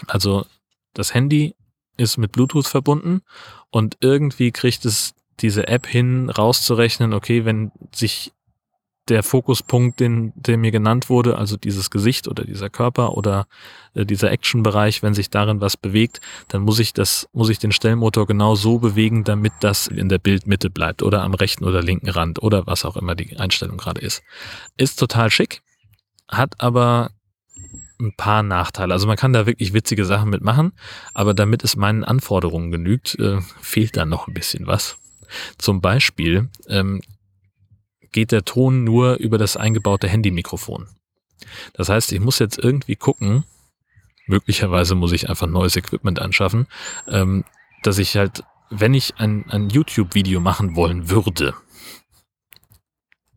Also 0.07 0.45
das 0.93 1.13
Handy 1.13 1.55
ist 1.97 2.17
mit 2.17 2.33
Bluetooth 2.33 2.67
verbunden 2.67 3.21
und 3.69 3.97
irgendwie 4.01 4.51
kriegt 4.51 4.85
es 4.85 5.13
diese 5.39 5.67
App 5.67 5.87
hin, 5.87 6.29
rauszurechnen, 6.29 7.13
okay, 7.13 7.45
wenn 7.45 7.71
sich 7.93 8.33
der 9.09 9.23
Fokuspunkt, 9.23 9.99
den, 9.99 10.31
der 10.35 10.57
mir 10.57 10.71
genannt 10.71 11.09
wurde, 11.09 11.37
also 11.37 11.57
dieses 11.57 11.89
Gesicht 11.89 12.27
oder 12.27 12.43
dieser 12.43 12.69
Körper 12.69 13.17
oder 13.17 13.47
äh, 13.93 14.05
dieser 14.05 14.31
Action-Bereich, 14.31 15.01
wenn 15.01 15.13
sich 15.13 15.29
darin 15.29 15.59
was 15.59 15.75
bewegt, 15.75 16.21
dann 16.47 16.61
muss 16.61 16.79
ich 16.79 16.93
das, 16.93 17.27
muss 17.33 17.49
ich 17.49 17.59
den 17.59 17.71
Stellmotor 17.71 18.27
genau 18.27 18.55
so 18.55 18.79
bewegen, 18.79 19.23
damit 19.23 19.53
das 19.59 19.87
in 19.87 20.07
der 20.07 20.19
Bildmitte 20.19 20.69
bleibt 20.69 21.01
oder 21.01 21.23
am 21.23 21.33
rechten 21.33 21.65
oder 21.65 21.81
linken 21.81 22.09
Rand 22.09 22.41
oder 22.41 22.67
was 22.67 22.85
auch 22.85 22.95
immer 22.95 23.15
die 23.15 23.37
Einstellung 23.37 23.77
gerade 23.77 24.01
ist. 24.01 24.21
Ist 24.77 24.99
total 24.99 25.31
schick, 25.31 25.61
hat 26.27 26.59
aber 26.59 27.11
ein 27.99 28.13
paar 28.15 28.43
Nachteile. 28.43 28.93
Also 28.93 29.07
man 29.07 29.17
kann 29.17 29.33
da 29.33 29.45
wirklich 29.45 29.73
witzige 29.73 30.05
Sachen 30.05 30.29
mitmachen, 30.29 30.73
aber 31.13 31.33
damit 31.33 31.63
es 31.63 31.75
meinen 31.75 32.03
Anforderungen 32.03 32.71
genügt, 32.71 33.17
äh, 33.19 33.39
fehlt 33.61 33.97
da 33.97 34.05
noch 34.05 34.27
ein 34.27 34.33
bisschen 34.33 34.67
was. 34.67 34.97
Zum 35.57 35.81
Beispiel 35.81 36.49
ähm, 36.67 37.01
geht 38.11 38.31
der 38.31 38.43
Ton 38.43 38.83
nur 38.83 39.15
über 39.15 39.37
das 39.37 39.57
eingebaute 39.57 40.07
Handymikrofon. 40.07 40.87
Das 41.73 41.89
heißt, 41.89 42.11
ich 42.11 42.19
muss 42.19 42.39
jetzt 42.39 42.57
irgendwie 42.57 42.95
gucken, 42.95 43.45
möglicherweise 44.25 44.95
muss 44.95 45.11
ich 45.11 45.29
einfach 45.29 45.47
neues 45.47 45.75
Equipment 45.75 46.19
anschaffen, 46.19 46.67
ähm, 47.07 47.43
dass 47.83 47.97
ich 47.97 48.15
halt, 48.15 48.43
wenn 48.69 48.93
ich 48.93 49.15
ein, 49.17 49.45
ein 49.49 49.69
YouTube-Video 49.69 50.39
machen 50.39 50.75
wollen 50.75 51.09
würde, 51.09 51.53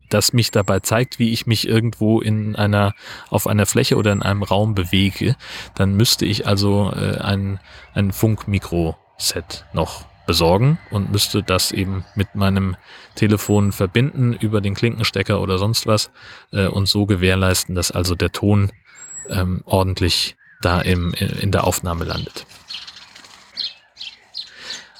das 0.09 0.33
mich 0.33 0.51
dabei 0.51 0.79
zeigt, 0.79 1.19
wie 1.19 1.31
ich 1.31 1.47
mich 1.47 1.67
irgendwo 1.67 2.21
in 2.21 2.55
einer, 2.55 2.93
auf 3.29 3.47
einer 3.47 3.65
Fläche 3.65 3.97
oder 3.97 4.11
in 4.11 4.21
einem 4.21 4.43
Raum 4.43 4.75
bewege, 4.75 5.35
dann 5.73 5.95
müsste 5.95 6.25
ich 6.25 6.47
also 6.47 6.91
äh, 6.95 7.17
ein, 7.17 7.59
ein 7.93 8.11
Funkmikro-Set 8.11 9.65
noch 9.73 10.05
besorgen 10.25 10.77
und 10.91 11.11
müsste 11.11 11.43
das 11.43 11.71
eben 11.71 12.05
mit 12.15 12.35
meinem 12.35 12.75
Telefon 13.15 13.71
verbinden 13.71 14.33
über 14.33 14.61
den 14.61 14.73
Klinkenstecker 14.73 15.41
oder 15.41 15.57
sonst 15.57 15.87
was 15.87 16.11
äh, 16.51 16.67
und 16.67 16.87
so 16.87 17.05
gewährleisten, 17.05 17.75
dass 17.75 17.91
also 17.91 18.15
der 18.15 18.31
Ton 18.31 18.71
ähm, 19.29 19.61
ordentlich 19.65 20.35
da 20.61 20.81
im, 20.81 21.13
in 21.13 21.51
der 21.51 21.65
Aufnahme 21.65 22.05
landet. 22.05 22.45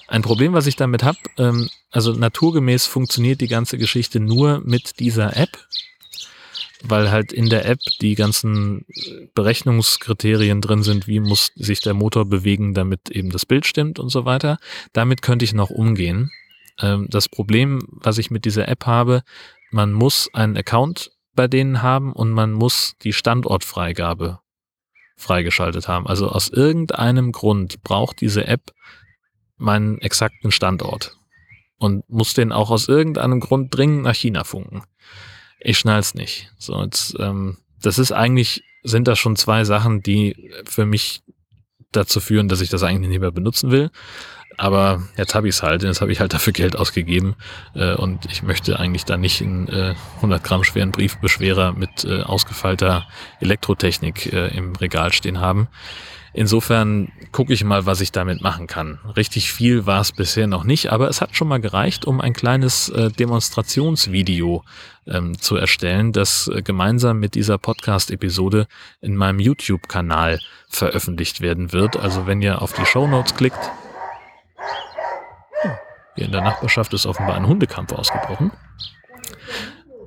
Ein 0.08 0.22
Problem, 0.22 0.54
was 0.54 0.68
ich 0.68 0.76
damit 0.76 1.04
habe, 1.04 1.18
ähm, 1.38 1.70
also 1.92 2.12
naturgemäß 2.12 2.86
funktioniert 2.86 3.42
die 3.42 3.48
ganze 3.48 3.78
Geschichte 3.78 4.20
nur 4.20 4.62
mit 4.64 5.00
dieser 5.00 5.36
App, 5.36 5.65
weil 6.84 7.12
halt 7.12 7.32
in 7.32 7.50
der 7.50 7.66
App 7.66 7.80
die 8.02 8.16
ganzen 8.16 8.86
Berechnungskriterien 9.34 10.62
drin 10.62 10.84
sind, 10.84 11.08
wie 11.08 11.20
muss 11.20 11.52
sich 11.56 11.80
der 11.80 11.94
Motor 11.94 12.26
bewegen, 12.26 12.74
damit 12.74 13.10
eben 13.10 13.30
das 13.30 13.46
Bild 13.46 13.66
stimmt 13.66 14.00
und 14.00 14.10
so 14.10 14.26
weiter. 14.26 14.58
Damit 14.94 15.22
könnte 15.22 15.46
ich 15.46 15.54
noch 15.54 15.70
umgehen. 15.70 16.32
Ähm, 16.80 17.08
das 17.10 17.30
Problem, 17.30 17.82
was 17.90 18.18
ich 18.18 18.32
mit 18.32 18.46
dieser 18.46 18.68
App 18.68 18.86
habe, 18.86 19.24
man 19.72 19.94
muss 19.94 20.30
einen 20.34 20.58
Account 20.58 21.12
bei 21.34 21.48
denen 21.48 21.82
haben 21.82 22.14
und 22.14 22.32
man 22.32 22.52
muss 22.52 22.96
die 23.02 23.14
Standortfreigabe 23.14 24.40
freigeschaltet 25.18 25.88
haben. 25.88 26.08
Also 26.08 26.30
aus 26.30 26.50
irgendeinem 26.50 27.32
Grund 27.32 27.82
braucht 27.84 28.22
diese 28.22 28.48
App 28.48 28.74
meinen 29.58 29.98
exakten 30.00 30.52
Standort 30.52 31.18
und 31.78 32.10
muss 32.10 32.34
den 32.34 32.52
auch 32.52 32.70
aus 32.70 32.88
irgendeinem 32.88 33.40
Grund 33.40 33.76
dringend 33.76 34.04
nach 34.04 34.16
China 34.16 34.44
funken 34.44 34.84
ich 35.66 35.80
schnall's 35.80 36.14
nicht. 36.14 36.52
So, 36.58 36.82
jetzt, 36.84 37.16
ähm, 37.20 37.58
das 37.82 37.98
ist 38.00 38.12
eigentlich, 38.12 38.64
sind 38.84 39.08
das 39.08 39.18
schon 39.20 39.36
zwei 39.36 39.64
Sachen, 39.64 40.02
die 40.02 40.52
für 40.66 40.86
mich 40.86 41.24
dazu 41.92 42.20
führen, 42.20 42.48
dass 42.48 42.62
ich 42.62 42.70
das 42.70 42.84
eigentlich 42.84 43.10
nicht 43.10 43.22
mehr 43.22 43.32
benutzen 43.32 43.72
will. 43.72 43.90
Aber 44.58 45.04
jetzt 45.18 45.36
habe 45.36 45.50
ich 45.50 45.56
es 45.56 45.64
halt, 45.64 45.84
jetzt 45.84 46.02
habe 46.02 46.12
ich 46.12 46.20
halt 46.20 46.34
dafür 46.34 46.54
Geld 46.54 46.78
ausgegeben 46.78 47.36
äh, 47.74 47.96
und 47.96 48.26
ich 48.32 48.42
möchte 48.42 48.80
eigentlich 48.80 49.04
da 49.04 49.18
nicht 49.18 49.42
einen 49.42 49.68
äh, 49.68 49.96
100 50.18 50.44
Gramm 50.44 50.64
schweren 50.64 50.92
Briefbeschwerer 50.92 51.74
mit 51.74 52.06
äh, 52.06 52.22
ausgefeilter 52.22 53.08
Elektrotechnik 53.42 54.32
äh, 54.32 54.56
im 54.56 54.76
Regal 54.76 55.12
stehen 55.12 55.42
haben. 55.42 55.68
Insofern 56.38 57.14
gucke 57.32 57.54
ich 57.54 57.64
mal, 57.64 57.86
was 57.86 58.02
ich 58.02 58.12
damit 58.12 58.42
machen 58.42 58.68
kann. 58.68 59.00
Richtig 59.16 59.54
viel 59.54 59.86
war 59.86 60.02
es 60.02 60.12
bisher 60.12 60.48
noch 60.48 60.66
nicht, 60.66 60.92
aber 60.92 61.08
es 61.08 61.22
hat 61.22 61.34
schon 61.34 61.48
mal 61.48 61.62
gereicht, 61.62 62.04
um 62.04 62.20
ein 62.20 62.34
kleines 62.34 62.90
äh, 62.90 63.10
Demonstrationsvideo 63.10 64.66
ähm, 65.08 65.40
zu 65.40 65.56
erstellen, 65.56 66.12
das 66.12 66.50
äh, 66.50 66.62
gemeinsam 66.62 67.22
mit 67.22 67.36
dieser 67.36 67.58
Podcast-Episode 67.58 68.68
in 69.00 69.16
meinem 69.16 69.40
YouTube-Kanal 69.40 70.42
veröffentlicht 70.68 71.40
werden 71.40 71.72
wird. 71.72 71.96
Also 71.96 72.28
wenn 72.28 72.42
ihr 72.42 72.62
auf 72.62 72.74
die 72.74 72.86
Show 72.86 73.08
Notes 73.08 73.36
klickt, 73.36 73.72
hier 76.16 76.26
in 76.26 76.34
der 76.34 76.42
Nachbarschaft 76.42 76.94
ist 76.94 77.06
offenbar 77.06 77.38
ein 77.38 77.48
Hundekampf 77.48 77.94
ausgebrochen. 77.94 78.52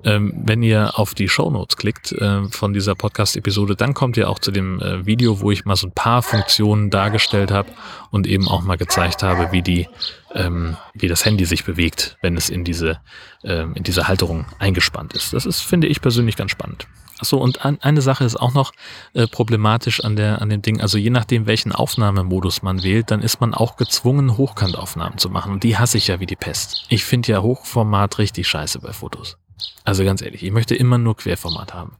Ähm, 0.08 0.32
wenn 0.42 0.62
ihr 0.62 0.98
auf 0.98 1.12
die 1.12 1.28
Show 1.28 1.50
Notes 1.50 1.76
klickt 1.76 2.12
äh, 2.12 2.48
von 2.48 2.72
dieser 2.72 2.94
Podcast-Episode, 2.94 3.76
dann 3.76 3.92
kommt 3.92 4.16
ihr 4.16 4.30
auch 4.30 4.38
zu 4.38 4.50
dem 4.50 4.80
äh, 4.80 5.04
Video, 5.04 5.40
wo 5.40 5.50
ich 5.50 5.66
mal 5.66 5.76
so 5.76 5.86
ein 5.86 5.92
paar 5.92 6.22
Funktionen 6.22 6.88
dargestellt 6.88 7.50
habe 7.50 7.68
und 8.10 8.26
eben 8.26 8.48
auch 8.48 8.62
mal 8.62 8.78
gezeigt 8.78 9.22
habe, 9.22 9.52
wie 9.52 9.60
die, 9.60 9.86
ähm, 10.32 10.78
wie 10.94 11.08
das 11.08 11.26
Handy 11.26 11.44
sich 11.44 11.64
bewegt, 11.64 12.16
wenn 12.22 12.38
es 12.38 12.48
in 12.48 12.64
diese, 12.64 13.00
ähm, 13.44 13.74
in 13.74 13.82
diese 13.82 14.08
Halterung 14.08 14.46
eingespannt 14.58 15.12
ist. 15.12 15.34
Das 15.34 15.44
ist, 15.44 15.60
finde 15.60 15.88
ich 15.88 16.00
persönlich 16.00 16.36
ganz 16.36 16.52
spannend. 16.52 16.86
Achso, 17.18 17.36
und 17.36 17.66
an, 17.66 17.76
eine 17.82 18.00
Sache 18.00 18.24
ist 18.24 18.36
auch 18.36 18.54
noch 18.54 18.72
äh, 19.12 19.26
problematisch 19.26 20.02
an, 20.02 20.16
der, 20.16 20.40
an 20.40 20.48
dem 20.48 20.62
Ding. 20.62 20.80
Also 20.80 20.96
je 20.96 21.10
nachdem, 21.10 21.46
welchen 21.46 21.72
Aufnahmemodus 21.72 22.62
man 22.62 22.82
wählt, 22.82 23.10
dann 23.10 23.20
ist 23.20 23.42
man 23.42 23.52
auch 23.52 23.76
gezwungen, 23.76 24.38
Hochkantaufnahmen 24.38 25.18
zu 25.18 25.28
machen. 25.28 25.52
Und 25.52 25.64
die 25.64 25.76
hasse 25.76 25.98
ich 25.98 26.06
ja 26.06 26.18
wie 26.18 26.26
die 26.26 26.36
Pest. 26.36 26.86
Ich 26.88 27.04
finde 27.04 27.32
ja 27.32 27.42
Hochformat 27.42 28.16
richtig 28.16 28.48
scheiße 28.48 28.78
bei 28.78 28.94
Fotos. 28.94 29.36
Also 29.84 30.04
ganz 30.04 30.22
ehrlich, 30.22 30.42
ich 30.42 30.52
möchte 30.52 30.74
immer 30.74 30.98
nur 30.98 31.16
Querformat 31.16 31.74
haben. 31.74 31.96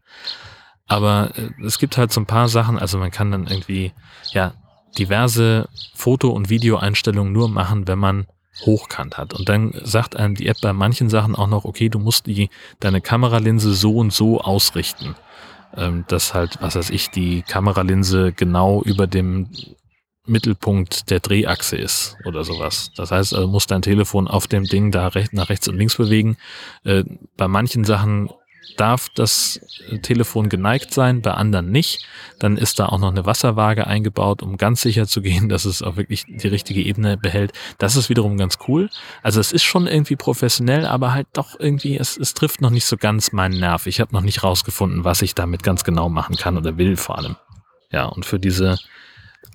Aber 0.86 1.32
äh, 1.36 1.50
es 1.64 1.78
gibt 1.78 1.96
halt 1.96 2.12
so 2.12 2.20
ein 2.20 2.26
paar 2.26 2.48
Sachen, 2.48 2.78
also 2.78 2.98
man 2.98 3.10
kann 3.10 3.30
dann 3.30 3.46
irgendwie, 3.46 3.92
ja, 4.32 4.54
diverse 4.98 5.68
Foto- 5.94 6.30
und 6.30 6.48
Videoeinstellungen 6.48 7.32
nur 7.32 7.48
machen, 7.48 7.86
wenn 7.86 7.98
man 7.98 8.26
hochkant 8.64 9.16
hat. 9.18 9.34
Und 9.34 9.48
dann 9.48 9.72
sagt 9.84 10.16
einem 10.16 10.34
die 10.34 10.48
App 10.48 10.60
bei 10.60 10.72
manchen 10.72 11.08
Sachen 11.08 11.36
auch 11.36 11.46
noch, 11.46 11.64
okay, 11.64 11.88
du 11.88 11.98
musst 11.98 12.26
die, 12.26 12.50
deine 12.80 13.00
Kameralinse 13.00 13.72
so 13.74 13.96
und 13.96 14.12
so 14.12 14.40
ausrichten. 14.40 15.14
Ähm, 15.76 16.04
dass 16.08 16.34
halt, 16.34 16.60
was 16.60 16.76
weiß 16.76 16.90
ich, 16.90 17.10
die 17.10 17.42
Kameralinse 17.42 18.32
genau 18.32 18.82
über 18.82 19.06
dem 19.06 19.50
Mittelpunkt 20.28 21.10
der 21.10 21.20
Drehachse 21.20 21.76
ist 21.76 22.16
oder 22.24 22.44
sowas. 22.44 22.92
Das 22.96 23.10
heißt, 23.10 23.34
also 23.34 23.48
muss 23.48 23.66
dein 23.66 23.82
Telefon 23.82 24.28
auf 24.28 24.46
dem 24.46 24.64
Ding 24.64 24.90
da 24.90 25.08
recht, 25.08 25.32
nach 25.32 25.48
rechts 25.48 25.68
und 25.68 25.76
links 25.76 25.96
bewegen. 25.96 26.36
Äh, 26.84 27.04
bei 27.36 27.48
manchen 27.48 27.84
Sachen 27.84 28.30
darf 28.76 29.08
das 29.08 29.60
Telefon 30.02 30.48
geneigt 30.48 30.92
sein, 30.92 31.22
bei 31.22 31.32
anderen 31.32 31.70
nicht. 31.70 32.06
Dann 32.38 32.56
ist 32.56 32.78
da 32.78 32.86
auch 32.86 32.98
noch 32.98 33.10
eine 33.10 33.26
Wasserwaage 33.26 33.86
eingebaut, 33.86 34.42
um 34.42 34.56
ganz 34.56 34.82
sicher 34.82 35.06
zu 35.06 35.20
gehen, 35.22 35.48
dass 35.48 35.64
es 35.64 35.82
auch 35.82 35.96
wirklich 35.96 36.24
die 36.26 36.48
richtige 36.48 36.82
Ebene 36.82 37.16
behält. 37.16 37.52
Das 37.78 37.96
ist 37.96 38.08
wiederum 38.08 38.36
ganz 38.36 38.58
cool. 38.68 38.88
Also 39.22 39.40
es 39.40 39.52
ist 39.52 39.64
schon 39.64 39.86
irgendwie 39.86 40.16
professionell, 40.16 40.86
aber 40.86 41.12
halt 41.12 41.26
doch 41.32 41.58
irgendwie, 41.58 41.96
es, 41.96 42.16
es 42.16 42.34
trifft 42.34 42.60
noch 42.60 42.70
nicht 42.70 42.84
so 42.84 42.96
ganz 42.96 43.32
meinen 43.32 43.58
Nerv. 43.58 43.86
Ich 43.86 44.00
habe 44.00 44.12
noch 44.12 44.22
nicht 44.22 44.42
rausgefunden, 44.42 45.04
was 45.04 45.22
ich 45.22 45.34
damit 45.34 45.62
ganz 45.62 45.84
genau 45.84 46.08
machen 46.08 46.36
kann 46.36 46.56
oder 46.56 46.76
will 46.78 46.96
vor 46.96 47.18
allem. 47.18 47.36
Ja, 47.90 48.04
und 48.04 48.26
für 48.26 48.38
diese 48.38 48.78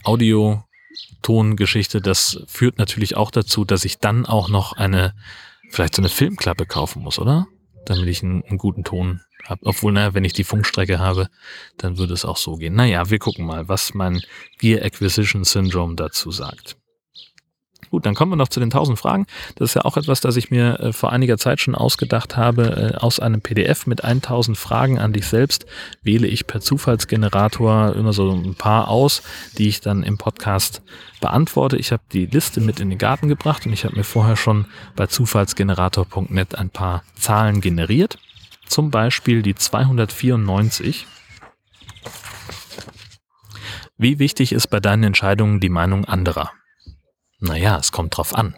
Audio-Ton-Geschichte, 0.03 2.01
das 2.01 2.43
führt 2.47 2.77
natürlich 2.77 3.15
auch 3.15 3.31
dazu, 3.31 3.65
dass 3.65 3.85
ich 3.85 3.99
dann 3.99 4.25
auch 4.25 4.49
noch 4.49 4.73
eine, 4.73 5.13
vielleicht 5.69 5.95
so 5.95 6.01
eine 6.01 6.09
Filmklappe 6.09 6.65
kaufen 6.65 7.03
muss, 7.03 7.19
oder? 7.19 7.47
Damit 7.85 8.07
ich 8.07 8.23
einen, 8.23 8.43
einen 8.43 8.57
guten 8.57 8.83
Ton 8.83 9.21
habe. 9.45 9.65
Obwohl, 9.65 9.91
naja, 9.91 10.13
wenn 10.13 10.23
ich 10.25 10.33
die 10.33 10.43
Funkstrecke 10.43 10.99
habe, 10.99 11.29
dann 11.77 11.97
würde 11.97 12.13
es 12.13 12.25
auch 12.25 12.37
so 12.37 12.55
gehen. 12.55 12.75
Naja, 12.75 13.09
wir 13.09 13.19
gucken 13.19 13.45
mal, 13.45 13.67
was 13.67 13.93
mein 13.93 14.21
Gear 14.59 14.83
Acquisition 14.83 15.43
Syndrome 15.43 15.95
dazu 15.95 16.31
sagt. 16.31 16.77
Gut, 17.93 18.07
dann 18.07 18.15
kommen 18.15 18.31
wir 18.31 18.37
noch 18.37 18.47
zu 18.47 18.59
den 18.59 18.71
1000 18.71 18.97
Fragen. 18.97 19.27
Das 19.55 19.69
ist 19.69 19.75
ja 19.75 19.85
auch 19.85 19.97
etwas, 19.97 20.19
das 20.19 20.35
ich 20.35 20.49
mir 20.49 20.79
äh, 20.79 20.93
vor 20.93 21.11
einiger 21.11 21.37
Zeit 21.37 21.59
schon 21.59 21.75
ausgedacht 21.75 22.35
habe. 22.35 22.95
Äh, 22.95 22.97
aus 22.97 23.19
einem 23.19 23.39
PDF 23.39 23.85
mit 23.85 24.03
1000 24.03 24.57
Fragen 24.57 24.97
an 24.97 25.13
dich 25.13 25.27
selbst 25.27 25.67
wähle 26.01 26.25
ich 26.25 26.47
per 26.47 26.59
Zufallsgenerator 26.59 27.95
immer 27.95 28.11
so 28.11 28.31
ein 28.31 28.55
paar 28.55 28.87
aus, 28.87 29.21
die 29.59 29.67
ich 29.67 29.79
dann 29.79 30.01
im 30.01 30.17
Podcast 30.17 30.81
beantworte. 31.21 31.77
Ich 31.77 31.91
habe 31.91 32.01
die 32.11 32.25
Liste 32.25 32.61
mit 32.61 32.79
in 32.79 32.89
den 32.89 32.97
Garten 32.97 33.27
gebracht 33.27 33.67
und 33.67 33.73
ich 33.73 33.85
habe 33.85 33.95
mir 33.95 34.03
vorher 34.03 34.37
schon 34.37 34.65
bei 34.95 35.05
zufallsgenerator.net 35.05 36.55
ein 36.55 36.71
paar 36.71 37.03
Zahlen 37.13 37.61
generiert. 37.61 38.17
Zum 38.65 38.89
Beispiel 38.89 39.43
die 39.43 39.53
294. 39.53 41.05
Wie 43.99 44.17
wichtig 44.17 44.51
ist 44.51 44.65
bei 44.71 44.79
deinen 44.79 45.03
Entscheidungen 45.03 45.59
die 45.59 45.69
Meinung 45.69 46.05
anderer? 46.05 46.49
Naja, 47.43 47.77
es 47.77 47.91
kommt 47.91 48.15
drauf 48.15 48.33
an. 48.33 48.55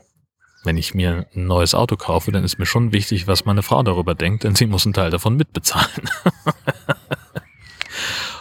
Wenn 0.64 0.78
ich 0.78 0.94
mir 0.94 1.26
ein 1.36 1.48
neues 1.48 1.74
Auto 1.74 1.96
kaufe, 1.96 2.32
dann 2.32 2.44
ist 2.44 2.60
mir 2.60 2.68
schon 2.68 2.92
wichtig, 2.92 3.26
was 3.26 3.44
meine 3.44 3.64
Frau 3.64 3.82
darüber 3.82 4.14
denkt, 4.14 4.44
denn 4.44 4.54
sie 4.54 4.68
muss 4.68 4.86
einen 4.86 4.94
Teil 4.94 5.10
davon 5.10 5.36
mitbezahlen. 5.38 6.08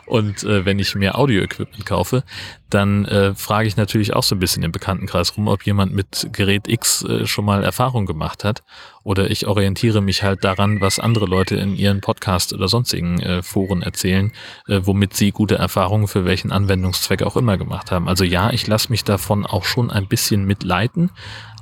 Und 0.07 0.43
äh, 0.45 0.65
wenn 0.65 0.79
ich 0.79 0.95
mir 0.95 1.17
Audio-Equipment 1.17 1.87
kaufe, 1.87 2.25
dann 2.71 3.05
äh, 3.05 3.35
frage 3.35 3.69
ich 3.69 3.77
natürlich 3.77 4.15
auch 4.15 4.23
so 4.23 4.35
ein 4.35 4.39
bisschen 4.39 4.63
im 4.63 4.73
Bekanntenkreis 4.73 5.37
rum, 5.37 5.49
ob 5.49 5.65
jemand 5.65 5.95
mit 5.95 6.29
Gerät 6.33 6.69
X 6.69 7.05
äh, 7.05 7.27
schon 7.27 7.45
mal 7.45 7.65
Erfahrung 7.65 8.07
gemacht 8.07 8.45
hat. 8.45 8.63
Oder 9.03 9.31
ich 9.31 9.47
orientiere 9.47 10.01
mich 10.01 10.23
halt 10.23 10.45
daran, 10.45 10.81
was 10.81 10.99
andere 10.99 11.27
Leute 11.27 11.57
in 11.57 11.77
ihren 11.77 12.01
Podcast 12.01 12.53
oder 12.53 12.69
sonstigen 12.69 13.21
äh, 13.21 13.43
Foren 13.43 13.83
erzählen, 13.83 14.33
äh, 14.67 14.81
womit 14.83 15.15
sie 15.15 15.31
gute 15.31 15.57
Erfahrungen 15.57 16.09
für 16.09 16.25
welchen 16.25 16.53
Anwendungszweck 16.53 17.23
auch 17.23 17.37
immer 17.37 17.57
gemacht 17.57 17.91
haben. 17.91 18.09
Also 18.09 18.25
ja, 18.25 18.51
ich 18.51 18.67
lasse 18.67 18.91
mich 18.91 19.05
davon 19.05 19.47
auch 19.47 19.65
schon 19.65 19.91
ein 19.91 20.09
bisschen 20.09 20.45
mitleiten, 20.45 21.11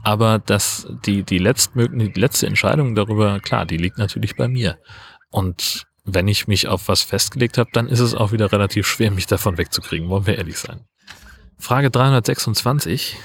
aber 0.03 0.39
das, 0.39 0.89
die, 1.05 1.23
die, 1.23 1.39
letztmögliche, 1.39 2.11
die 2.11 2.21
letzte 2.21 2.47
Entscheidung 2.47 2.95
darüber, 2.95 3.39
klar, 3.41 3.67
die 3.67 3.77
liegt 3.77 3.99
natürlich 3.99 4.37
bei 4.37 4.49
mir. 4.49 4.79
Und 5.31 5.87
wenn 6.05 6.29
ich 6.29 6.49
mich 6.49 6.69
auf 6.69 6.89
was 6.89 7.03
festgelegt 7.03 7.59
habe, 7.59 7.71
dann 7.73 7.89
ist 7.89 8.01
es 8.01 8.15
auch 8.15 8.33
wieder 8.33 8.53
relativ 8.53 8.87
schwer, 8.87 9.11
mich 9.11 9.27
davon 9.27 9.59
wegzukriegen, 9.59 10.09
wollen 10.09 10.27
wir 10.27 10.37
ehrlich 10.37 10.59
sein. 10.59 10.85
Frage 11.59 11.91
326. 11.91 13.17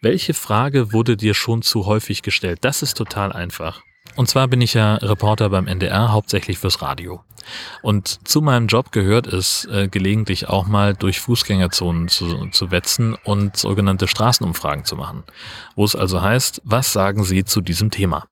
Welche 0.00 0.32
Frage 0.32 0.92
wurde 0.92 1.16
dir 1.16 1.34
schon 1.34 1.62
zu 1.62 1.86
häufig 1.86 2.22
gestellt? 2.22 2.60
Das 2.62 2.82
ist 2.82 2.96
total 2.96 3.32
einfach. 3.32 3.82
Und 4.14 4.28
zwar 4.28 4.48
bin 4.48 4.60
ich 4.60 4.74
ja 4.74 4.94
Reporter 4.96 5.50
beim 5.50 5.66
NDR, 5.66 6.12
hauptsächlich 6.12 6.58
fürs 6.58 6.82
Radio. 6.82 7.22
Und 7.82 8.26
zu 8.28 8.40
meinem 8.42 8.68
Job 8.68 8.92
gehört 8.92 9.26
es, 9.26 9.64
äh, 9.66 9.88
gelegentlich 9.88 10.48
auch 10.48 10.66
mal 10.66 10.94
durch 10.94 11.20
Fußgängerzonen 11.20 12.08
zu, 12.08 12.46
zu 12.50 12.70
wetzen 12.70 13.16
und 13.24 13.56
sogenannte 13.56 14.06
Straßenumfragen 14.06 14.84
zu 14.84 14.96
machen. 14.96 15.24
Wo 15.74 15.84
es 15.84 15.96
also 15.96 16.22
heißt, 16.22 16.62
was 16.64 16.92
sagen 16.92 17.24
Sie 17.24 17.44
zu 17.44 17.60
diesem 17.60 17.90
Thema? 17.90 18.26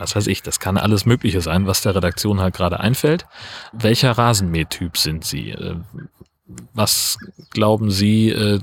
Was 0.00 0.16
weiß 0.16 0.26
ich, 0.28 0.42
das 0.42 0.58
kann 0.58 0.78
alles 0.78 1.04
Mögliche 1.04 1.42
sein, 1.42 1.66
was 1.66 1.82
der 1.82 1.94
Redaktion 1.94 2.40
halt 2.40 2.54
gerade 2.54 2.80
einfällt. 2.80 3.26
Welcher 3.72 4.12
Rasenmähtyp 4.12 4.96
sind 4.96 5.24
Sie? 5.24 5.50
Äh, 5.50 5.76
was 6.72 7.18
glauben 7.50 7.90
Sie, 7.90 8.30
äh, 8.30 8.60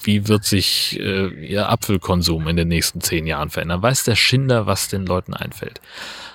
wie 0.00 0.28
wird 0.28 0.44
sich 0.44 0.98
äh, 0.98 1.28
Ihr 1.46 1.68
Apfelkonsum 1.68 2.48
in 2.48 2.56
den 2.56 2.68
nächsten 2.68 3.00
zehn 3.00 3.26
Jahren 3.26 3.50
verändern? 3.50 3.82
Weiß 3.82 4.04
der 4.04 4.16
Schinder, 4.16 4.66
was 4.66 4.88
den 4.88 5.06
Leuten 5.06 5.34
einfällt? 5.34 5.80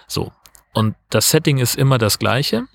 So. 0.07 0.31
Und 0.73 0.95
das 1.09 1.31
Setting 1.31 1.57
ist 1.57 1.75
immer 1.75 1.97
das 1.97 2.19
gleiche. 2.19 2.67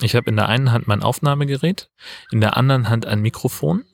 Ich 0.00 0.16
habe 0.16 0.28
in 0.28 0.36
der 0.36 0.48
einen 0.48 0.72
Hand 0.72 0.88
mein 0.88 1.02
Aufnahmegerät, 1.02 1.90
in 2.32 2.40
der 2.40 2.56
anderen 2.56 2.88
Hand 2.88 3.06
ein 3.06 3.20
Mikrofon 3.20 3.84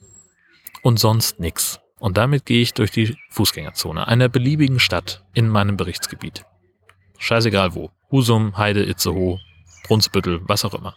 und 0.82 0.98
sonst 0.98 1.38
nichts. 1.38 1.80
Und 1.98 2.16
damit 2.16 2.46
gehe 2.46 2.62
ich 2.62 2.74
durch 2.74 2.90
die 2.90 3.16
Fußgängerzone 3.30 4.09
einer 4.09 4.28
beliebigen 4.28 4.80
Stadt 4.80 5.24
in 5.34 5.48
meinem 5.48 5.76
Berichtsgebiet. 5.76 6.44
Scheißegal 7.22 7.74
wo. 7.74 7.92
Husum, 8.10 8.56
Heide, 8.56 8.84
Itzehoe, 8.84 9.38
Brunsbüttel, 9.84 10.40
was 10.48 10.64
auch 10.64 10.74
immer. 10.74 10.96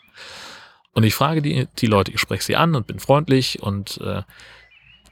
Und 0.94 1.04
ich 1.04 1.14
frage 1.14 1.44
die, 1.44 1.68
die 1.78 1.86
Leute, 1.86 2.12
ich 2.12 2.20
spreche 2.20 2.44
sie 2.44 2.56
an 2.56 2.74
und 2.74 2.88
bin 2.88 3.00
freundlich 3.00 3.62
und 3.62 4.02
äh, 4.02 4.24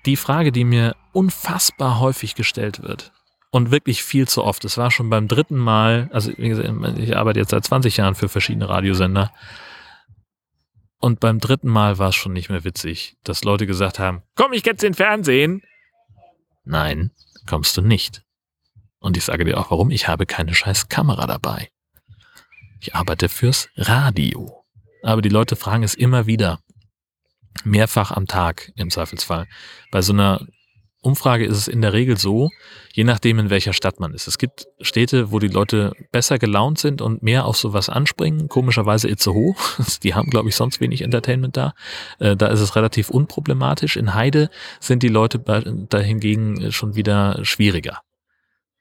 die 0.07 0.16
Frage, 0.16 0.51
die 0.51 0.64
mir 0.64 0.95
unfassbar 1.11 1.99
häufig 1.99 2.34
gestellt 2.34 2.82
wird 2.82 3.11
und 3.51 3.70
wirklich 3.70 4.03
viel 4.03 4.28
zu 4.28 4.43
oft, 4.43 4.66
es 4.66 4.78
war 4.78 4.89
schon 4.89 5.11
beim 5.11 5.28
dritten 5.28 5.57
Mal, 5.57 6.09
also 6.11 6.32
wie 6.36 6.49
gesagt, 6.49 6.70
ich 6.97 7.16
arbeite 7.16 7.39
jetzt 7.39 7.51
seit 7.51 7.64
20 7.64 7.97
Jahren 7.97 8.16
für 8.16 8.28
verschiedene 8.28 8.68
Radiosender 8.68 9.32
und 10.99 11.20
beim 11.20 11.39
dritten 11.39 11.70
Mal 11.70 11.99
war 11.99 12.09
es 12.09 12.16
schon 12.16 12.34
nicht 12.34 12.49
mehr 12.49 12.64
witzig, 12.64 13.18
dass 13.24 13.43
Leute 13.43 13.68
gesagt 13.68 13.99
haben, 13.99 14.24
komm 14.36 14.53
ich 14.53 14.66
jetzt 14.66 14.84
in 14.84 14.95
Fernsehen? 14.95 15.61
Nein, 16.64 17.11
kommst 17.45 17.78
du 17.78 17.82
nicht. 17.82 18.24
Und 19.04 19.18
ich 19.18 19.26
sage 19.26 19.43
dir 19.43 19.60
auch 19.60 19.70
warum, 19.70 19.91
ich 19.91 20.08
habe 20.08 20.26
keine 20.26 20.56
scheiß 20.56 20.88
Kamera 20.88 21.28
dabei. 21.28 21.70
Ich 22.80 22.95
arbeite 22.95 23.28
fürs 23.28 23.68
Radio. 23.76 24.64
Aber 25.04 25.22
die 25.22 25.30
Leute 25.30 25.58
fragen 25.58 25.84
es 25.84 25.93
immer 25.93 26.26
wieder. 26.26 26.60
Mehrfach 27.66 28.12
am 28.12 28.28
Tag 28.28 28.72
im 28.78 28.89
Zweifelsfall. 28.89 29.45
Bei 29.91 30.01
so 30.01 30.14
einer 30.14 30.47
Umfrage 31.01 31.45
ist 31.45 31.58
es 31.58 31.68
in 31.68 31.82
der 31.82 31.91
Regel 31.91 32.18
so, 32.18 32.49
je 32.93 33.04
nachdem 33.04 33.39
in 33.39 33.49
welcher 33.49 33.74
Stadt 33.74 33.99
man 33.99 34.14
ist. 34.14 34.28
Es 34.28 34.38
gibt 34.38 34.68
Städte, 34.80 35.34
wo 35.34 35.39
die 35.39 35.49
Leute 35.49 35.91
besser 36.14 36.39
gelaunt 36.39 36.80
sind 36.80 37.01
und 37.01 37.22
mehr 37.22 37.45
auf 37.45 37.58
sowas 37.58 37.89
anspringen. 37.89 38.47
Komischerweise 38.47 39.10
Itzehoe, 39.10 39.54
die 40.04 40.14
haben 40.14 40.30
glaube 40.30 40.47
ich 40.47 40.56
sonst 40.56 40.80
wenig 40.80 41.01
Entertainment 41.01 41.58
da. 41.58 41.74
Äh, 42.20 42.38
da 42.38 42.47
ist 42.47 42.62
es 42.62 42.78
relativ 42.78 43.10
unproblematisch. 43.10 43.97
In 43.97 44.14
Heide 44.14 44.49
sind 44.80 45.04
die 45.04 45.10
Leute 45.10 45.39
da 45.39 45.99
hingegen 45.99 46.72
schon 46.72 46.95
wieder 46.95 47.43
schwieriger 47.43 47.99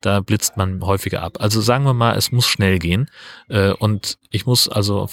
da 0.02 0.20
blitzt 0.20 0.56
man 0.56 0.84
häufiger 0.84 1.22
ab. 1.22 1.38
Also 1.40 1.60
sagen 1.60 1.84
wir 1.84 1.94
mal, 1.94 2.16
es 2.16 2.32
muss 2.32 2.46
schnell 2.46 2.78
gehen 2.78 3.10
äh, 3.48 3.72
und 3.72 4.18
ich 4.30 4.46
muss 4.46 4.68
also 4.68 5.08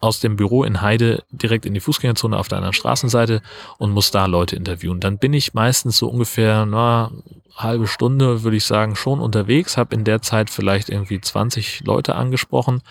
aus 0.00 0.20
dem 0.20 0.36
Büro 0.36 0.62
in 0.62 0.80
Heide 0.80 1.24
direkt 1.30 1.66
in 1.66 1.74
die 1.74 1.80
Fußgängerzone 1.80 2.38
auf 2.38 2.48
der 2.48 2.58
anderen 2.58 2.74
Straßenseite 2.74 3.42
und 3.78 3.90
muss 3.90 4.10
da 4.10 4.26
Leute 4.26 4.54
interviewen. 4.54 5.00
Dann 5.00 5.18
bin 5.18 5.32
ich 5.32 5.54
meistens 5.54 5.98
so 5.98 6.08
ungefähr 6.08 6.66
na, 6.66 7.10
halbe 7.56 7.88
Stunde, 7.88 8.44
würde 8.44 8.56
ich 8.56 8.64
sagen, 8.64 8.94
schon 8.94 9.20
unterwegs, 9.20 9.76
habe 9.76 9.94
in 9.94 10.04
der 10.04 10.22
Zeit 10.22 10.50
vielleicht 10.50 10.88
irgendwie 10.88 11.20
20 11.20 11.80
Leute 11.84 12.14
angesprochen. 12.14 12.82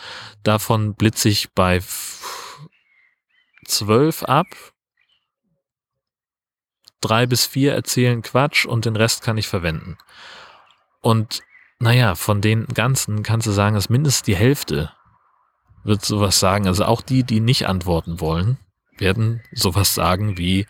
Davon 0.43 0.95
blitze 0.95 1.29
ich 1.29 1.51
bei 1.53 1.81
zwölf 3.65 4.23
ab. 4.23 4.47
Drei 6.99 7.25
bis 7.25 7.45
vier 7.45 7.73
erzählen 7.73 8.21
Quatsch 8.21 8.65
und 8.65 8.85
den 8.85 8.95
Rest 8.95 9.23
kann 9.23 9.37
ich 9.37 9.47
verwenden. 9.47 9.97
Und 11.07 11.41
naja, 11.79 12.15
von 12.15 12.41
den 12.41 12.65
ganzen 12.65 13.23
kannst 13.23 13.47
du 13.47 13.51
sagen, 13.51 13.75
dass 13.75 13.87
mindestens 13.87 14.23
die 14.23 14.35
Hälfte 14.35 14.91
wird 15.85 16.03
sowas 16.03 16.37
sagen. 16.37 16.67
Also 16.67 16.83
auch 16.83 17.01
die, 17.01 17.23
die 17.23 17.39
nicht 17.39 17.65
antworten 17.65 18.19
wollen, 18.19 18.57
werden 18.97 19.41
sowas 19.53 19.95
sagen 19.95 20.37
wie, 20.37 20.67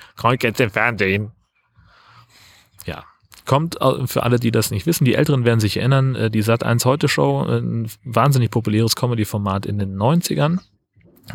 im 0.59 0.69
Fernsehen. 0.69 1.31
Ja. 2.85 3.03
Kommt 3.47 3.79
für 4.05 4.21
alle, 4.21 4.39
die 4.39 4.51
das 4.51 4.69
nicht 4.69 4.85
wissen, 4.85 5.05
die 5.05 5.15
Älteren 5.15 5.43
werden 5.43 5.59
sich 5.59 5.77
erinnern, 5.77 6.13
äh, 6.13 6.29
die 6.29 6.43
Sat1 6.43 6.85
Heute 6.85 7.07
Show, 7.07 7.41
ein 7.41 7.89
wahnsinnig 8.03 8.51
populäres 8.51 8.95
Comedy-Format 8.95 9.65
in 9.65 9.79
den 9.79 9.97
90ern 9.97 10.59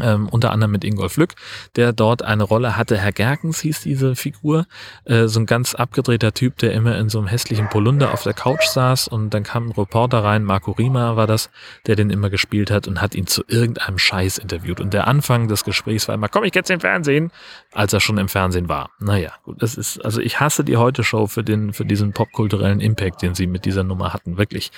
ähm, 0.00 0.28
unter 0.28 0.52
anderem 0.52 0.72
mit 0.72 0.84
Ingolf 0.84 1.16
Lück, 1.16 1.34
der 1.76 1.92
dort 1.92 2.22
eine 2.22 2.44
Rolle 2.44 2.76
hatte. 2.76 2.96
Herr 2.98 3.12
Gerkens 3.12 3.60
hieß 3.60 3.82
diese 3.82 4.16
Figur, 4.16 4.66
äh, 5.04 5.26
so 5.26 5.40
ein 5.40 5.46
ganz 5.46 5.74
abgedrehter 5.74 6.32
Typ, 6.32 6.58
der 6.58 6.72
immer 6.72 6.98
in 6.98 7.08
so 7.08 7.18
einem 7.18 7.28
hässlichen 7.28 7.68
Polunder 7.68 8.12
auf 8.12 8.22
der 8.22 8.34
Couch 8.34 8.64
saß 8.64 9.08
und 9.08 9.30
dann 9.34 9.42
kam 9.42 9.68
ein 9.68 9.72
Reporter 9.72 10.24
rein, 10.24 10.44
Marco 10.44 10.72
Rima 10.72 11.16
war 11.16 11.26
das, 11.26 11.50
der 11.86 11.96
den 11.96 12.10
immer 12.10 12.30
gespielt 12.30 12.70
hat 12.70 12.88
und 12.88 13.00
hat 13.00 13.14
ihn 13.14 13.26
zu 13.26 13.42
irgendeinem 13.46 13.98
Scheiß 13.98 14.38
interviewt. 14.38 14.80
Und 14.80 14.94
der 14.94 15.06
Anfang 15.06 15.48
des 15.48 15.64
Gesprächs 15.64 16.08
war 16.08 16.14
immer, 16.14 16.28
komm, 16.28 16.44
ich 16.44 16.54
jetzt 16.54 16.70
im 16.70 16.80
Fernsehen, 16.80 17.30
als 17.72 17.92
er 17.92 18.00
schon 18.00 18.18
im 18.18 18.28
Fernsehen 18.28 18.68
war. 18.68 18.90
Naja, 18.98 19.32
gut, 19.44 19.62
das 19.62 19.76
ist, 19.76 20.04
also 20.04 20.20
ich 20.20 20.40
hasse 20.40 20.64
die 20.64 20.76
Heute-Show 20.76 21.26
für 21.26 21.44
den, 21.44 21.72
für 21.72 21.84
diesen 21.84 22.12
popkulturellen 22.12 22.80
Impact, 22.80 23.22
den 23.22 23.34
sie 23.34 23.46
mit 23.46 23.64
dieser 23.64 23.84
Nummer 23.84 24.12
hatten, 24.12 24.38
wirklich. 24.38 24.70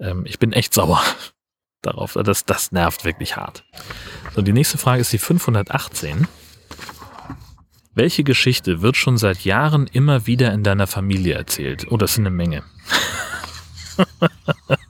Ähm, 0.00 0.24
ich 0.26 0.38
bin 0.38 0.52
echt 0.52 0.74
sauer 0.74 1.02
darauf. 1.82 2.16
Das, 2.24 2.44
das 2.44 2.72
nervt 2.72 3.04
wirklich 3.04 3.36
hart. 3.36 3.64
So, 4.34 4.42
die 4.42 4.52
nächste 4.52 4.78
Frage 4.78 5.00
ist 5.00 5.12
die 5.12 5.18
518. 5.18 6.26
Welche 7.94 8.24
Geschichte 8.24 8.80
wird 8.80 8.96
schon 8.96 9.18
seit 9.18 9.44
Jahren 9.44 9.86
immer 9.86 10.26
wieder 10.26 10.52
in 10.52 10.62
deiner 10.62 10.86
Familie 10.86 11.34
erzählt? 11.34 11.86
Oh, 11.90 11.98
das 11.98 12.14
sind 12.14 12.26
eine 12.26 12.34
Menge. 12.34 12.62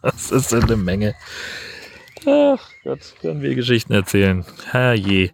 das 0.02 0.30
ist 0.30 0.54
eine 0.54 0.76
Menge. 0.76 1.14
Ach 2.24 2.60
Gott, 2.84 3.14
können 3.20 3.42
wir 3.42 3.56
Geschichten 3.56 3.92
erzählen. 3.92 4.44
Herrje. 4.70 5.32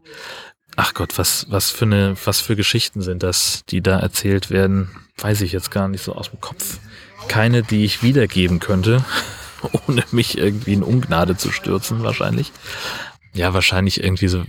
Ach 0.77 0.95
Gott, 0.95 1.19
was, 1.19 1.47
was 1.51 1.71
für 1.71 1.85
eine, 1.85 2.17
was 2.25 2.41
für 2.41 2.57
Geschichten 2.57 3.03
sind 3.03 3.23
das, 3.23 3.65
die 3.69 3.83
da 3.83 3.99
erzählt 3.99 4.49
werden? 4.51 4.89
Weiß 5.19 5.43
ich 5.43 5.53
jetzt 5.53 5.71
gar 5.71 5.89
nicht 5.89 6.03
so 6.03 6.15
aus 6.15 6.31
dem 6.31 6.41
Kopf. 6.41 6.79
Keine, 7.27 7.63
die 7.63 7.85
ich 7.85 8.03
wiedergeben 8.03 8.61
könnte, 8.61 9.05
ohne 9.89 10.05
mich 10.11 10.39
irgendwie 10.39 10.75
in 10.75 10.83
Ungnade 10.83 11.37
zu 11.37 11.51
stürzen, 11.51 12.03
wahrscheinlich. 12.03 12.53
Ja, 13.35 13.55
wahrscheinlich 13.55 14.03
irgendwie 14.03 14.29
so. 14.29 14.45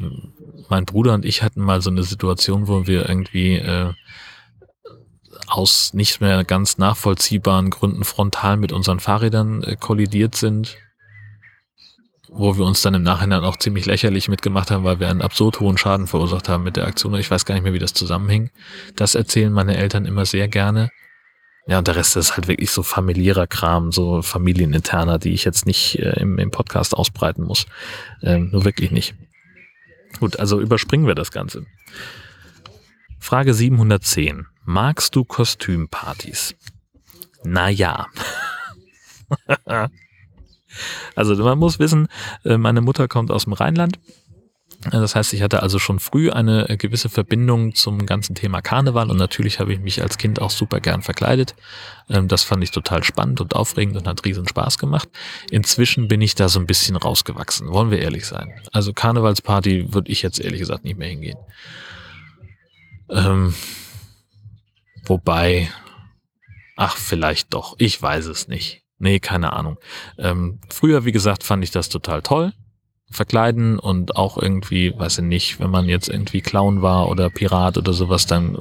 Mein 0.70 0.86
Bruder 0.86 1.14
und 1.14 1.26
ich 1.26 1.42
hatten 1.42 1.62
mal 1.62 1.82
so 1.82 1.90
eine 1.90 2.04
Situation, 2.04 2.68
wo 2.68 2.86
wir 2.86 3.10
irgendwie 3.10 3.56
äh, 3.56 3.94
aus 5.48 5.94
nicht 5.94 6.22
mehr 6.22 6.44
ganz 6.44 6.78
nachvollziehbaren 6.78 7.72
Gründen 7.72 8.04
frontal 8.04 8.58
mit 8.58 8.72
unseren 8.72 9.00
Fahrrädern 9.00 9.64
äh, 9.64 9.76
kollidiert 9.76 10.36
sind 10.36 10.78
wo 12.32 12.58
wir 12.58 12.66
uns 12.66 12.82
dann 12.82 12.94
im 12.94 13.04
Nachhinein 13.04 13.44
auch 13.44 13.58
ziemlich 13.58 13.86
lächerlich 13.86 14.28
mitgemacht 14.28 14.72
haben, 14.72 14.84
weil 14.84 15.00
wir 15.00 15.10
einen 15.10 15.22
absurd 15.22 15.60
hohen 15.60 15.78
Schaden 15.78 16.08
verursacht 16.08 16.48
haben 16.48 16.64
mit 16.64 16.76
der 16.76 16.86
Aktion. 16.86 17.16
Ich 17.16 17.30
weiß 17.30 17.46
gar 17.46 17.56
nicht 17.56 17.64
mehr, 17.64 17.74
wie 17.74 17.80
das 17.80 17.94
zusammenhing. 17.94 18.52
Das 18.96 19.16
erzählen 19.16 19.52
meine 19.52 19.78
Eltern 19.78 20.06
immer 20.06 20.26
sehr 20.26 20.48
gerne. 20.48 20.90
Ja, 21.70 21.78
und 21.78 21.88
der 21.88 21.96
Rest 21.96 22.16
ist 22.16 22.36
halt 22.36 22.48
wirklich 22.48 22.72
so 22.72 22.82
familiärer 22.82 23.46
Kram, 23.46 23.92
so 23.92 24.24
familieninterner, 24.24 25.20
die 25.20 25.34
ich 25.34 25.46
jetzt 25.46 25.68
nicht 25.68 26.00
äh, 26.00 26.20
im, 26.20 26.40
im 26.40 26.50
Podcast 26.50 26.96
ausbreiten 26.96 27.44
muss. 27.44 27.68
Ähm, 28.24 28.50
nur 28.52 28.66
wirklich 28.66 28.90
nicht. 28.90 29.14
Gut, 30.20 30.40
also 30.40 30.60
überspringen 30.60 31.06
wir 31.06 31.14
das 31.14 31.30
Ganze. 31.30 31.68
Frage 33.20 33.54
710. 33.54 34.48
Magst 34.66 35.16
du 35.16 35.24
Kostümpartys? 35.24 36.56
Na 37.44 37.70
ja. 37.70 38.08
Also 41.16 41.36
man 41.36 41.58
muss 41.58 41.80
wissen, 41.80 42.08
äh, 42.46 42.58
meine 42.58 42.82
Mutter 42.82 43.08
kommt 43.08 43.32
aus 43.32 43.46
dem 43.46 43.54
Rheinland. 43.54 44.00
Das 44.82 45.14
heißt, 45.14 45.34
ich 45.34 45.42
hatte 45.42 45.62
also 45.62 45.78
schon 45.78 46.00
früh 46.00 46.32
eine 46.32 46.78
gewisse 46.78 47.10
Verbindung 47.10 47.76
zum 47.76 48.06
ganzen 48.06 48.34
Thema 48.34 48.62
Karneval 48.62 49.12
und 49.12 49.18
natürlich 49.18 49.60
habe 49.60 49.74
ich 49.74 49.80
mich 49.80 50.02
als 50.02 50.18
Kind 50.18 50.42
auch 50.42 50.52
super 50.52 50.80
gern 50.80 51.02
verkleidet. 51.02 51.54
Ähm, 52.10 52.30
das 52.30 52.44
fand 52.44 52.64
ich 52.64 52.72
total 52.72 53.04
spannend 53.04 53.42
und 53.42 53.56
aufregend 53.56 53.98
und 53.98 54.08
hat 54.08 54.24
riesen 54.24 54.48
Spaß 54.48 54.78
gemacht. 54.78 55.10
Inzwischen 55.52 56.08
bin 56.08 56.22
ich 56.22 56.34
da 56.34 56.48
so 56.48 56.62
ein 56.62 56.66
bisschen 56.66 56.96
rausgewachsen, 56.96 57.68
wollen 57.68 57.92
wir 57.92 58.00
ehrlich 58.00 58.26
sein. 58.26 58.54
Also 58.72 58.94
Karnevalsparty 58.94 59.94
würde 59.94 60.10
ich 60.10 60.22
jetzt 60.22 60.40
ehrlich 60.40 60.60
gesagt 60.60 60.86
nicht 60.86 60.98
mehr 60.98 61.10
hingehen. 61.10 61.38
Ähm, 63.10 63.54
wobei, 65.06 65.70
ach, 66.78 66.96
vielleicht 66.96 67.54
doch, 67.54 67.76
ich 67.80 68.02
weiß 68.02 68.28
es 68.28 68.48
nicht. 68.48 68.84
Nee, 68.98 69.20
keine 69.20 69.52
Ahnung. 69.52 69.78
Ähm, 70.18 70.62
früher, 70.70 71.04
wie 71.04 71.12
gesagt, 71.12 71.44
fand 71.44 71.66
ich 71.66 71.72
das 71.72 71.90
total 71.90 72.22
toll. 72.22 72.54
Verkleiden 73.12 73.80
und 73.80 74.16
auch 74.16 74.38
irgendwie, 74.38 74.94
weiß 74.96 75.20
ich 75.20 75.24
nicht, 75.24 75.60
wenn 75.60 75.72
man 75.72 75.90
jetzt 75.90 76.10
irgendwie 76.10 76.42
Clown 76.42 76.82
war 76.82 77.10
oder 77.10 77.30
Pirat 77.30 77.78
oder 77.78 77.92
sowas, 77.92 78.28
dann 78.28 78.58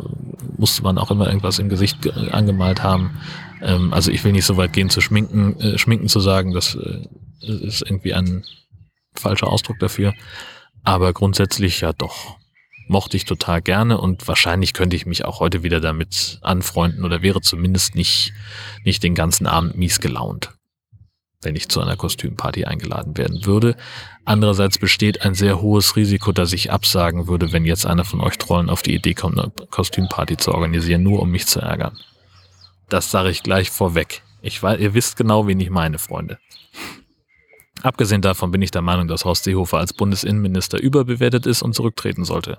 musste 0.56 0.82
man 0.82 0.96
auch 0.96 1.10
immer 1.10 1.26
irgendwas 1.26 1.58
im 1.58 1.68
Gesicht 1.68 2.10
angemalt 2.32 2.82
haben. 2.82 3.18
Ähm, 3.62 3.92
also 3.92 4.10
ich 4.10 4.24
will 4.24 4.32
nicht 4.32 4.46
so 4.46 4.56
weit 4.56 4.72
gehen 4.72 4.88
zu 4.88 5.00
schminken, 5.00 5.60
äh, 5.60 5.78
schminken 5.78 6.08
zu 6.08 6.20
sagen, 6.20 6.54
das 6.54 6.76
äh, 6.76 7.06
ist 7.40 7.82
irgendwie 7.82 8.14
ein 8.14 8.44
falscher 9.14 9.48
Ausdruck 9.48 9.78
dafür. 9.80 10.14
Aber 10.82 11.12
grundsätzlich 11.12 11.80
ja 11.82 11.92
doch 11.92 12.38
mochte 12.88 13.16
ich 13.16 13.26
total 13.26 13.60
gerne 13.60 14.00
und 14.00 14.26
wahrscheinlich 14.26 14.72
könnte 14.72 14.96
ich 14.96 15.04
mich 15.04 15.24
auch 15.24 15.40
heute 15.40 15.62
wieder 15.62 15.80
damit 15.80 16.38
anfreunden 16.40 17.04
oder 17.04 17.22
wäre 17.22 17.42
zumindest 17.42 17.94
nicht, 17.94 18.32
nicht 18.84 19.02
den 19.02 19.14
ganzen 19.14 19.46
Abend 19.46 19.76
mies 19.76 20.00
gelaunt, 20.00 20.54
wenn 21.42 21.56
ich 21.56 21.68
zu 21.68 21.80
einer 21.80 21.96
Kostümparty 21.96 22.64
eingeladen 22.64 23.16
werden 23.16 23.44
würde. 23.44 23.76
Andererseits 24.24 24.78
besteht 24.78 25.22
ein 25.22 25.34
sehr 25.34 25.60
hohes 25.60 25.96
Risiko, 25.96 26.32
dass 26.32 26.52
ich 26.52 26.72
absagen 26.72 27.28
würde, 27.28 27.52
wenn 27.52 27.64
jetzt 27.64 27.86
einer 27.86 28.04
von 28.04 28.20
euch 28.20 28.38
Trollen 28.38 28.70
auf 28.70 28.82
die 28.82 28.94
Idee 28.94 29.14
kommt, 29.14 29.38
eine 29.38 29.52
Kostümparty 29.70 30.36
zu 30.36 30.52
organisieren, 30.52 31.02
nur 31.02 31.22
um 31.22 31.30
mich 31.30 31.46
zu 31.46 31.60
ärgern. 31.60 31.98
Das 32.88 33.10
sage 33.10 33.30
ich 33.30 33.42
gleich 33.42 33.70
vorweg. 33.70 34.22
Ich 34.42 34.62
weiß, 34.62 34.80
ihr 34.80 34.94
wisst 34.94 35.16
genau, 35.16 35.46
wen 35.46 35.60
ich 35.60 35.70
meine, 35.70 35.98
Freunde. 35.98 36.38
Abgesehen 37.82 38.22
davon 38.22 38.50
bin 38.50 38.62
ich 38.62 38.70
der 38.70 38.82
Meinung, 38.82 39.06
dass 39.06 39.24
Horst 39.24 39.44
Seehofer 39.44 39.78
als 39.78 39.92
Bundesinnenminister 39.92 40.80
überbewertet 40.80 41.46
ist 41.46 41.62
und 41.62 41.74
zurücktreten 41.74 42.24
sollte 42.24 42.58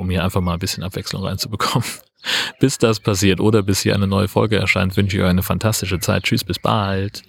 um 0.00 0.10
hier 0.10 0.24
einfach 0.24 0.40
mal 0.40 0.54
ein 0.54 0.58
bisschen 0.58 0.82
Abwechslung 0.82 1.24
reinzubekommen. 1.24 1.86
bis 2.60 2.78
das 2.78 3.00
passiert 3.00 3.40
oder 3.40 3.62
bis 3.62 3.80
hier 3.80 3.94
eine 3.94 4.06
neue 4.06 4.28
Folge 4.28 4.56
erscheint, 4.56 4.96
wünsche 4.96 5.16
ich 5.16 5.22
euch 5.22 5.28
eine 5.28 5.42
fantastische 5.42 6.00
Zeit. 6.00 6.24
Tschüss, 6.24 6.44
bis 6.44 6.58
bald. 6.58 7.22